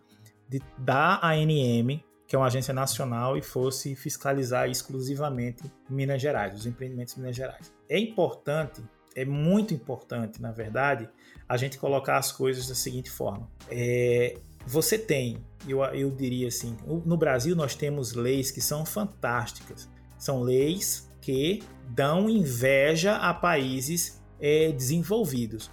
de, 0.48 0.62
da 0.78 1.20
ANM, 1.22 2.02
que 2.26 2.34
é 2.34 2.38
uma 2.38 2.46
agência 2.46 2.72
nacional, 2.72 3.36
e 3.36 3.42
fosse 3.42 3.94
fiscalizar 3.94 4.66
exclusivamente 4.70 5.70
Minas 5.90 6.22
Gerais, 6.22 6.58
os 6.58 6.64
empreendimentos 6.64 7.14
em 7.18 7.20
Minas 7.20 7.36
Gerais. 7.36 7.70
É 7.86 7.98
importante, 7.98 8.82
é 9.14 9.26
muito 9.26 9.74
importante, 9.74 10.40
na 10.40 10.52
verdade, 10.52 11.06
a 11.46 11.58
gente 11.58 11.76
colocar 11.76 12.16
as 12.16 12.32
coisas 12.32 12.66
da 12.66 12.74
seguinte 12.74 13.10
forma. 13.10 13.46
É, 13.70 14.38
você 14.66 14.98
tem, 14.98 15.38
eu, 15.68 15.82
eu 15.84 16.10
diria 16.10 16.48
assim, 16.48 16.76
no 17.04 17.16
Brasil 17.16 17.54
nós 17.54 17.74
temos 17.74 18.14
leis 18.14 18.50
que 18.50 18.60
são 18.60 18.84
fantásticas. 18.84 19.88
São 20.18 20.42
leis 20.42 21.10
que 21.20 21.62
dão 21.88 22.28
inveja 22.28 23.16
a 23.16 23.32
países 23.32 24.22
é, 24.40 24.72
desenvolvidos. 24.72 25.70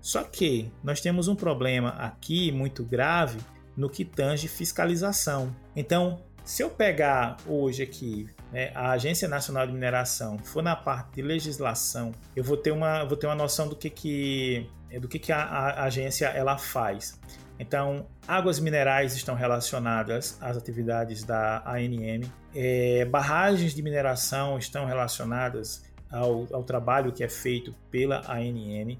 Só 0.00 0.22
que 0.22 0.70
nós 0.82 1.00
temos 1.00 1.28
um 1.28 1.34
problema 1.34 1.90
aqui 1.90 2.52
muito 2.52 2.84
grave 2.84 3.38
no 3.76 3.88
que 3.88 4.04
tange 4.04 4.48
fiscalização. 4.48 5.54
Então, 5.74 6.22
se 6.44 6.62
eu 6.62 6.68
pegar 6.68 7.38
hoje 7.46 7.82
aqui 7.82 8.28
né, 8.52 8.70
a 8.74 8.90
Agência 8.90 9.26
Nacional 9.26 9.66
de 9.66 9.72
Mineração, 9.72 10.38
for 10.38 10.62
na 10.62 10.76
parte 10.76 11.14
de 11.14 11.22
legislação, 11.22 12.12
eu 12.36 12.44
vou 12.44 12.56
ter 12.56 12.70
uma, 12.70 13.04
vou 13.04 13.16
ter 13.16 13.26
uma 13.26 13.34
noção 13.34 13.66
do 13.66 13.74
que, 13.74 13.88
que, 13.88 14.66
do 15.00 15.08
que, 15.08 15.18
que 15.18 15.32
a, 15.32 15.42
a 15.42 15.84
agência 15.84 16.26
ela 16.26 16.58
faz. 16.58 17.18
Então, 17.58 18.06
águas 18.26 18.58
minerais 18.58 19.14
estão 19.14 19.34
relacionadas 19.34 20.38
às 20.40 20.56
atividades 20.56 21.22
da 21.22 21.62
ANM, 21.66 22.24
é, 22.54 23.04
barragens 23.04 23.74
de 23.74 23.82
mineração 23.82 24.58
estão 24.58 24.86
relacionadas 24.86 25.84
ao, 26.10 26.46
ao, 26.52 26.64
trabalho 26.64 27.12
que 27.12 27.22
é 27.22 27.28
feito 27.28 27.74
pela 27.90 28.22
ANM, 28.28 28.98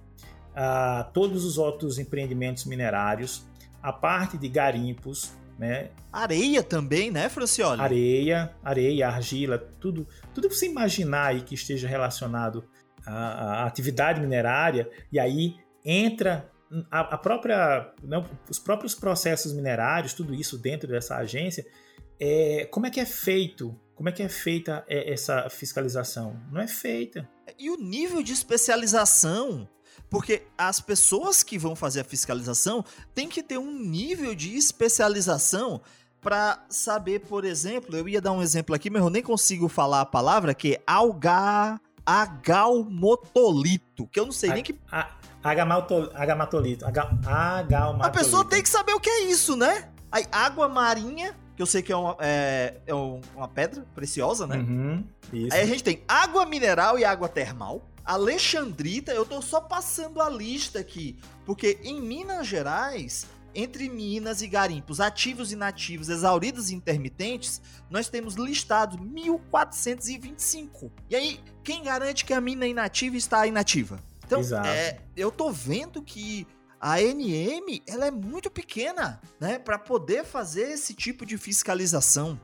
a 0.54 1.08
todos 1.12 1.44
os 1.44 1.58
outros 1.58 1.98
empreendimentos 1.98 2.64
minerários, 2.64 3.46
a 3.82 3.92
parte 3.92 4.38
de 4.38 4.48
garimpos, 4.48 5.32
né? 5.58 5.90
Areia 6.12 6.62
também, 6.62 7.10
né, 7.10 7.28
Francioli? 7.28 7.80
Areia, 7.80 8.54
areia, 8.62 9.08
argila, 9.08 9.58
tudo, 9.80 10.06
tudo 10.32 10.48
que 10.48 10.54
você 10.54 10.66
imaginar 10.66 11.26
aí 11.26 11.42
que 11.42 11.54
esteja 11.54 11.88
relacionado 11.88 12.64
à, 13.04 13.62
à 13.62 13.66
atividade 13.66 14.20
minerária, 14.20 14.88
e 15.12 15.18
aí 15.18 15.56
entra 15.84 16.50
a, 16.90 17.00
a 17.00 17.18
própria, 17.18 17.92
não, 18.02 18.28
os 18.48 18.58
próprios 18.58 18.94
processos 18.94 19.52
minerários, 19.52 20.14
tudo 20.14 20.34
isso 20.34 20.58
dentro 20.58 20.88
dessa 20.88 21.16
agência, 21.16 21.66
é, 22.18 22.66
como 22.70 22.86
é 22.86 22.90
que 22.90 23.00
é 23.00 23.06
feito? 23.06 23.78
Como 23.94 24.08
é 24.08 24.12
que 24.12 24.22
é 24.22 24.28
feita 24.28 24.84
essa 24.88 25.48
fiscalização? 25.48 26.40
Não 26.50 26.60
é 26.60 26.66
feita. 26.66 27.28
E 27.58 27.70
o 27.70 27.76
nível 27.76 28.22
de 28.22 28.32
especialização 28.32 29.68
porque 30.10 30.42
as 30.56 30.80
pessoas 30.80 31.42
que 31.42 31.58
vão 31.58 31.74
fazer 31.74 32.00
a 32.00 32.04
fiscalização 32.04 32.84
têm 33.14 33.28
que 33.28 33.42
ter 33.42 33.58
um 33.58 33.76
nível 33.76 34.34
de 34.34 34.56
especialização 34.56 35.80
para 36.20 36.64
saber, 36.68 37.20
por 37.20 37.44
exemplo, 37.44 37.96
eu 37.96 38.08
ia 38.08 38.20
dar 38.20 38.32
um 38.32 38.40
exemplo 38.40 38.74
aqui, 38.74 38.88
mas 38.88 39.02
eu 39.02 39.10
nem 39.10 39.22
consigo 39.22 39.68
falar 39.68 40.02
a 40.02 40.06
palavra, 40.06 40.54
que 40.54 40.74
é 40.74 40.82
alga, 40.86 41.80
agalmotolito, 42.06 44.06
que 44.06 44.20
eu 44.20 44.24
não 44.24 44.32
sei 44.32 44.50
a, 44.50 44.54
nem 44.54 44.62
que... 44.62 44.78
A, 44.90 45.10
agamatolito, 45.44 46.16
agalmatolito. 46.86 46.86
A 48.06 48.10
pessoa 48.10 48.44
tem 48.44 48.62
que 48.62 48.68
saber 48.68 48.94
o 48.94 49.00
que 49.00 49.10
é 49.10 49.24
isso, 49.24 49.54
né? 49.56 49.90
Aí, 50.10 50.24
água 50.32 50.68
marinha, 50.68 51.36
que 51.54 51.62
eu 51.62 51.66
sei 51.66 51.82
que 51.82 51.92
é 51.92 51.96
uma, 51.96 52.16
é, 52.20 52.80
é 52.86 52.94
uma 52.94 53.48
pedra 53.48 53.84
preciosa, 53.94 54.46
né? 54.46 54.56
Uhum, 54.56 55.04
Aí 55.52 55.60
a 55.60 55.66
gente 55.66 55.84
tem 55.84 56.02
água 56.08 56.46
mineral 56.46 56.98
e 56.98 57.04
água 57.04 57.28
termal. 57.28 57.86
Alexandrita, 58.04 59.12
eu 59.12 59.24
tô 59.24 59.40
só 59.42 59.60
passando 59.60 60.20
a 60.20 60.28
lista 60.28 60.78
aqui, 60.78 61.18
porque 61.44 61.78
em 61.82 62.00
Minas 62.00 62.46
Gerais, 62.46 63.26
entre 63.54 63.88
minas 63.88 64.42
e 64.42 64.48
garimpos 64.48 65.00
ativos 65.00 65.50
e 65.50 65.54
inativos, 65.54 66.08
exauridos 66.08 66.70
e 66.70 66.74
intermitentes, 66.74 67.62
nós 67.88 68.08
temos 68.08 68.34
listado 68.34 69.00
1425. 69.00 70.92
E 71.08 71.16
aí, 71.16 71.40
quem 71.62 71.82
garante 71.82 72.24
que 72.24 72.32
a 72.32 72.40
mina 72.40 72.66
inativa 72.66 73.16
está 73.16 73.46
inativa? 73.46 74.00
Então, 74.26 74.40
é, 74.64 74.98
eu 75.16 75.30
tô 75.30 75.50
vendo 75.50 76.02
que 76.02 76.46
a 76.80 77.00
NM 77.00 77.82
ela 77.86 78.06
é 78.06 78.10
muito 78.10 78.50
pequena, 78.50 79.20
né, 79.40 79.58
para 79.58 79.78
poder 79.78 80.24
fazer 80.24 80.72
esse 80.72 80.94
tipo 80.94 81.24
de 81.24 81.38
fiscalização. 81.38 82.38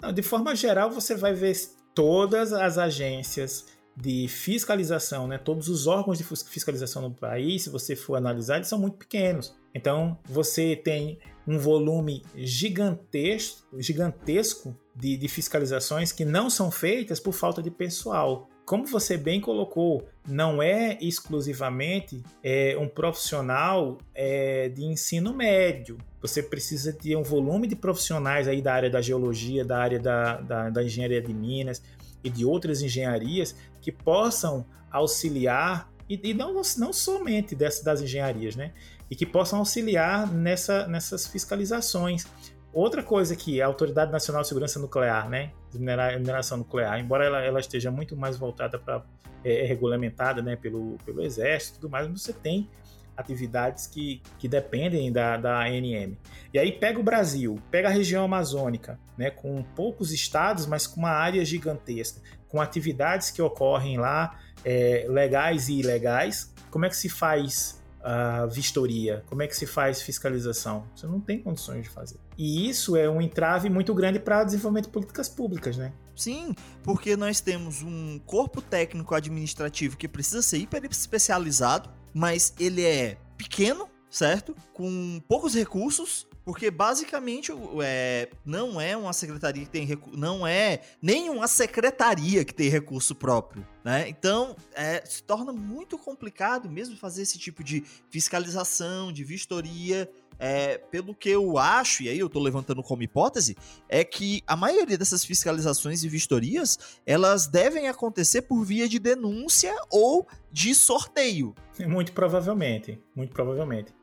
Não, 0.00 0.12
de 0.12 0.22
forma 0.22 0.54
geral, 0.54 0.90
você 0.90 1.14
vai 1.14 1.32
ver 1.32 1.56
todas 1.94 2.52
as 2.52 2.78
agências 2.78 3.66
de 3.96 4.28
fiscalização, 4.28 5.26
né? 5.26 5.38
Todos 5.38 5.68
os 5.68 5.86
órgãos 5.86 6.18
de 6.18 6.24
fiscalização 6.24 7.00
no 7.00 7.14
país, 7.14 7.62
se 7.62 7.70
você 7.70 7.96
for 7.96 8.16
analisar, 8.16 8.56
eles 8.56 8.68
são 8.68 8.78
muito 8.78 8.98
pequenos. 8.98 9.56
Então, 9.74 10.18
você 10.28 10.76
tem 10.76 11.18
um 11.46 11.58
volume 11.58 12.22
gigantesco, 12.34 13.80
gigantesco 13.80 14.76
de, 14.94 15.16
de 15.16 15.28
fiscalizações 15.28 16.12
que 16.12 16.24
não 16.24 16.50
são 16.50 16.70
feitas 16.70 17.20
por 17.20 17.32
falta 17.32 17.62
de 17.62 17.70
pessoal 17.70 18.50
como 18.66 18.84
você 18.84 19.16
bem 19.16 19.40
colocou, 19.40 20.08
não 20.26 20.60
é 20.60 20.98
exclusivamente 21.00 22.20
é, 22.42 22.76
um 22.76 22.88
profissional 22.88 23.96
é, 24.12 24.68
de 24.68 24.84
ensino 24.84 25.32
médio. 25.32 25.96
Você 26.20 26.42
precisa 26.42 26.92
ter 26.92 27.14
um 27.14 27.22
volume 27.22 27.68
de 27.68 27.76
profissionais 27.76 28.48
aí 28.48 28.60
da 28.60 28.74
área 28.74 28.90
da 28.90 29.00
geologia, 29.00 29.64
da 29.64 29.78
área 29.78 30.00
da, 30.00 30.40
da, 30.40 30.70
da 30.70 30.82
engenharia 30.82 31.22
de 31.22 31.32
minas 31.32 31.80
e 32.24 32.28
de 32.28 32.44
outras 32.44 32.82
engenharias 32.82 33.54
que 33.80 33.92
possam 33.92 34.66
auxiliar, 34.90 35.88
e, 36.08 36.18
e 36.24 36.34
não, 36.34 36.60
não 36.76 36.92
somente 36.92 37.54
dessas, 37.54 37.84
das 37.84 38.02
engenharias, 38.02 38.56
né? 38.56 38.72
E 39.08 39.14
que 39.14 39.24
possam 39.24 39.60
auxiliar 39.60 40.28
nessa, 40.32 40.88
nessas 40.88 41.24
fiscalizações. 41.24 42.26
Outra 42.72 43.00
coisa 43.00 43.36
que 43.36 43.62
a 43.62 43.66
Autoridade 43.66 44.10
Nacional 44.10 44.42
de 44.42 44.48
Segurança 44.48 44.80
Nuclear, 44.80 45.30
né, 45.30 45.52
de 45.76 45.82
mineração 45.82 46.58
nuclear, 46.58 46.98
embora 46.98 47.24
ela, 47.24 47.40
ela 47.42 47.60
esteja 47.60 47.90
muito 47.90 48.16
mais 48.16 48.36
voltada 48.36 48.78
para 48.78 49.04
é, 49.44 49.64
é, 49.64 49.66
regulamentada, 49.66 50.42
né, 50.42 50.56
pelo, 50.56 50.96
pelo 51.04 51.22
Exército, 51.22 51.78
tudo 51.80 51.90
mais, 51.90 52.08
você 52.08 52.32
tem 52.32 52.68
atividades 53.16 53.86
que, 53.86 54.20
que 54.38 54.46
dependem 54.46 55.10
da, 55.10 55.36
da 55.36 55.60
ANM. 55.60 56.16
E 56.52 56.58
aí 56.58 56.72
pega 56.72 56.98
o 56.98 57.02
Brasil, 57.02 57.58
pega 57.70 57.88
a 57.88 57.90
região 57.90 58.24
amazônica, 58.24 58.98
né, 59.16 59.30
com 59.30 59.62
poucos 59.62 60.12
estados, 60.12 60.66
mas 60.66 60.86
com 60.86 61.00
uma 61.00 61.10
área 61.10 61.44
gigantesca, 61.44 62.20
com 62.48 62.60
atividades 62.60 63.30
que 63.30 63.40
ocorrem 63.40 63.98
lá, 63.98 64.38
é, 64.64 65.06
legais 65.08 65.68
e 65.68 65.78
ilegais. 65.78 66.52
Como 66.70 66.84
é 66.84 66.88
que 66.88 66.96
se 66.96 67.08
faz 67.08 67.75
a 68.06 68.46
vistoria? 68.46 69.24
Como 69.26 69.42
é 69.42 69.48
que 69.48 69.56
se 69.56 69.66
faz 69.66 70.00
fiscalização? 70.00 70.86
Você 70.94 71.08
não 71.08 71.20
tem 71.20 71.42
condições 71.42 71.82
de 71.82 71.88
fazer. 71.88 72.20
E 72.38 72.68
isso 72.68 72.96
é 72.96 73.10
um 73.10 73.20
entrave 73.20 73.68
muito 73.68 73.92
grande 73.92 74.20
para 74.20 74.42
o 74.42 74.44
desenvolvimento 74.44 74.84
de 74.84 74.92
políticas 74.92 75.28
públicas, 75.28 75.76
né? 75.76 75.92
Sim, 76.14 76.54
porque 76.84 77.16
nós 77.16 77.40
temos 77.40 77.82
um 77.82 78.20
corpo 78.20 78.62
técnico 78.62 79.12
administrativo 79.12 79.96
que 79.96 80.06
precisa 80.06 80.40
ser 80.40 80.58
hiper 80.58 80.84
especializado, 80.84 81.90
mas 82.14 82.54
ele 82.60 82.84
é 82.84 83.18
pequeno, 83.36 83.88
certo? 84.08 84.54
Com 84.72 85.20
poucos 85.26 85.54
recursos 85.54 86.28
porque 86.46 86.70
basicamente 86.70 87.52
é, 87.82 88.30
não 88.44 88.80
é 88.80 88.96
uma 88.96 89.12
secretaria 89.12 89.64
que 89.64 89.68
tem 89.68 89.84
recurso, 89.84 90.16
não 90.16 90.46
é 90.46 90.80
nenhuma 91.02 91.48
secretaria 91.48 92.44
que 92.44 92.54
tem 92.54 92.68
recurso 92.68 93.16
próprio, 93.16 93.66
né? 93.84 94.08
Então 94.08 94.54
é, 94.72 95.04
se 95.04 95.24
torna 95.24 95.52
muito 95.52 95.98
complicado 95.98 96.70
mesmo 96.70 96.96
fazer 96.96 97.22
esse 97.22 97.36
tipo 97.36 97.64
de 97.64 97.82
fiscalização, 98.08 99.12
de 99.12 99.24
vistoria. 99.24 100.08
É, 100.38 100.76
pelo 100.76 101.14
que 101.14 101.30
eu 101.30 101.56
acho, 101.56 102.02
e 102.02 102.10
aí 102.10 102.18
eu 102.18 102.28
tô 102.28 102.38
levantando 102.38 102.82
como 102.82 103.02
hipótese, 103.02 103.56
é 103.88 104.04
que 104.04 104.42
a 104.46 104.54
maioria 104.54 104.98
dessas 104.98 105.24
fiscalizações 105.24 106.04
e 106.04 106.10
vistorias, 106.10 106.78
elas 107.06 107.46
devem 107.46 107.88
acontecer 107.88 108.42
por 108.42 108.62
via 108.62 108.86
de 108.86 108.98
denúncia 108.98 109.74
ou 109.90 110.28
de 110.52 110.74
sorteio. 110.74 111.54
Muito 111.80 112.12
provavelmente, 112.12 113.02
muito 113.14 113.32
provavelmente. 113.32 113.94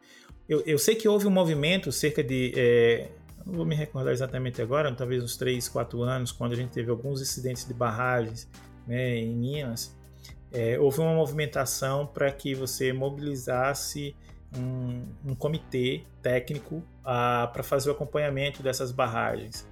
Eu, 0.47 0.61
eu 0.65 0.77
sei 0.77 0.95
que 0.95 1.07
houve 1.07 1.27
um 1.27 1.31
movimento 1.31 1.91
cerca 1.91 2.23
de. 2.23 2.53
É, 2.55 3.09
não 3.45 3.53
vou 3.53 3.65
me 3.65 3.75
recordar 3.75 4.13
exatamente 4.13 4.61
agora, 4.61 4.93
talvez 4.93 5.23
uns 5.23 5.37
3, 5.37 5.67
4 5.67 6.01
anos, 6.01 6.31
quando 6.31 6.53
a 6.53 6.55
gente 6.55 6.71
teve 6.71 6.89
alguns 6.89 7.21
incidentes 7.21 7.65
de 7.65 7.73
barragens 7.73 8.49
né, 8.87 9.17
em 9.17 9.35
Minas. 9.35 9.95
É, 10.51 10.79
houve 10.79 10.99
uma 10.99 11.13
movimentação 11.13 12.05
para 12.05 12.31
que 12.31 12.53
você 12.53 12.93
mobilizasse 12.93 14.15
um, 14.55 15.03
um 15.25 15.35
comitê 15.35 16.03
técnico 16.21 16.83
ah, 17.03 17.49
para 17.51 17.63
fazer 17.63 17.89
o 17.89 17.93
acompanhamento 17.93 18.61
dessas 18.61 18.91
barragens. 18.91 19.67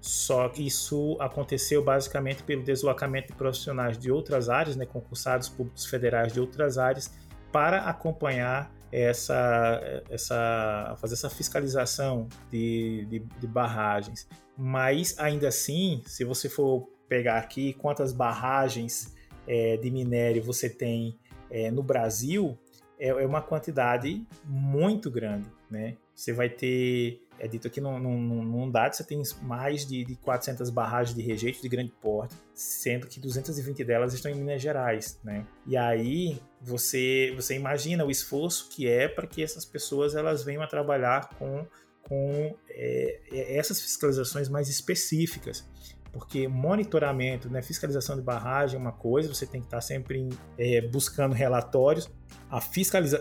Só 0.00 0.48
que 0.48 0.66
isso 0.66 1.16
aconteceu 1.20 1.84
basicamente 1.84 2.42
pelo 2.42 2.62
deslocamento 2.62 3.28
de 3.28 3.34
profissionais 3.34 3.98
de 3.98 4.10
outras 4.10 4.48
áreas, 4.48 4.76
né, 4.76 4.86
concursados 4.86 5.48
públicos 5.48 5.84
federais 5.84 6.32
de 6.32 6.40
outras 6.40 6.78
áreas, 6.78 7.12
para 7.52 7.82
acompanhar 7.82 8.72
essa, 8.92 10.02
essa 10.10 10.96
fazer 11.00 11.14
essa 11.14 11.30
fiscalização 11.30 12.28
de, 12.50 13.06
de, 13.08 13.18
de, 13.18 13.46
barragens. 13.46 14.28
Mas 14.56 15.18
ainda 15.18 15.48
assim, 15.48 16.02
se 16.06 16.24
você 16.24 16.48
for 16.48 16.88
pegar 17.08 17.38
aqui 17.38 17.72
quantas 17.74 18.12
barragens 18.12 19.14
é, 19.46 19.76
de 19.76 19.90
minério 19.90 20.42
você 20.42 20.68
tem 20.68 21.18
é, 21.50 21.70
no 21.70 21.82
Brasil, 21.82 22.58
é, 22.98 23.08
é 23.08 23.26
uma 23.26 23.40
quantidade 23.40 24.26
muito 24.44 25.10
grande, 25.10 25.48
né? 25.70 25.96
Você 26.14 26.32
vai 26.32 26.50
ter 26.50 27.22
é 27.40 27.48
dito 27.48 27.66
aqui 27.66 27.80
num, 27.80 27.98
num, 27.98 28.44
num 28.44 28.70
dado, 28.70 28.92
você 28.94 29.02
tem 29.02 29.22
mais 29.40 29.86
de, 29.86 30.04
de 30.04 30.14
400 30.16 30.68
barragens 30.68 31.16
de 31.16 31.22
rejeito 31.22 31.62
de 31.62 31.68
grande 31.70 31.90
porte, 31.90 32.34
sendo 32.52 33.06
que 33.06 33.18
220 33.18 33.82
delas 33.82 34.12
estão 34.12 34.30
em 34.30 34.34
Minas 34.34 34.60
Gerais, 34.60 35.18
né? 35.24 35.46
E 35.66 35.74
aí 35.74 36.38
você, 36.60 37.32
você 37.34 37.54
imagina 37.54 38.04
o 38.04 38.10
esforço 38.10 38.68
que 38.68 38.88
é 38.88 39.08
para 39.08 39.26
que 39.26 39.42
essas 39.42 39.64
pessoas 39.64 40.14
elas 40.14 40.44
venham 40.44 40.62
a 40.62 40.66
trabalhar 40.66 41.30
com, 41.38 41.66
com 42.02 42.56
é, 42.68 43.20
é 43.30 43.56
essas 43.56 43.80
fiscalizações 43.80 44.48
mais 44.48 44.68
específicas 44.68 45.64
porque 46.12 46.48
monitoramento, 46.48 47.48
né, 47.48 47.62
fiscalização 47.62 48.16
de 48.16 48.22
barragem 48.22 48.76
é 48.76 48.80
uma 48.80 48.92
coisa, 48.92 49.32
você 49.32 49.46
tem 49.46 49.60
que 49.60 49.66
estar 49.66 49.80
sempre 49.80 50.28
é, 50.58 50.80
buscando 50.80 51.34
relatórios, 51.34 52.10
a 52.50 52.60
fiscaliza 52.60 53.20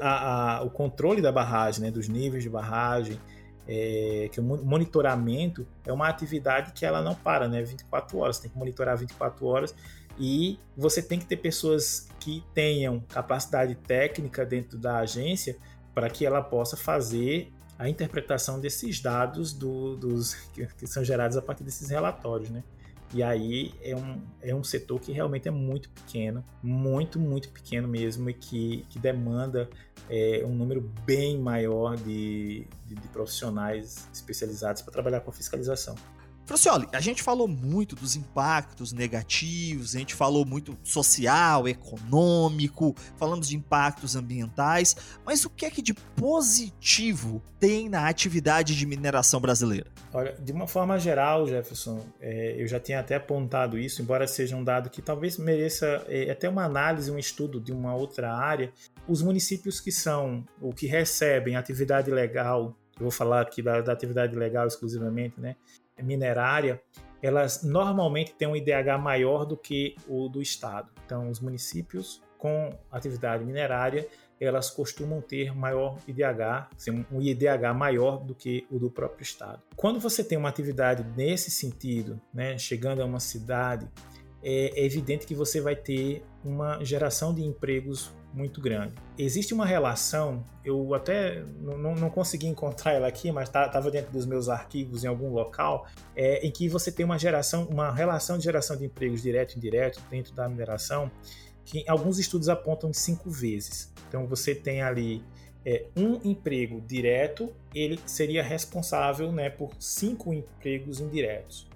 o 0.63 0.69
controle 0.69 1.21
da 1.21 1.31
barragem, 1.31 1.83
né, 1.83 1.91
dos 1.91 2.07
níveis 2.07 2.43
de 2.43 2.49
barragem, 2.49 3.19
é, 3.67 4.27
que 4.31 4.39
o 4.39 4.43
monitoramento 4.43 5.67
é 5.85 5.93
uma 5.93 6.07
atividade 6.07 6.71
que 6.73 6.83
ela 6.83 7.03
não 7.03 7.13
para, 7.13 7.47
né? 7.47 7.61
24 7.61 8.17
horas, 8.17 8.37
você 8.37 8.43
tem 8.43 8.51
que 8.51 8.57
monitorar 8.57 8.97
24 8.97 9.45
horas 9.45 9.75
e 10.19 10.59
você 10.75 11.01
tem 11.01 11.17
que 11.17 11.25
ter 11.25 11.37
pessoas 11.37 12.09
que 12.19 12.43
tenham 12.53 12.99
capacidade 12.99 13.73
técnica 13.75 14.45
dentro 14.45 14.77
da 14.77 14.97
agência 14.97 15.57
para 15.93 16.09
que 16.09 16.25
ela 16.25 16.41
possa 16.41 16.75
fazer 16.75 17.51
a 17.77 17.87
interpretação 17.87 18.59
desses 18.59 18.99
dados 18.99 19.53
do, 19.53 19.95
dos 19.95 20.35
que, 20.53 20.67
que 20.67 20.87
são 20.87 21.03
gerados 21.03 21.37
a 21.37 21.41
partir 21.41 21.63
desses 21.63 21.89
relatórios, 21.89 22.49
né? 22.49 22.63
E 23.11 23.23
aí 23.23 23.73
é 23.81 23.95
um, 23.95 24.21
é 24.39 24.53
um 24.53 24.63
setor 24.63 24.99
que 24.99 25.11
realmente 25.11 25.47
é 25.47 25.51
muito 25.51 25.89
pequeno, 25.89 26.45
muito, 26.61 27.19
muito 27.19 27.49
pequeno 27.49 27.87
mesmo, 27.87 28.29
e 28.29 28.33
que, 28.35 28.85
que 28.87 28.99
demanda 28.99 29.67
é, 30.07 30.43
um 30.45 30.53
número 30.53 30.81
bem 31.05 31.39
maior 31.39 31.95
de, 31.95 32.67
de, 32.85 32.93
de 32.93 33.07
profissionais 33.07 34.07
especializados 34.13 34.83
para 34.83 34.93
trabalhar 34.93 35.21
com 35.21 35.31
a 36.53 36.57
fiscalização. 36.57 36.69
Francioli, 36.69 36.87
a 36.91 36.99
gente 36.99 37.23
falou 37.23 37.47
muito 37.47 37.95
dos 37.95 38.15
impactos 38.15 38.91
negativos, 38.91 39.95
a 39.95 39.99
gente 39.99 40.13
falou 40.13 40.45
muito 40.45 40.77
social, 40.83 41.67
econômico, 41.67 42.95
falamos 43.17 43.49
de 43.49 43.55
impactos 43.55 44.15
ambientais, 44.15 44.95
mas 45.25 45.45
o 45.45 45.49
que 45.49 45.65
é 45.65 45.69
que 45.69 45.81
de 45.81 45.93
positivo 45.93 47.41
tem 47.59 47.89
na 47.89 48.07
atividade 48.07 48.75
de 48.75 48.85
mineração 48.85 49.39
brasileira? 49.39 49.87
Olha, 50.13 50.33
de 50.33 50.51
uma 50.51 50.67
forma 50.67 50.97
geral, 50.99 51.47
Jefferson, 51.47 52.05
é, 52.19 52.55
eu 52.57 52.67
já 52.67 52.79
tinha 52.79 52.99
até 52.99 53.15
apontado 53.15 53.77
isso, 53.77 54.01
embora 54.01 54.27
seja 54.27 54.55
um 54.55 54.63
dado 54.63 54.89
que 54.89 55.01
talvez 55.01 55.37
mereça 55.37 56.03
é, 56.07 56.29
até 56.31 56.49
uma 56.49 56.65
análise, 56.65 57.11
um 57.11 57.19
estudo 57.19 57.59
de 57.59 57.71
uma 57.71 57.95
outra 57.95 58.33
área. 58.33 58.71
Os 59.07 59.21
municípios 59.21 59.79
que 59.79 59.91
são, 59.91 60.43
ou 60.61 60.73
que 60.73 60.87
recebem 60.87 61.55
atividade 61.55 62.09
legal, 62.09 62.75
eu 62.99 63.03
vou 63.03 63.11
falar 63.11 63.41
aqui 63.41 63.61
da, 63.61 63.81
da 63.81 63.93
atividade 63.93 64.35
legal 64.35 64.67
exclusivamente, 64.67 65.39
né? 65.39 65.55
Minerária, 66.03 66.81
elas 67.21 67.63
normalmente 67.63 68.33
têm 68.33 68.47
um 68.47 68.55
IDH 68.55 68.97
maior 68.99 69.45
do 69.45 69.57
que 69.57 69.95
o 70.07 70.29
do 70.29 70.41
estado. 70.41 70.89
Então, 71.05 71.29
os 71.29 71.39
municípios 71.39 72.21
com 72.37 72.73
atividade 72.89 73.43
minerária, 73.43 74.07
elas 74.39 74.69
costumam 74.69 75.21
ter 75.21 75.53
maior 75.53 75.97
IDH, 76.07 76.69
um 77.11 77.21
IDH 77.21 77.73
maior 77.75 78.23
do 78.23 78.33
que 78.33 78.65
o 78.71 78.79
do 78.79 78.89
próprio 78.89 79.21
estado. 79.23 79.61
Quando 79.75 79.99
você 79.99 80.23
tem 80.23 80.37
uma 80.37 80.47
atividade 80.47 81.05
nesse 81.17 81.51
sentido, 81.51 82.19
né, 82.33 82.57
chegando 82.57 83.01
a 83.01 83.05
uma 83.05 83.19
cidade, 83.19 83.85
é 84.43 84.85
evidente 84.85 85.25
que 85.25 85.35
você 85.35 85.59
vai 85.59 85.75
ter 85.75 86.23
uma 86.43 86.83
geração 86.83 87.33
de 87.33 87.43
empregos 87.43 88.11
muito 88.33 88.61
grande. 88.61 88.93
Existe 89.17 89.53
uma 89.53 89.65
relação, 89.65 90.45
eu 90.63 90.93
até 90.93 91.43
não, 91.59 91.95
não 91.95 92.09
consegui 92.09 92.47
encontrar 92.47 92.93
ela 92.93 93.07
aqui, 93.07 93.31
mas 93.31 93.49
estava 93.49 93.69
tá, 93.69 93.89
dentro 93.89 94.11
dos 94.11 94.25
meus 94.25 94.49
arquivos 94.49 95.03
em 95.03 95.07
algum 95.07 95.31
local, 95.31 95.87
é, 96.15 96.45
em 96.45 96.51
que 96.51 96.69
você 96.69 96.91
tem 96.91 97.05
uma 97.05 97.17
geração, 97.17 97.65
uma 97.65 97.91
relação 97.91 98.37
de 98.37 98.43
geração 98.43 98.77
de 98.77 98.85
empregos 98.85 99.21
direto 99.21 99.53
e 99.53 99.57
indireto 99.57 100.01
dentro 100.09 100.33
da 100.33 100.47
mineração, 100.47 101.11
que 101.65 101.83
alguns 101.87 102.19
estudos 102.19 102.49
apontam 102.49 102.93
cinco 102.93 103.29
vezes. 103.29 103.91
Então 104.07 104.25
você 104.25 104.55
tem 104.55 104.81
ali 104.81 105.23
é, 105.65 105.85
um 105.95 106.19
emprego 106.23 106.81
direto, 106.81 107.51
ele 107.73 107.99
seria 108.05 108.43
responsável 108.43 109.31
né, 109.31 109.49
por 109.49 109.71
cinco 109.79 110.33
empregos 110.33 110.99
indiretos. 110.99 111.68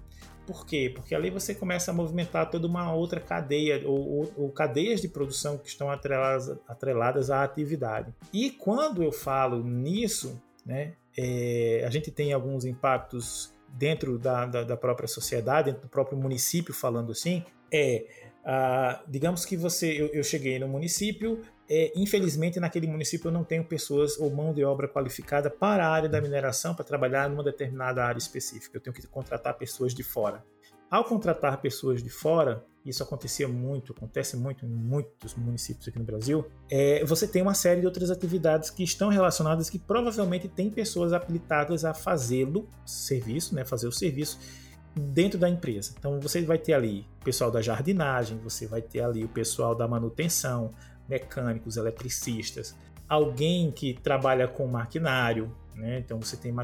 Por 0.46 0.66
quê? 0.66 0.92
Porque 0.94 1.14
ali 1.14 1.30
você 1.30 1.54
começa 1.54 1.90
a 1.90 1.94
movimentar 1.94 2.50
toda 2.50 2.66
uma 2.66 2.92
outra 2.92 3.20
cadeia 3.20 3.82
ou, 3.86 3.98
ou, 3.98 4.32
ou 4.36 4.50
cadeias 4.50 5.00
de 5.00 5.08
produção 5.08 5.56
que 5.56 5.68
estão 5.68 5.90
atreladas, 5.90 6.58
atreladas 6.68 7.30
à 7.30 7.42
atividade. 7.42 8.14
E 8.32 8.50
quando 8.50 9.02
eu 9.02 9.10
falo 9.10 9.62
nisso, 9.64 10.40
né, 10.64 10.94
é, 11.16 11.84
a 11.86 11.90
gente 11.90 12.10
tem 12.10 12.32
alguns 12.32 12.64
impactos 12.64 13.52
dentro 13.68 14.18
da, 14.18 14.46
da, 14.46 14.62
da, 14.62 14.76
própria 14.76 15.08
sociedade, 15.08 15.70
dentro 15.70 15.82
do 15.82 15.88
próprio 15.88 16.16
município, 16.18 16.72
falando 16.72 17.12
assim, 17.12 17.44
é, 17.72 18.06
ah, 18.44 19.02
digamos 19.08 19.44
que 19.44 19.56
você, 19.56 20.00
eu, 20.00 20.06
eu, 20.08 20.22
cheguei 20.22 20.58
no 20.58 20.68
município, 20.68 21.40
é, 21.68 21.92
infelizmente 21.96 22.60
naquele 22.60 22.86
município 22.86 23.28
eu 23.28 23.32
não 23.32 23.44
tenho 23.44 23.64
pessoas 23.64 24.18
ou 24.18 24.30
mão 24.30 24.52
de 24.52 24.64
obra 24.64 24.88
qualificada 24.88 25.50
para 25.50 25.86
a 25.86 25.90
área 25.90 26.08
da 26.08 26.20
mineração, 26.20 26.74
para 26.74 26.84
trabalhar 26.84 27.28
numa 27.28 27.42
determinada 27.42 28.04
área 28.04 28.18
específica, 28.18 28.76
eu 28.76 28.80
tenho 28.80 28.94
que 28.94 29.06
contratar 29.06 29.54
pessoas 29.54 29.94
de 29.94 30.02
fora. 30.02 30.44
Ao 30.90 31.02
contratar 31.02 31.60
pessoas 31.60 32.02
de 32.02 32.10
fora, 32.10 32.64
isso 32.84 33.02
acontecia 33.02 33.48
muito, 33.48 33.92
acontece 33.92 34.36
muito 34.36 34.64
em 34.64 34.68
muitos 34.68 35.34
municípios 35.34 35.88
aqui 35.88 35.98
no 35.98 36.04
Brasil, 36.04 36.46
é, 36.70 37.04
você 37.04 37.26
tem 37.26 37.40
uma 37.40 37.54
série 37.54 37.80
de 37.80 37.86
outras 37.86 38.10
atividades 38.10 38.70
que 38.70 38.84
estão 38.84 39.08
relacionadas 39.08 39.70
que 39.70 39.78
provavelmente 39.78 40.46
tem 40.46 40.70
pessoas 40.70 41.12
habilitadas 41.12 41.84
a 41.84 41.94
fazê-lo, 41.94 42.68
serviço, 42.84 43.54
né, 43.54 43.64
fazer 43.64 43.88
o 43.88 43.92
serviço 43.92 44.38
dentro 44.94 45.38
da 45.38 45.48
empresa. 45.48 45.94
Então 45.98 46.20
você 46.20 46.42
vai 46.42 46.58
ter 46.58 46.74
ali 46.74 47.06
o 47.20 47.24
pessoal 47.24 47.50
da 47.50 47.60
jardinagem, 47.60 48.38
você 48.38 48.66
vai 48.66 48.82
ter 48.82 49.00
ali 49.00 49.24
o 49.24 49.28
pessoal 49.28 49.74
da 49.74 49.88
manutenção, 49.88 50.72
mecânicos, 51.08 51.76
eletricistas, 51.76 52.74
alguém 53.08 53.70
que 53.70 53.94
trabalha 53.94 54.48
com 54.48 54.66
maquinário, 54.66 55.54
né? 55.74 55.98
então 55.98 56.20
você 56.20 56.36
tem 56.36 56.54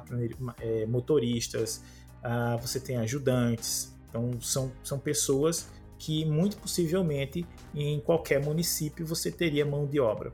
é, 0.61 0.87
motoristas, 0.87 1.83
ah, 2.23 2.57
você 2.61 2.81
tem 2.81 2.97
ajudantes, 2.97 3.95
então 4.09 4.41
são, 4.41 4.73
são 4.83 4.99
pessoas 4.99 5.69
que 5.99 6.25
muito 6.25 6.57
possivelmente 6.57 7.47
em 7.75 8.01
qualquer 8.01 8.43
município 8.43 9.07
você 9.07 9.31
teria 9.31 9.67
mão 9.67 9.87
de 9.87 10.01
obra. 10.01 10.33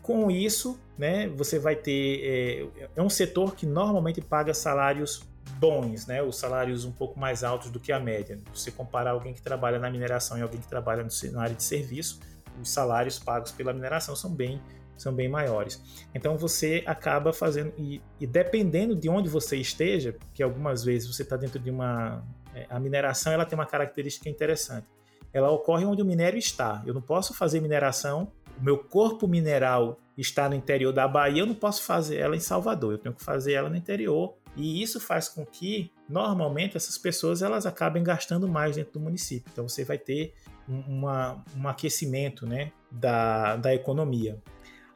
Com 0.00 0.30
isso, 0.30 0.80
né, 0.98 1.28
você 1.28 1.58
vai 1.58 1.76
ter. 1.76 2.20
É, 2.24 2.88
é 2.96 3.02
um 3.02 3.10
setor 3.10 3.54
que 3.54 3.66
normalmente 3.66 4.20
paga 4.20 4.52
salários 4.52 5.22
bons, 5.58 6.06
né, 6.06 6.22
os 6.22 6.38
salários 6.38 6.84
um 6.84 6.92
pouco 6.92 7.20
mais 7.20 7.44
altos 7.44 7.70
do 7.70 7.78
que 7.78 7.92
a 7.92 8.00
média. 8.00 8.38
Se 8.52 8.62
você 8.62 8.70
comparar 8.70 9.10
alguém 9.10 9.34
que 9.34 9.42
trabalha 9.42 9.78
na 9.78 9.90
mineração 9.90 10.38
e 10.38 10.42
alguém 10.42 10.60
que 10.60 10.68
trabalha 10.68 11.06
na 11.32 11.42
área 11.42 11.54
de 11.54 11.62
serviço, 11.62 12.20
os 12.60 12.70
salários 12.70 13.18
pagos 13.18 13.52
pela 13.52 13.72
mineração 13.72 14.14
são 14.14 14.30
bem 14.30 14.60
são 14.96 15.12
bem 15.12 15.28
maiores. 15.28 15.82
Então 16.14 16.36
você 16.36 16.84
acaba 16.86 17.32
fazendo 17.32 17.72
e, 17.76 18.00
e 18.20 18.26
dependendo 18.26 18.94
de 18.94 19.08
onde 19.08 19.28
você 19.28 19.56
esteja, 19.56 20.14
que 20.32 20.40
algumas 20.42 20.84
vezes 20.84 21.12
você 21.12 21.22
está 21.22 21.36
dentro 21.36 21.58
de 21.58 21.68
uma 21.68 22.22
é, 22.54 22.66
a 22.70 22.78
mineração 22.78 23.32
ela 23.32 23.44
tem 23.44 23.58
uma 23.58 23.66
característica 23.66 24.28
interessante. 24.28 24.86
Ela 25.32 25.50
ocorre 25.50 25.84
onde 25.84 26.00
o 26.00 26.04
minério 26.04 26.38
está. 26.38 26.82
Eu 26.86 26.94
não 26.94 27.02
posso 27.02 27.34
fazer 27.34 27.60
mineração, 27.60 28.30
o 28.58 28.62
meu 28.62 28.78
corpo 28.78 29.26
mineral 29.26 29.98
está 30.16 30.48
no 30.48 30.54
interior 30.54 30.92
da 30.92 31.08
Bahia, 31.08 31.42
eu 31.42 31.46
não 31.46 31.56
posso 31.56 31.82
fazer 31.82 32.18
ela 32.18 32.36
em 32.36 32.40
Salvador, 32.40 32.92
eu 32.92 32.98
tenho 32.98 33.14
que 33.14 33.24
fazer 33.24 33.54
ela 33.54 33.68
no 33.68 33.76
interior. 33.76 34.34
E 34.56 34.80
isso 34.80 35.00
faz 35.00 35.28
com 35.28 35.44
que, 35.44 35.90
normalmente, 36.08 36.76
essas 36.76 36.96
pessoas 36.96 37.42
elas 37.42 37.66
acabem 37.66 38.04
gastando 38.04 38.46
mais 38.46 38.76
dentro 38.76 38.92
do 38.92 39.00
município. 39.00 39.50
Então 39.52 39.68
você 39.68 39.84
vai 39.84 39.98
ter 39.98 40.32
uma, 40.68 41.44
um 41.56 41.68
aquecimento 41.68 42.46
né, 42.46 42.72
da, 42.90 43.56
da 43.56 43.74
economia. 43.74 44.40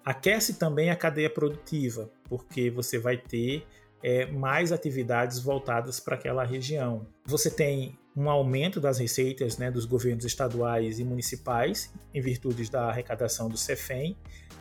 Aquece 0.05 0.59
também 0.59 0.91
a 0.91 0.97
cadeia 0.97 1.29
produtiva, 1.29 2.11
porque 2.29 2.71
você 2.71 2.99
vai 2.99 3.17
ter 3.17 3.67
é, 4.03 4.27
mais 4.27 4.73
atividades 4.73 5.39
voltadas 5.39 6.01
para 6.01 6.15
aquela 6.15 6.45
região. 6.45 7.07
Você 7.27 7.51
tem 7.51 7.99
um 8.17 8.29
aumento 8.29 8.81
das 8.81 8.99
receitas 8.99 9.59
né, 9.59 9.71
dos 9.71 9.85
governos 9.85 10.25
estaduais 10.25 10.99
e 10.99 11.05
municipais, 11.05 11.93
em 12.13 12.21
virtude 12.21 12.71
da 12.71 12.89
arrecadação 12.89 13.49
do 13.49 13.57
CEFEM, 13.57 14.17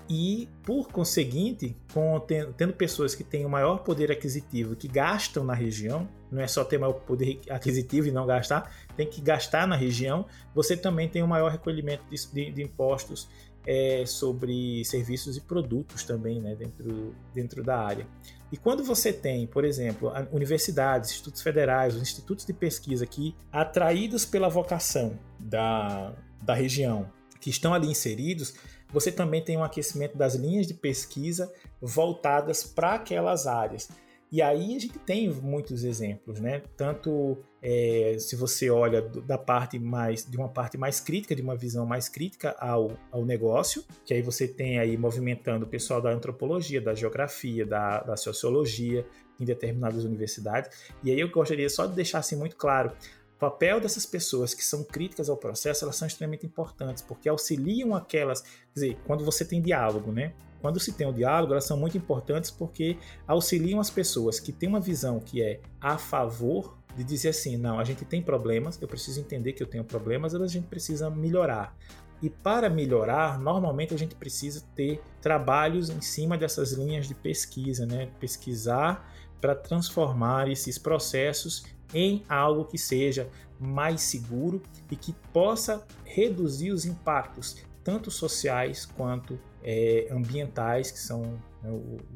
e, 0.09 0.47
por 0.63 0.87
conseguinte, 0.87 1.75
com, 1.93 2.19
tendo 2.55 2.73
pessoas 2.73 3.13
que 3.13 3.23
têm 3.23 3.45
o 3.45 3.49
maior 3.49 3.79
poder 3.79 4.11
aquisitivo, 4.11 4.75
que 4.75 4.87
gastam 4.87 5.43
na 5.43 5.53
região, 5.53 6.07
não 6.31 6.41
é 6.41 6.47
só 6.47 6.63
ter 6.63 6.77
maior 6.77 6.93
poder 6.93 7.39
aquisitivo 7.49 8.07
e 8.07 8.11
não 8.11 8.25
gastar, 8.25 8.71
tem 8.95 9.07
que 9.07 9.19
gastar 9.19 9.67
na 9.67 9.75
região, 9.75 10.25
você 10.55 10.77
também 10.77 11.09
tem 11.09 11.21
um 11.21 11.27
maior 11.27 11.51
recolhimento 11.51 12.03
de, 12.09 12.33
de, 12.33 12.51
de 12.51 12.63
impostos 12.63 13.27
é, 13.65 14.05
sobre 14.05 14.85
serviços 14.85 15.35
e 15.35 15.41
produtos 15.41 16.03
também 16.03 16.39
né, 16.39 16.55
dentro, 16.55 17.13
dentro 17.33 17.63
da 17.63 17.77
área. 17.77 18.07
E 18.49 18.55
quando 18.55 18.81
você 18.81 19.11
tem, 19.11 19.45
por 19.45 19.65
exemplo, 19.65 20.09
universidades, 20.31 21.09
institutos 21.09 21.41
federais, 21.41 21.95
os 21.95 22.01
institutos 22.01 22.45
de 22.45 22.53
pesquisa 22.53 23.05
que, 23.05 23.35
atraídos 23.51 24.23
pela 24.23 24.47
vocação 24.47 25.19
da, 25.37 26.13
da 26.41 26.53
região, 26.53 27.11
que 27.41 27.49
estão 27.49 27.73
ali 27.73 27.87
inseridos, 27.87 28.53
você 28.91 29.11
também 29.11 29.43
tem 29.43 29.57
um 29.57 29.63
aquecimento 29.63 30.17
das 30.17 30.35
linhas 30.35 30.67
de 30.67 30.73
pesquisa 30.73 31.51
voltadas 31.81 32.63
para 32.63 32.93
aquelas 32.93 33.47
áreas. 33.47 33.89
E 34.29 34.41
aí 34.41 34.75
a 34.75 34.79
gente 34.79 34.99
tem 34.99 35.29
muitos 35.29 35.85
exemplos, 35.85 36.39
né? 36.41 36.61
Tanto 36.75 37.37
é, 37.61 38.17
se 38.19 38.35
você 38.35 38.69
olha 38.69 39.01
da 39.01 39.37
parte 39.37 39.79
mais 39.79 40.25
de 40.25 40.35
uma 40.35 40.49
parte 40.49 40.77
mais 40.77 40.99
crítica, 40.99 41.33
de 41.33 41.41
uma 41.41 41.55
visão 41.55 41.85
mais 41.85 42.09
crítica 42.09 42.53
ao, 42.59 42.91
ao 43.09 43.23
negócio, 43.23 43.85
que 44.05 44.13
aí 44.13 44.21
você 44.21 44.45
tem 44.45 44.79
aí 44.79 44.97
movimentando 44.97 45.65
o 45.65 45.67
pessoal 45.67 46.01
da 46.01 46.09
antropologia, 46.09 46.81
da 46.81 46.93
geografia, 46.93 47.65
da, 47.65 48.01
da 48.01 48.17
sociologia 48.17 49.05
em 49.39 49.45
determinadas 49.45 50.03
universidades. 50.03 50.71
E 51.01 51.09
aí 51.09 51.19
eu 51.19 51.29
gostaria 51.29 51.69
só 51.69 51.85
de 51.85 51.95
deixar 51.95 52.19
assim 52.19 52.35
muito 52.35 52.57
claro 52.57 52.91
o 53.37 53.39
papel 53.39 53.79
dessas 53.79 54.03
pessoas 54.03 54.55
que 54.55 54.65
são 54.65 54.83
críticas 54.83 55.29
ao 55.29 55.37
processo, 55.37 55.85
elas 55.85 55.95
são 55.95 56.07
extremamente 56.07 56.43
importantes, 56.43 57.03
porque 57.03 57.29
auxiliam 57.29 57.93
aquelas, 57.93 58.41
quer 58.41 58.73
dizer, 58.73 58.97
quando 59.05 59.23
você 59.23 59.45
tem 59.45 59.61
diálogo, 59.61 60.11
né? 60.11 60.33
Quando 60.59 60.79
se 60.79 60.91
tem 60.91 61.07
o 61.07 61.13
diálogo, 61.13 61.53
elas 61.53 61.65
são 61.65 61.77
muito 61.77 61.95
importantes 61.95 62.49
porque 62.49 62.97
auxiliam 63.27 63.79
as 63.79 63.91
pessoas 63.91 64.39
que 64.39 64.51
têm 64.51 64.67
uma 64.67 64.79
visão 64.79 65.19
que 65.19 65.43
é 65.43 65.61
a 65.79 65.99
favor 65.99 66.79
de 66.95 67.03
dizer 67.03 67.29
assim, 67.29 67.57
não, 67.57 67.79
a 67.79 67.83
gente 67.83 68.03
tem 68.03 68.23
problemas, 68.23 68.81
eu 68.81 68.87
preciso 68.87 69.19
entender 69.19 69.53
que 69.53 69.61
eu 69.61 69.67
tenho 69.67 69.83
problemas, 69.83 70.33
mas 70.33 70.41
a 70.41 70.47
gente 70.47 70.65
precisa 70.65 71.07
melhorar. 71.07 71.77
E 72.23 72.31
para 72.31 72.71
melhorar, 72.71 73.39
normalmente 73.39 73.93
a 73.93 73.97
gente 73.97 74.15
precisa 74.15 74.65
ter 74.75 74.99
trabalhos 75.21 75.91
em 75.91 76.01
cima 76.01 76.35
dessas 76.35 76.71
linhas 76.71 77.07
de 77.07 77.13
pesquisa, 77.13 77.85
né? 77.85 78.09
Pesquisar 78.19 79.07
para 79.39 79.55
transformar 79.55 80.49
esses 80.49 80.77
processos 80.77 81.65
em 81.93 82.23
algo 82.27 82.65
que 82.65 82.77
seja 82.77 83.29
mais 83.59 84.01
seguro 84.01 84.61
e 84.91 84.95
que 84.95 85.13
possa 85.33 85.85
reduzir 86.03 86.71
os 86.71 86.85
impactos, 86.85 87.57
tanto 87.83 88.11
sociais 88.11 88.85
quanto 88.85 89.39
é, 89.63 90.07
ambientais, 90.11 90.91
que 90.91 90.99
são 90.99 91.39
né, 91.63 91.69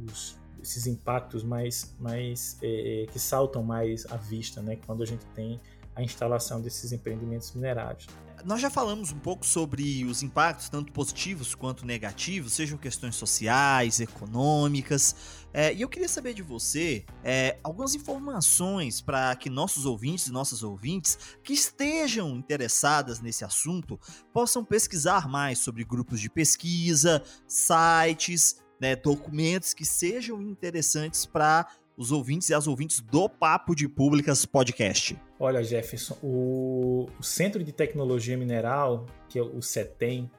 os, 0.07 0.37
esses 0.61 0.85
impactos 0.85 1.43
mais, 1.43 1.95
mais 1.99 2.57
é, 2.61 3.07
que 3.11 3.19
saltam 3.19 3.63
mais 3.63 4.05
à 4.11 4.17
vista, 4.17 4.61
né, 4.61 4.77
quando 4.85 5.01
a 5.01 5.05
gente 5.05 5.25
tem 5.33 5.59
a 5.95 6.03
instalação 6.03 6.61
desses 6.61 6.91
empreendimentos 6.91 7.51
minerários. 7.53 8.07
Nós 8.45 8.61
já 8.61 8.69
falamos 8.69 9.11
um 9.11 9.19
pouco 9.19 9.45
sobre 9.45 10.05
os 10.05 10.23
impactos, 10.23 10.69
tanto 10.69 10.91
positivos 10.91 11.53
quanto 11.53 11.85
negativos, 11.85 12.53
sejam 12.53 12.77
questões 12.77 13.15
sociais, 13.15 13.99
econômicas. 13.99 15.15
É, 15.53 15.73
e 15.73 15.81
eu 15.81 15.89
queria 15.89 16.07
saber 16.07 16.33
de 16.33 16.41
você 16.41 17.05
é, 17.23 17.57
algumas 17.63 17.93
informações 17.93 19.01
para 19.01 19.35
que 19.35 19.49
nossos 19.49 19.85
ouvintes 19.85 20.27
e 20.27 20.31
nossas 20.31 20.63
ouvintes 20.63 21.17
que 21.43 21.53
estejam 21.53 22.35
interessadas 22.35 23.19
nesse 23.19 23.43
assunto 23.43 23.99
possam 24.33 24.63
pesquisar 24.63 25.27
mais 25.27 25.59
sobre 25.59 25.83
grupos 25.83 26.19
de 26.19 26.29
pesquisa, 26.29 27.23
sites, 27.47 28.61
né, 28.81 28.95
documentos 28.95 29.75
que 29.75 29.85
sejam 29.85 30.41
interessantes 30.41 31.23
para 31.25 31.67
os 32.01 32.11
ouvintes 32.11 32.49
e 32.49 32.53
as 32.53 32.65
ouvintes 32.65 32.99
do 32.99 33.29
Papo 33.29 33.75
de 33.75 33.87
Públicas 33.87 34.43
Podcast? 34.43 35.15
Olha, 35.39 35.63
Jefferson, 35.63 36.17
o, 36.23 37.07
Centro 37.21 37.63
de 37.63 37.71
Tecnologia 37.71 38.35
Mineral, 38.35 39.05
que 39.29 39.37
é 39.37 39.41
o 39.41 39.61
CETEM, 39.61 40.29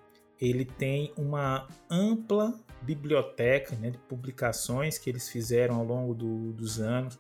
ele 0.40 0.64
tem 0.64 1.12
uma 1.16 1.68
ampla 1.88 2.52
biblioteca 2.82 3.76
né, 3.76 3.90
de 3.90 3.98
publicações 3.98 4.98
que 4.98 5.08
eles 5.08 5.28
fizeram 5.28 5.76
ao 5.76 5.84
longo 5.84 6.14
do, 6.14 6.52
dos 6.52 6.80
anos, 6.80 7.16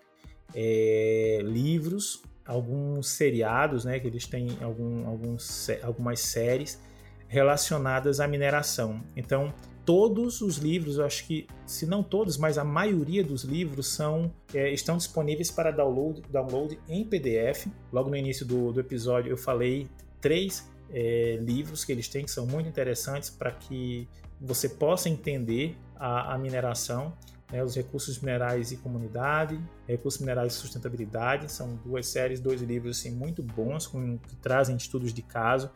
é, 0.52 1.38
livros, 1.44 2.20
alguns 2.44 3.10
seriados, 3.10 3.84
né, 3.84 4.00
que 4.00 4.08
eles 4.08 4.26
têm 4.26 4.58
algum, 4.60 5.06
alguns, 5.06 5.70
algumas 5.84 6.18
séries 6.18 6.80
relacionadas 7.28 8.18
à 8.18 8.26
mineração. 8.26 9.04
Então, 9.14 9.54
todos 9.84 10.40
os 10.40 10.58
livros, 10.58 10.98
eu 10.98 11.04
acho 11.04 11.26
que, 11.26 11.46
se 11.66 11.86
não 11.86 12.02
todos, 12.02 12.36
mas 12.36 12.58
a 12.58 12.64
maioria 12.64 13.22
dos 13.24 13.42
livros 13.42 13.88
são, 13.88 14.32
é, 14.54 14.72
estão 14.72 14.96
disponíveis 14.96 15.50
para 15.50 15.70
download, 15.70 16.22
download 16.30 16.78
em 16.88 17.04
PDF. 17.04 17.66
Logo 17.92 18.08
no 18.08 18.16
início 18.16 18.46
do, 18.46 18.72
do 18.72 18.80
episódio 18.80 19.30
eu 19.30 19.36
falei 19.36 19.88
três 20.20 20.70
é, 20.90 21.36
livros 21.40 21.84
que 21.84 21.92
eles 21.92 22.08
têm 22.08 22.24
que 22.24 22.30
são 22.30 22.46
muito 22.46 22.68
interessantes 22.68 23.30
para 23.30 23.50
que 23.50 24.08
você 24.40 24.68
possa 24.68 25.08
entender 25.08 25.76
a, 25.96 26.34
a 26.34 26.38
mineração. 26.38 27.16
né, 27.50 27.62
os 27.62 27.74
recursos 27.74 28.18
minerais 28.20 28.72
e 28.72 28.76
comunidade, 28.76 29.60
recursos 29.86 30.20
minerais 30.20 30.54
e 30.54 30.56
sustentabilidade, 30.56 31.50
são 31.50 31.76
duas 31.84 32.06
séries, 32.06 32.40
dois 32.40 32.62
livros 32.62 32.98
assim 32.98 33.10
muito 33.10 33.42
bons 33.42 33.86
com, 33.86 34.18
que 34.18 34.36
trazem 34.36 34.76
estudos 34.76 35.12
de 35.12 35.22
caso. 35.22 35.70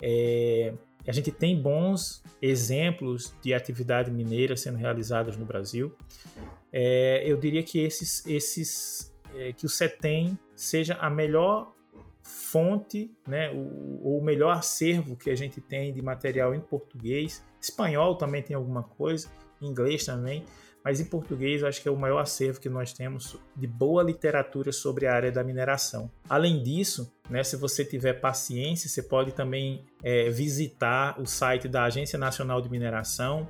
É, 0.00 0.72
a 1.08 1.12
gente 1.12 1.32
tem 1.32 1.60
bons 1.60 2.22
exemplos 2.40 3.34
de 3.42 3.54
atividade 3.54 4.10
mineira 4.10 4.56
sendo 4.56 4.76
realizadas 4.76 5.36
no 5.36 5.44
Brasil. 5.44 5.94
É, 6.72 7.22
eu 7.24 7.36
diria 7.36 7.62
que 7.62 7.80
esses, 7.80 8.26
esses 8.26 9.12
é, 9.34 9.52
que 9.52 9.64
o 9.64 9.68
CETEM 9.68 10.38
seja 10.54 10.94
a 10.94 11.08
melhor 11.08 11.72
fonte, 12.22 13.10
né, 13.26 13.50
o, 13.50 14.18
o 14.18 14.22
melhor 14.22 14.50
acervo 14.50 15.16
que 15.16 15.30
a 15.30 15.34
gente 15.34 15.60
tem 15.60 15.92
de 15.92 16.02
material 16.02 16.54
em 16.54 16.60
português. 16.60 17.42
Espanhol 17.60 18.16
também 18.16 18.42
tem 18.42 18.54
alguma 18.54 18.82
coisa, 18.82 19.30
inglês 19.62 20.04
também, 20.04 20.44
mas 20.84 21.00
em 21.00 21.04
português 21.04 21.62
acho 21.62 21.82
que 21.82 21.88
é 21.88 21.90
o 21.90 21.96
maior 21.96 22.18
acervo 22.18 22.60
que 22.60 22.68
nós 22.68 22.92
temos 22.92 23.36
de 23.54 23.66
boa 23.66 24.02
literatura 24.02 24.72
sobre 24.72 25.06
a 25.06 25.14
área 25.14 25.30
da 25.30 25.44
mineração. 25.44 26.10
Além 26.28 26.62
disso, 26.62 27.12
né, 27.28 27.42
se 27.44 27.56
você 27.56 27.84
tiver 27.84 28.14
paciência, 28.14 28.88
você 28.88 29.02
pode 29.02 29.32
também 29.32 29.84
é, 30.02 30.30
visitar 30.30 31.20
o 31.20 31.26
site 31.26 31.68
da 31.68 31.84
Agência 31.84 32.18
Nacional 32.18 32.60
de 32.60 32.70
Mineração 32.70 33.48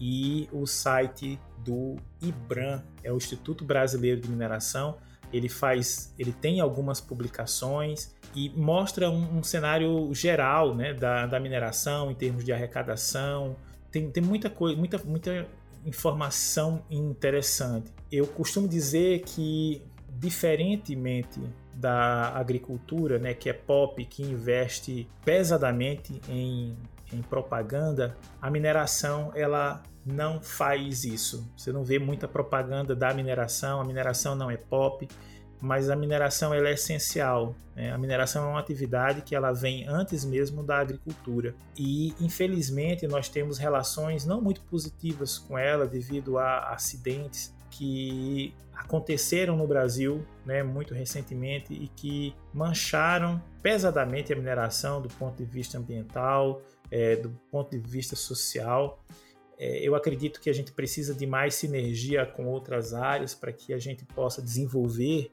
e 0.00 0.48
o 0.52 0.66
site 0.66 1.38
do 1.64 1.96
IBRAM, 2.20 2.82
é 3.02 3.12
o 3.12 3.16
Instituto 3.16 3.64
Brasileiro 3.64 4.20
de 4.20 4.28
Mineração. 4.28 4.98
Ele 5.32 5.48
faz, 5.48 6.14
ele 6.18 6.32
tem 6.32 6.60
algumas 6.60 7.00
publicações 7.00 8.14
e 8.34 8.48
mostra 8.50 9.10
um, 9.10 9.38
um 9.38 9.42
cenário 9.42 10.14
geral 10.14 10.74
né, 10.74 10.94
da, 10.94 11.26
da 11.26 11.40
mineração 11.40 12.10
em 12.10 12.14
termos 12.14 12.44
de 12.44 12.52
arrecadação. 12.52 13.56
Tem, 13.90 14.08
tem 14.10 14.22
muita 14.22 14.48
coisa, 14.48 14.78
muita, 14.78 14.98
muita 14.98 15.48
informação 15.86 16.82
interessante. 16.90 17.92
Eu 18.10 18.26
costumo 18.26 18.68
dizer 18.68 19.22
que, 19.22 19.82
diferentemente 20.18 21.40
da 21.72 22.30
agricultura, 22.36 23.18
né, 23.18 23.34
que 23.34 23.48
é 23.48 23.52
pop, 23.52 24.04
que 24.04 24.22
investe 24.22 25.08
pesadamente 25.24 26.20
em, 26.28 26.76
em 27.12 27.22
propaganda, 27.22 28.16
a 28.40 28.50
mineração 28.50 29.30
ela 29.34 29.82
não 30.04 30.40
faz 30.40 31.04
isso. 31.04 31.50
Você 31.56 31.72
não 31.72 31.84
vê 31.84 31.98
muita 31.98 32.26
propaganda 32.26 32.94
da 32.94 33.12
mineração, 33.12 33.80
a 33.80 33.84
mineração 33.84 34.34
não 34.34 34.50
é 34.50 34.56
pop, 34.56 35.06
mas 35.60 35.90
a 35.90 35.96
mineração 35.96 36.52
ela 36.52 36.68
é 36.68 36.72
essencial. 36.72 37.54
Né? 37.74 37.92
A 37.92 37.98
mineração 37.98 38.44
é 38.44 38.48
uma 38.48 38.60
atividade 38.60 39.22
que 39.22 39.34
ela 39.34 39.52
vem 39.52 39.86
antes 39.88 40.24
mesmo 40.24 40.62
da 40.62 40.78
agricultura 40.78 41.54
e 41.76 42.14
infelizmente 42.20 43.06
nós 43.06 43.28
temos 43.28 43.58
relações 43.58 44.24
não 44.24 44.40
muito 44.40 44.62
positivas 44.62 45.38
com 45.38 45.58
ela 45.58 45.86
devido 45.86 46.38
a 46.38 46.72
acidentes 46.72 47.54
que 47.70 48.54
aconteceram 48.74 49.56
no 49.56 49.66
Brasil 49.66 50.24
né, 50.44 50.62
muito 50.62 50.94
recentemente 50.94 51.72
e 51.72 51.88
que 51.88 52.34
mancharam 52.52 53.42
pesadamente 53.62 54.32
a 54.32 54.36
mineração 54.36 55.00
do 55.00 55.08
ponto 55.08 55.36
de 55.36 55.44
vista 55.44 55.78
ambiental, 55.78 56.62
é, 56.90 57.16
do 57.16 57.30
ponto 57.50 57.70
de 57.70 57.78
vista 57.78 58.14
social 58.14 59.02
eu 59.58 59.94
acredito 59.94 60.40
que 60.40 60.50
a 60.50 60.52
gente 60.52 60.72
precisa 60.72 61.14
de 61.14 61.26
mais 61.26 61.54
sinergia 61.54 62.26
com 62.26 62.46
outras 62.46 62.92
áreas 62.92 63.34
para 63.34 63.52
que 63.52 63.72
a 63.72 63.78
gente 63.78 64.04
possa 64.04 64.42
desenvolver 64.42 65.30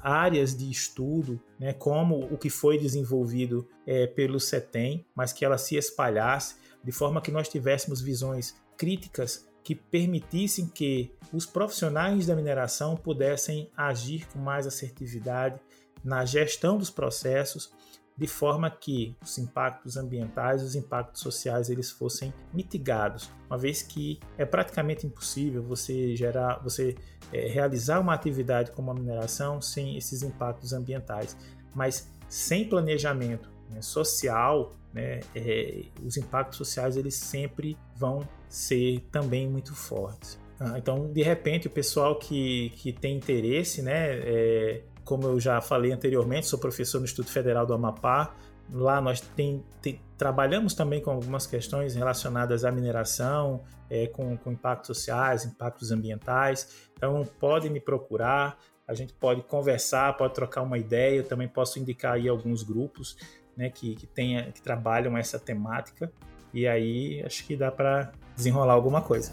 áreas 0.00 0.56
de 0.56 0.70
estudo, 0.70 1.40
né, 1.58 1.72
como 1.72 2.20
o 2.32 2.38
que 2.38 2.48
foi 2.48 2.78
desenvolvido 2.78 3.68
é, 3.86 4.06
pelo 4.06 4.38
CETEM, 4.38 5.04
mas 5.14 5.32
que 5.32 5.44
ela 5.44 5.58
se 5.58 5.76
espalhasse 5.76 6.56
de 6.82 6.92
forma 6.92 7.20
que 7.20 7.30
nós 7.30 7.48
tivéssemos 7.48 8.00
visões 8.00 8.54
críticas 8.76 9.46
que 9.62 9.74
permitissem 9.74 10.66
que 10.66 11.12
os 11.32 11.44
profissionais 11.44 12.26
da 12.26 12.34
mineração 12.34 12.96
pudessem 12.96 13.70
agir 13.76 14.26
com 14.28 14.38
mais 14.38 14.66
assertividade 14.66 15.60
na 16.02 16.24
gestão 16.24 16.78
dos 16.78 16.88
processos 16.88 17.70
de 18.18 18.26
forma 18.26 18.68
que 18.68 19.16
os 19.22 19.38
impactos 19.38 19.96
ambientais 19.96 20.62
os 20.62 20.74
impactos 20.74 21.22
sociais 21.22 21.70
eles 21.70 21.90
fossem 21.90 22.34
mitigados, 22.52 23.30
uma 23.48 23.56
vez 23.56 23.80
que 23.80 24.18
é 24.36 24.44
praticamente 24.44 25.06
impossível 25.06 25.62
você 25.62 26.16
gerar, 26.16 26.58
você 26.58 26.96
é, 27.32 27.46
realizar 27.46 28.00
uma 28.00 28.12
atividade 28.12 28.72
como 28.72 28.90
a 28.90 28.94
mineração 28.94 29.62
sem 29.62 29.96
esses 29.96 30.22
impactos 30.22 30.72
ambientais, 30.72 31.36
mas 31.72 32.10
sem 32.28 32.68
planejamento 32.68 33.48
né, 33.70 33.80
social, 33.80 34.74
né, 34.92 35.20
é, 35.34 35.84
os 36.02 36.16
impactos 36.16 36.58
sociais 36.58 36.96
eles 36.96 37.14
sempre 37.14 37.78
vão 37.94 38.28
ser 38.48 39.00
também 39.12 39.48
muito 39.48 39.74
fortes. 39.74 40.38
Ah, 40.60 40.76
então, 40.76 41.12
de 41.12 41.22
repente, 41.22 41.68
o 41.68 41.70
pessoal 41.70 42.18
que, 42.18 42.70
que 42.70 42.92
tem 42.92 43.16
interesse 43.16 43.80
né, 43.80 44.18
é, 44.18 44.82
como 45.08 45.24
eu 45.24 45.40
já 45.40 45.58
falei 45.62 45.90
anteriormente, 45.90 46.46
sou 46.46 46.58
professor 46.58 46.98
no 46.98 47.06
Instituto 47.06 47.30
Federal 47.30 47.64
do 47.64 47.72
Amapá. 47.72 48.34
Lá 48.70 49.00
nós 49.00 49.22
tem, 49.22 49.64
tem, 49.80 50.02
trabalhamos 50.18 50.74
também 50.74 51.00
com 51.00 51.10
algumas 51.10 51.46
questões 51.46 51.94
relacionadas 51.94 52.62
à 52.62 52.70
mineração, 52.70 53.62
é, 53.88 54.06
com, 54.08 54.36
com 54.36 54.52
impactos 54.52 54.88
sociais, 54.88 55.46
impactos 55.46 55.90
ambientais. 55.90 56.90
Então, 56.94 57.26
pode 57.40 57.70
me 57.70 57.80
procurar, 57.80 58.58
a 58.86 58.92
gente 58.92 59.14
pode 59.14 59.40
conversar, 59.44 60.14
pode 60.18 60.34
trocar 60.34 60.60
uma 60.60 60.76
ideia. 60.76 61.16
Eu 61.16 61.24
também 61.24 61.48
posso 61.48 61.78
indicar 61.78 62.12
aí 62.12 62.28
alguns 62.28 62.62
grupos 62.62 63.16
né, 63.56 63.70
que, 63.70 63.96
que, 63.96 64.06
tenha, 64.06 64.52
que 64.52 64.60
trabalham 64.60 65.16
essa 65.16 65.38
temática. 65.38 66.12
E 66.52 66.68
aí 66.68 67.22
acho 67.24 67.46
que 67.46 67.56
dá 67.56 67.72
para 67.72 68.12
desenrolar 68.36 68.74
alguma 68.74 69.00
coisa. 69.00 69.32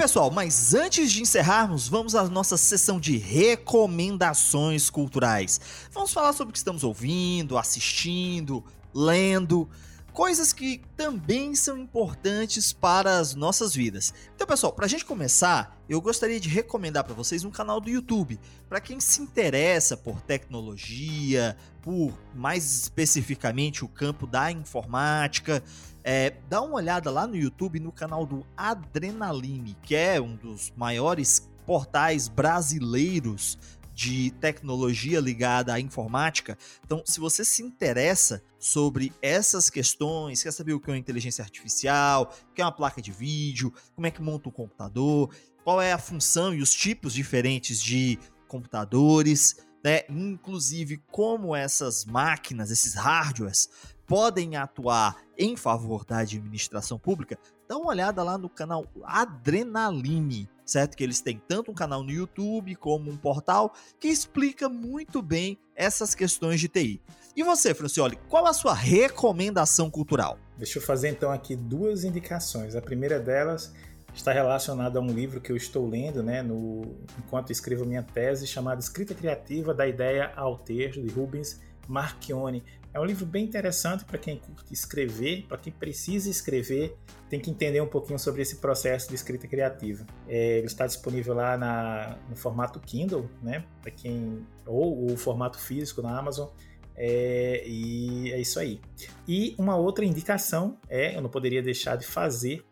pessoal, 0.00 0.30
mas 0.30 0.72
antes 0.72 1.12
de 1.12 1.20
encerrarmos, 1.20 1.86
vamos 1.86 2.14
à 2.14 2.24
nossa 2.24 2.56
sessão 2.56 2.98
de 2.98 3.18
recomendações 3.18 4.88
culturais. 4.88 5.60
Vamos 5.92 6.10
falar 6.10 6.32
sobre 6.32 6.48
o 6.48 6.52
que 6.52 6.58
estamos 6.58 6.82
ouvindo, 6.82 7.58
assistindo, 7.58 8.64
lendo, 8.94 9.68
coisas 10.12 10.52
que 10.52 10.82
também 10.96 11.54
são 11.54 11.78
importantes 11.78 12.72
para 12.72 13.18
as 13.18 13.34
nossas 13.34 13.74
vidas. 13.74 14.12
Então, 14.34 14.46
pessoal, 14.46 14.72
para 14.72 14.86
a 14.86 14.88
gente 14.88 15.04
começar, 15.04 15.78
eu 15.88 16.00
gostaria 16.00 16.38
de 16.38 16.48
recomendar 16.48 17.04
para 17.04 17.14
vocês 17.14 17.44
um 17.44 17.50
canal 17.50 17.80
do 17.80 17.88
YouTube. 17.88 18.38
Para 18.68 18.80
quem 18.80 19.00
se 19.00 19.22
interessa 19.22 19.96
por 19.96 20.20
tecnologia, 20.20 21.56
por 21.82 22.12
mais 22.34 22.82
especificamente 22.82 23.84
o 23.84 23.88
campo 23.88 24.26
da 24.26 24.50
informática, 24.50 25.62
é, 26.02 26.34
dá 26.48 26.60
uma 26.60 26.76
olhada 26.76 27.10
lá 27.10 27.26
no 27.26 27.36
YouTube 27.36 27.80
no 27.80 27.92
canal 27.92 28.26
do 28.26 28.44
Adrenaline, 28.56 29.76
que 29.82 29.94
é 29.94 30.20
um 30.20 30.34
dos 30.36 30.72
maiores 30.76 31.48
portais 31.66 32.28
brasileiros 32.28 33.58
de 34.00 34.30
tecnologia 34.40 35.20
ligada 35.20 35.74
à 35.74 35.78
informática. 35.78 36.56
Então, 36.82 37.02
se 37.04 37.20
você 37.20 37.44
se 37.44 37.62
interessa 37.62 38.42
sobre 38.58 39.12
essas 39.20 39.68
questões, 39.68 40.42
quer 40.42 40.52
saber 40.52 40.72
o 40.72 40.80
que 40.80 40.88
é 40.88 40.94
uma 40.94 40.98
inteligência 40.98 41.44
artificial, 41.44 42.34
o 42.50 42.54
que 42.54 42.62
é 42.62 42.64
uma 42.64 42.72
placa 42.72 43.02
de 43.02 43.12
vídeo, 43.12 43.70
como 43.94 44.06
é 44.06 44.10
que 44.10 44.22
monta 44.22 44.48
um 44.48 44.52
computador, 44.52 45.28
qual 45.62 45.82
é 45.82 45.92
a 45.92 45.98
função 45.98 46.54
e 46.54 46.62
os 46.62 46.72
tipos 46.72 47.12
diferentes 47.12 47.78
de 47.78 48.18
computadores, 48.48 49.56
né? 49.84 50.04
Inclusive 50.08 51.02
como 51.12 51.54
essas 51.54 52.06
máquinas, 52.06 52.70
esses 52.70 52.94
hardwares 52.94 53.68
podem 54.06 54.56
atuar 54.56 55.14
em 55.36 55.58
favor 55.58 56.06
da 56.06 56.20
administração 56.20 56.98
pública, 56.98 57.38
dá 57.68 57.76
uma 57.76 57.90
olhada 57.90 58.22
lá 58.22 58.38
no 58.38 58.48
canal 58.48 58.86
Adrenaline, 59.04 60.48
certo? 60.70 60.96
Que 60.96 61.02
eles 61.02 61.20
têm 61.20 61.40
tanto 61.48 61.70
um 61.70 61.74
canal 61.74 62.02
no 62.02 62.10
YouTube 62.10 62.74
como 62.76 63.10
um 63.10 63.16
portal 63.16 63.74
que 63.98 64.08
explica 64.08 64.68
muito 64.68 65.20
bem 65.20 65.58
essas 65.74 66.14
questões 66.14 66.60
de 66.60 66.68
TI. 66.68 67.02
E 67.36 67.42
você, 67.42 67.74
Francioli, 67.74 68.16
qual 68.28 68.46
a 68.46 68.52
sua 68.52 68.74
recomendação 68.74 69.90
cultural? 69.90 70.38
Deixa 70.56 70.78
eu 70.78 70.82
fazer 70.82 71.08
então 71.08 71.32
aqui 71.32 71.56
duas 71.56 72.04
indicações. 72.04 72.76
A 72.76 72.82
primeira 72.82 73.18
delas 73.18 73.72
está 74.14 74.32
relacionada 74.32 74.98
a 74.98 75.02
um 75.02 75.06
livro 75.06 75.40
que 75.40 75.50
eu 75.50 75.56
estou 75.56 75.88
lendo, 75.88 76.22
né, 76.22 76.42
no, 76.42 76.82
enquanto 77.18 77.50
escrevo 77.50 77.84
minha 77.84 78.02
tese, 78.02 78.46
chamada 78.46 78.80
Escrita 78.80 79.14
Criativa 79.14 79.72
da 79.72 79.86
Ideia 79.86 80.32
ao 80.36 80.58
Texto, 80.58 81.00
de 81.00 81.08
Rubens 81.12 81.60
Marchione. 81.88 82.62
É 82.92 82.98
um 82.98 83.04
livro 83.04 83.24
bem 83.24 83.44
interessante 83.44 84.04
para 84.04 84.18
quem 84.18 84.38
curte 84.38 84.72
escrever, 84.72 85.46
para 85.46 85.56
quem 85.56 85.72
precisa 85.72 86.28
escrever, 86.28 86.96
tem 87.28 87.38
que 87.38 87.48
entender 87.48 87.80
um 87.80 87.86
pouquinho 87.86 88.18
sobre 88.18 88.42
esse 88.42 88.56
processo 88.56 89.08
de 89.08 89.14
escrita 89.14 89.46
criativa. 89.46 90.04
É, 90.26 90.58
ele 90.58 90.66
está 90.66 90.86
disponível 90.86 91.34
lá 91.34 91.56
na, 91.56 92.18
no 92.28 92.34
formato 92.34 92.80
Kindle, 92.80 93.30
né? 93.40 93.64
Para 93.80 93.92
quem 93.92 94.44
ou 94.66 95.12
o 95.12 95.16
formato 95.16 95.58
físico 95.58 96.02
na 96.02 96.18
Amazon. 96.18 96.48
É, 96.96 97.62
e 97.66 98.32
é 98.32 98.40
isso 98.40 98.58
aí. 98.58 98.80
E 99.26 99.54
uma 99.56 99.76
outra 99.76 100.04
indicação 100.04 100.76
é, 100.88 101.16
eu 101.16 101.22
não 101.22 101.30
poderia 101.30 101.62
deixar 101.62 101.96
de 101.96 102.06
fazer, 102.06 102.64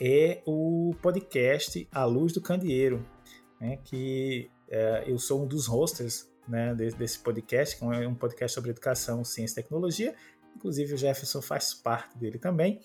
é 0.00 0.40
o 0.46 0.94
podcast 1.02 1.86
A 1.92 2.04
Luz 2.04 2.32
do 2.32 2.40
Candeeiro, 2.40 3.04
né, 3.60 3.78
que 3.84 4.50
é, 4.70 5.04
eu 5.06 5.18
sou 5.18 5.42
um 5.42 5.46
dos 5.46 5.66
hosters 5.66 6.28
né, 6.46 6.74
desse 6.74 7.18
podcast, 7.18 7.78
que 7.78 7.84
é 7.84 8.08
um 8.08 8.14
podcast 8.14 8.54
sobre 8.54 8.70
educação, 8.70 9.24
ciência 9.24 9.60
e 9.60 9.62
tecnologia. 9.62 10.14
Inclusive 10.56 10.94
o 10.94 10.96
Jefferson 10.96 11.42
faz 11.42 11.74
parte 11.74 12.16
dele 12.16 12.38
também. 12.38 12.80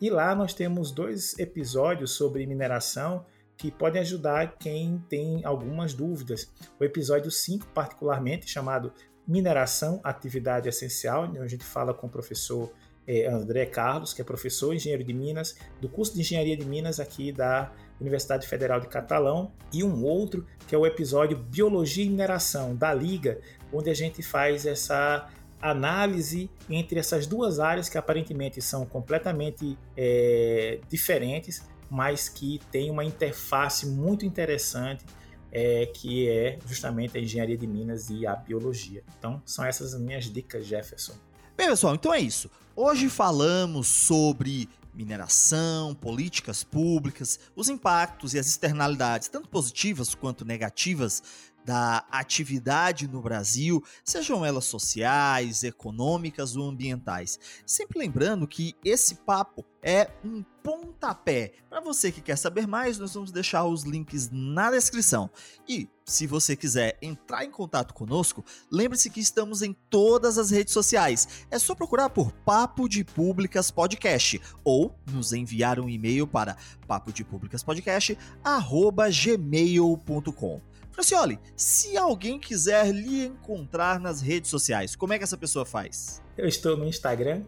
E 0.00 0.10
lá 0.10 0.34
nós 0.34 0.52
temos 0.52 0.90
dois 0.90 1.38
episódios 1.38 2.12
sobre 2.12 2.46
mineração 2.46 3.24
que 3.56 3.70
podem 3.70 4.00
ajudar 4.00 4.56
quem 4.58 4.98
tem 5.08 5.44
algumas 5.44 5.94
dúvidas. 5.94 6.52
O 6.80 6.84
episódio 6.84 7.30
5, 7.30 7.68
particularmente, 7.68 8.48
chamado 8.48 8.92
mineração, 9.26 10.00
atividade 10.02 10.68
essencial, 10.68 11.24
onde 11.24 11.38
a 11.38 11.46
gente 11.46 11.64
fala 11.64 11.94
com 11.94 12.08
o 12.08 12.10
professor 12.10 12.72
é, 13.06 13.26
André 13.28 13.66
Carlos, 13.66 14.12
que 14.12 14.20
é 14.20 14.24
professor 14.24 14.74
engenheiro 14.74 15.04
de 15.04 15.12
Minas, 15.12 15.56
do 15.80 15.88
curso 15.88 16.14
de 16.14 16.20
Engenharia 16.20 16.56
de 16.56 16.64
Minas 16.64 16.98
aqui 16.98 17.32
da 17.32 17.72
Universidade 18.02 18.46
Federal 18.46 18.80
de 18.80 18.88
Catalão, 18.88 19.52
e 19.72 19.82
um 19.82 20.04
outro 20.04 20.46
que 20.66 20.74
é 20.74 20.78
o 20.78 20.86
episódio 20.86 21.36
Biologia 21.36 22.04
e 22.04 22.10
Mineração 22.10 22.76
da 22.76 22.92
Liga, 22.92 23.40
onde 23.72 23.88
a 23.88 23.94
gente 23.94 24.22
faz 24.22 24.66
essa 24.66 25.28
análise 25.60 26.50
entre 26.68 26.98
essas 26.98 27.26
duas 27.26 27.60
áreas 27.60 27.88
que 27.88 27.96
aparentemente 27.96 28.60
são 28.60 28.84
completamente 28.84 29.78
é, 29.96 30.80
diferentes, 30.88 31.62
mas 31.88 32.28
que 32.28 32.60
tem 32.70 32.90
uma 32.90 33.04
interface 33.04 33.86
muito 33.86 34.26
interessante 34.26 35.04
é, 35.52 35.86
que 35.86 36.28
é 36.28 36.58
justamente 36.66 37.16
a 37.16 37.20
engenharia 37.20 37.56
de 37.56 37.66
Minas 37.66 38.08
e 38.08 38.26
a 38.26 38.34
biologia. 38.34 39.04
Então, 39.18 39.42
são 39.44 39.64
essas 39.64 39.94
as 39.94 40.00
minhas 40.00 40.24
dicas, 40.24 40.66
Jefferson. 40.66 41.12
Bem, 41.54 41.68
pessoal, 41.68 41.94
então 41.94 42.12
é 42.12 42.18
isso. 42.18 42.50
Hoje 42.74 43.10
falamos 43.10 43.86
sobre 43.86 44.68
mineração, 44.94 45.94
políticas 45.94 46.62
públicas, 46.62 47.38
os 47.56 47.68
impactos 47.68 48.34
e 48.34 48.38
as 48.38 48.46
externalidades, 48.46 49.28
tanto 49.28 49.48
positivas 49.48 50.14
quanto 50.14 50.44
negativas, 50.44 51.22
da 51.64 52.04
atividade 52.10 53.06
no 53.06 53.22
Brasil, 53.22 53.82
sejam 54.04 54.44
elas 54.44 54.64
sociais, 54.64 55.62
econômicas 55.62 56.56
ou 56.56 56.68
ambientais. 56.68 57.38
Sempre 57.64 58.00
lembrando 58.00 58.46
que 58.48 58.74
esse 58.84 59.16
papo 59.16 59.64
é 59.82 60.10
um 60.24 60.42
pontapé. 60.62 61.52
Para 61.68 61.80
você 61.80 62.12
que 62.12 62.20
quer 62.20 62.36
saber 62.36 62.66
mais, 62.66 62.98
nós 62.98 63.14
vamos 63.14 63.32
deixar 63.32 63.64
os 63.64 63.82
links 63.82 64.30
na 64.30 64.70
descrição. 64.70 65.28
E 65.68 65.88
se 66.04 66.26
você 66.26 66.54
quiser 66.54 66.96
entrar 67.00 67.44
em 67.44 67.50
contato 67.50 67.94
conosco, 67.94 68.44
lembre-se 68.70 69.10
que 69.10 69.20
estamos 69.20 69.62
em 69.62 69.72
todas 69.90 70.38
as 70.38 70.50
redes 70.50 70.72
sociais. 70.72 71.46
É 71.50 71.58
só 71.58 71.74
procurar 71.74 72.10
por 72.10 72.32
Papo 72.32 72.88
de 72.88 73.04
Públicas 73.04 73.70
Podcast 73.70 74.40
ou 74.64 74.94
nos 75.10 75.32
enviar 75.32 75.80
um 75.80 75.88
e-mail 75.88 76.26
para 76.26 76.56
papo 76.86 77.12
de 77.12 77.24
públicas 77.24 77.62
podcast 77.62 78.16
gmail.com. 79.10 80.60
Francioli, 80.92 81.38
se 81.56 81.96
alguém 81.96 82.38
quiser 82.38 82.92
lhe 82.92 83.24
encontrar 83.24 83.98
nas 83.98 84.20
redes 84.20 84.50
sociais, 84.50 84.94
como 84.94 85.14
é 85.14 85.18
que 85.18 85.24
essa 85.24 85.38
pessoa 85.38 85.64
faz? 85.64 86.22
Eu 86.36 86.46
estou 86.46 86.76
no 86.76 86.86
Instagram, 86.86 87.42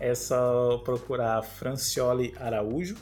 é 0.00 0.14
só 0.14 0.78
procurar 0.78 1.42
Francioli 1.42 2.34
Araújo, 2.38 2.96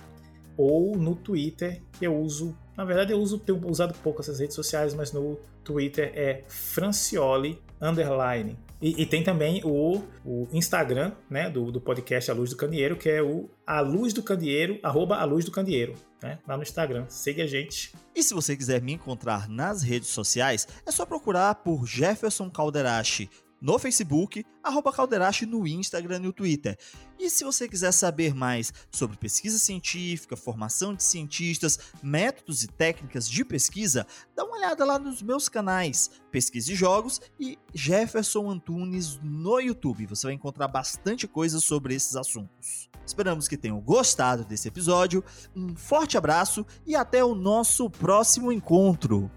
ou 0.57 0.97
no 0.97 1.15
Twitter, 1.15 1.81
que 1.93 2.07
eu 2.07 2.21
uso. 2.21 2.57
Na 2.77 2.85
verdade, 2.85 3.13
eu 3.13 3.19
uso, 3.19 3.39
tenho 3.39 3.65
usado 3.67 3.95
pouco 4.03 4.21
essas 4.21 4.41
redes 4.41 4.57
sociais, 4.57 4.93
mas 4.93 5.13
no 5.13 5.39
Twitter 5.63 6.13
é 6.15 6.43
Francioli 6.49 7.63
underline. 7.81 8.59
E, 8.81 9.03
e, 9.03 9.07
tem 9.07 9.25
também 9.25 9.61
o, 9.65 10.05
o 10.25 10.47
Instagram 10.53 11.13
né, 11.29 11.51
do, 11.51 11.73
do 11.73 11.81
podcast 11.81 12.31
A 12.31 12.35
Luz 12.35 12.51
do 12.51 12.57
Candeeiro, 12.57 12.97
que 12.97 13.09
é 13.09 13.21
o 13.21 13.51
A 13.67 13.81
Luz 13.81 14.13
do 14.13 14.23
Candeeiro, 14.23 14.79
arroba 14.85 15.17
A 15.17 15.25
Luz 15.25 15.45
do 15.45 15.51
Candeeiro, 15.51 15.95
né, 16.23 16.39
lá 16.47 16.57
no 16.57 16.63
Instagram. 16.63 17.05
Siga 17.09 17.43
a 17.43 17.47
gente. 17.47 17.93
E 18.15 18.23
se 18.23 18.33
você 18.33 18.57
quiser 18.57 18.81
me 18.81 18.93
encontrar 18.93 19.49
nas 19.49 19.83
redes 19.83 20.09
sociais, 20.09 20.67
é 20.87 20.93
só 20.93 21.05
procurar 21.05 21.57
por 21.57 21.87
Jefferson 21.87 22.49
Calderache 22.49 23.29
no 23.61 23.79
Facebook, 23.79 24.45
arroba 24.63 24.93
Calderache 24.93 25.47
no 25.47 25.67
Instagram 25.67 26.17
e 26.17 26.21
no 26.21 26.33
Twitter. 26.33 26.77
E 27.19 27.29
se 27.29 27.43
você 27.43 27.69
quiser 27.69 27.93
saber 27.93 28.35
mais 28.35 28.73
sobre 28.91 29.17
pesquisa 29.17 29.59
científica, 29.59 30.37
formação 30.37 30.95
de 30.95 31.03
cientistas, 31.03 31.79
métodos 32.03 32.63
e 32.63 32.69
técnicas 32.69 33.29
de 33.29 33.45
pesquisa, 33.45 34.07
dá 34.37 34.45
uma 34.45 34.57
olhada 34.57 34.85
lá 34.85 34.99
nos 34.99 35.21
meus 35.23 35.49
canais 35.49 36.11
Pesquisa 36.31 36.73
e 36.73 36.77
Jogos 36.77 37.21
e 37.41 37.59
Jefferson 37.75 38.51
Antunes 38.51 39.19
no 39.23 39.59
YouTube. 39.59 40.07
Você 40.07 40.27
vai 40.27 40.35
encontrar 40.35 40.69
bastante 40.69 41.27
coisa 41.27 41.59
sobre 41.59 41.95
esses 41.95 42.15
assuntos. 42.15 42.89
Esperamos 43.05 43.49
que 43.49 43.57
tenham 43.57 43.81
gostado 43.81 44.45
desse 44.45 44.69
episódio. 44.69 45.25
Um 45.57 45.75
forte 45.75 46.19
abraço 46.19 46.65
e 46.87 46.95
até 46.95 47.25
o 47.25 47.35
nosso 47.35 47.89
próximo 47.89 48.53
encontro. 48.53 49.31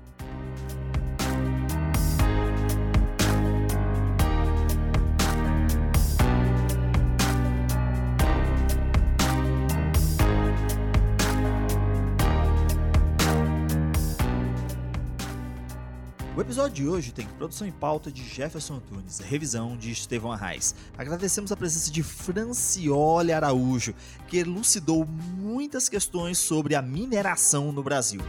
Episódio 16.62 16.84
de 16.84 16.88
hoje 16.88 17.12
tem 17.12 17.26
produção 17.26 17.66
em 17.66 17.72
pauta 17.72 18.12
de 18.12 18.24
Jefferson 18.24 18.76
Antunes, 18.76 19.18
revisão 19.18 19.76
de 19.76 19.90
Estevão 19.90 20.32
Arraes. 20.32 20.76
Agradecemos 20.96 21.52
a 21.52 21.58
presença 21.58 21.90
de 21.90 22.04
Franciole 22.04 23.34
Araújo, 23.34 23.96
que 24.28 24.38
elucidou 24.38 25.04
muitas 25.08 25.90
questões 25.90 26.38
sobre 26.38 26.76
a 26.76 26.82
mineração 26.82 27.72
no 27.72 27.82
Brasil. 27.82 28.22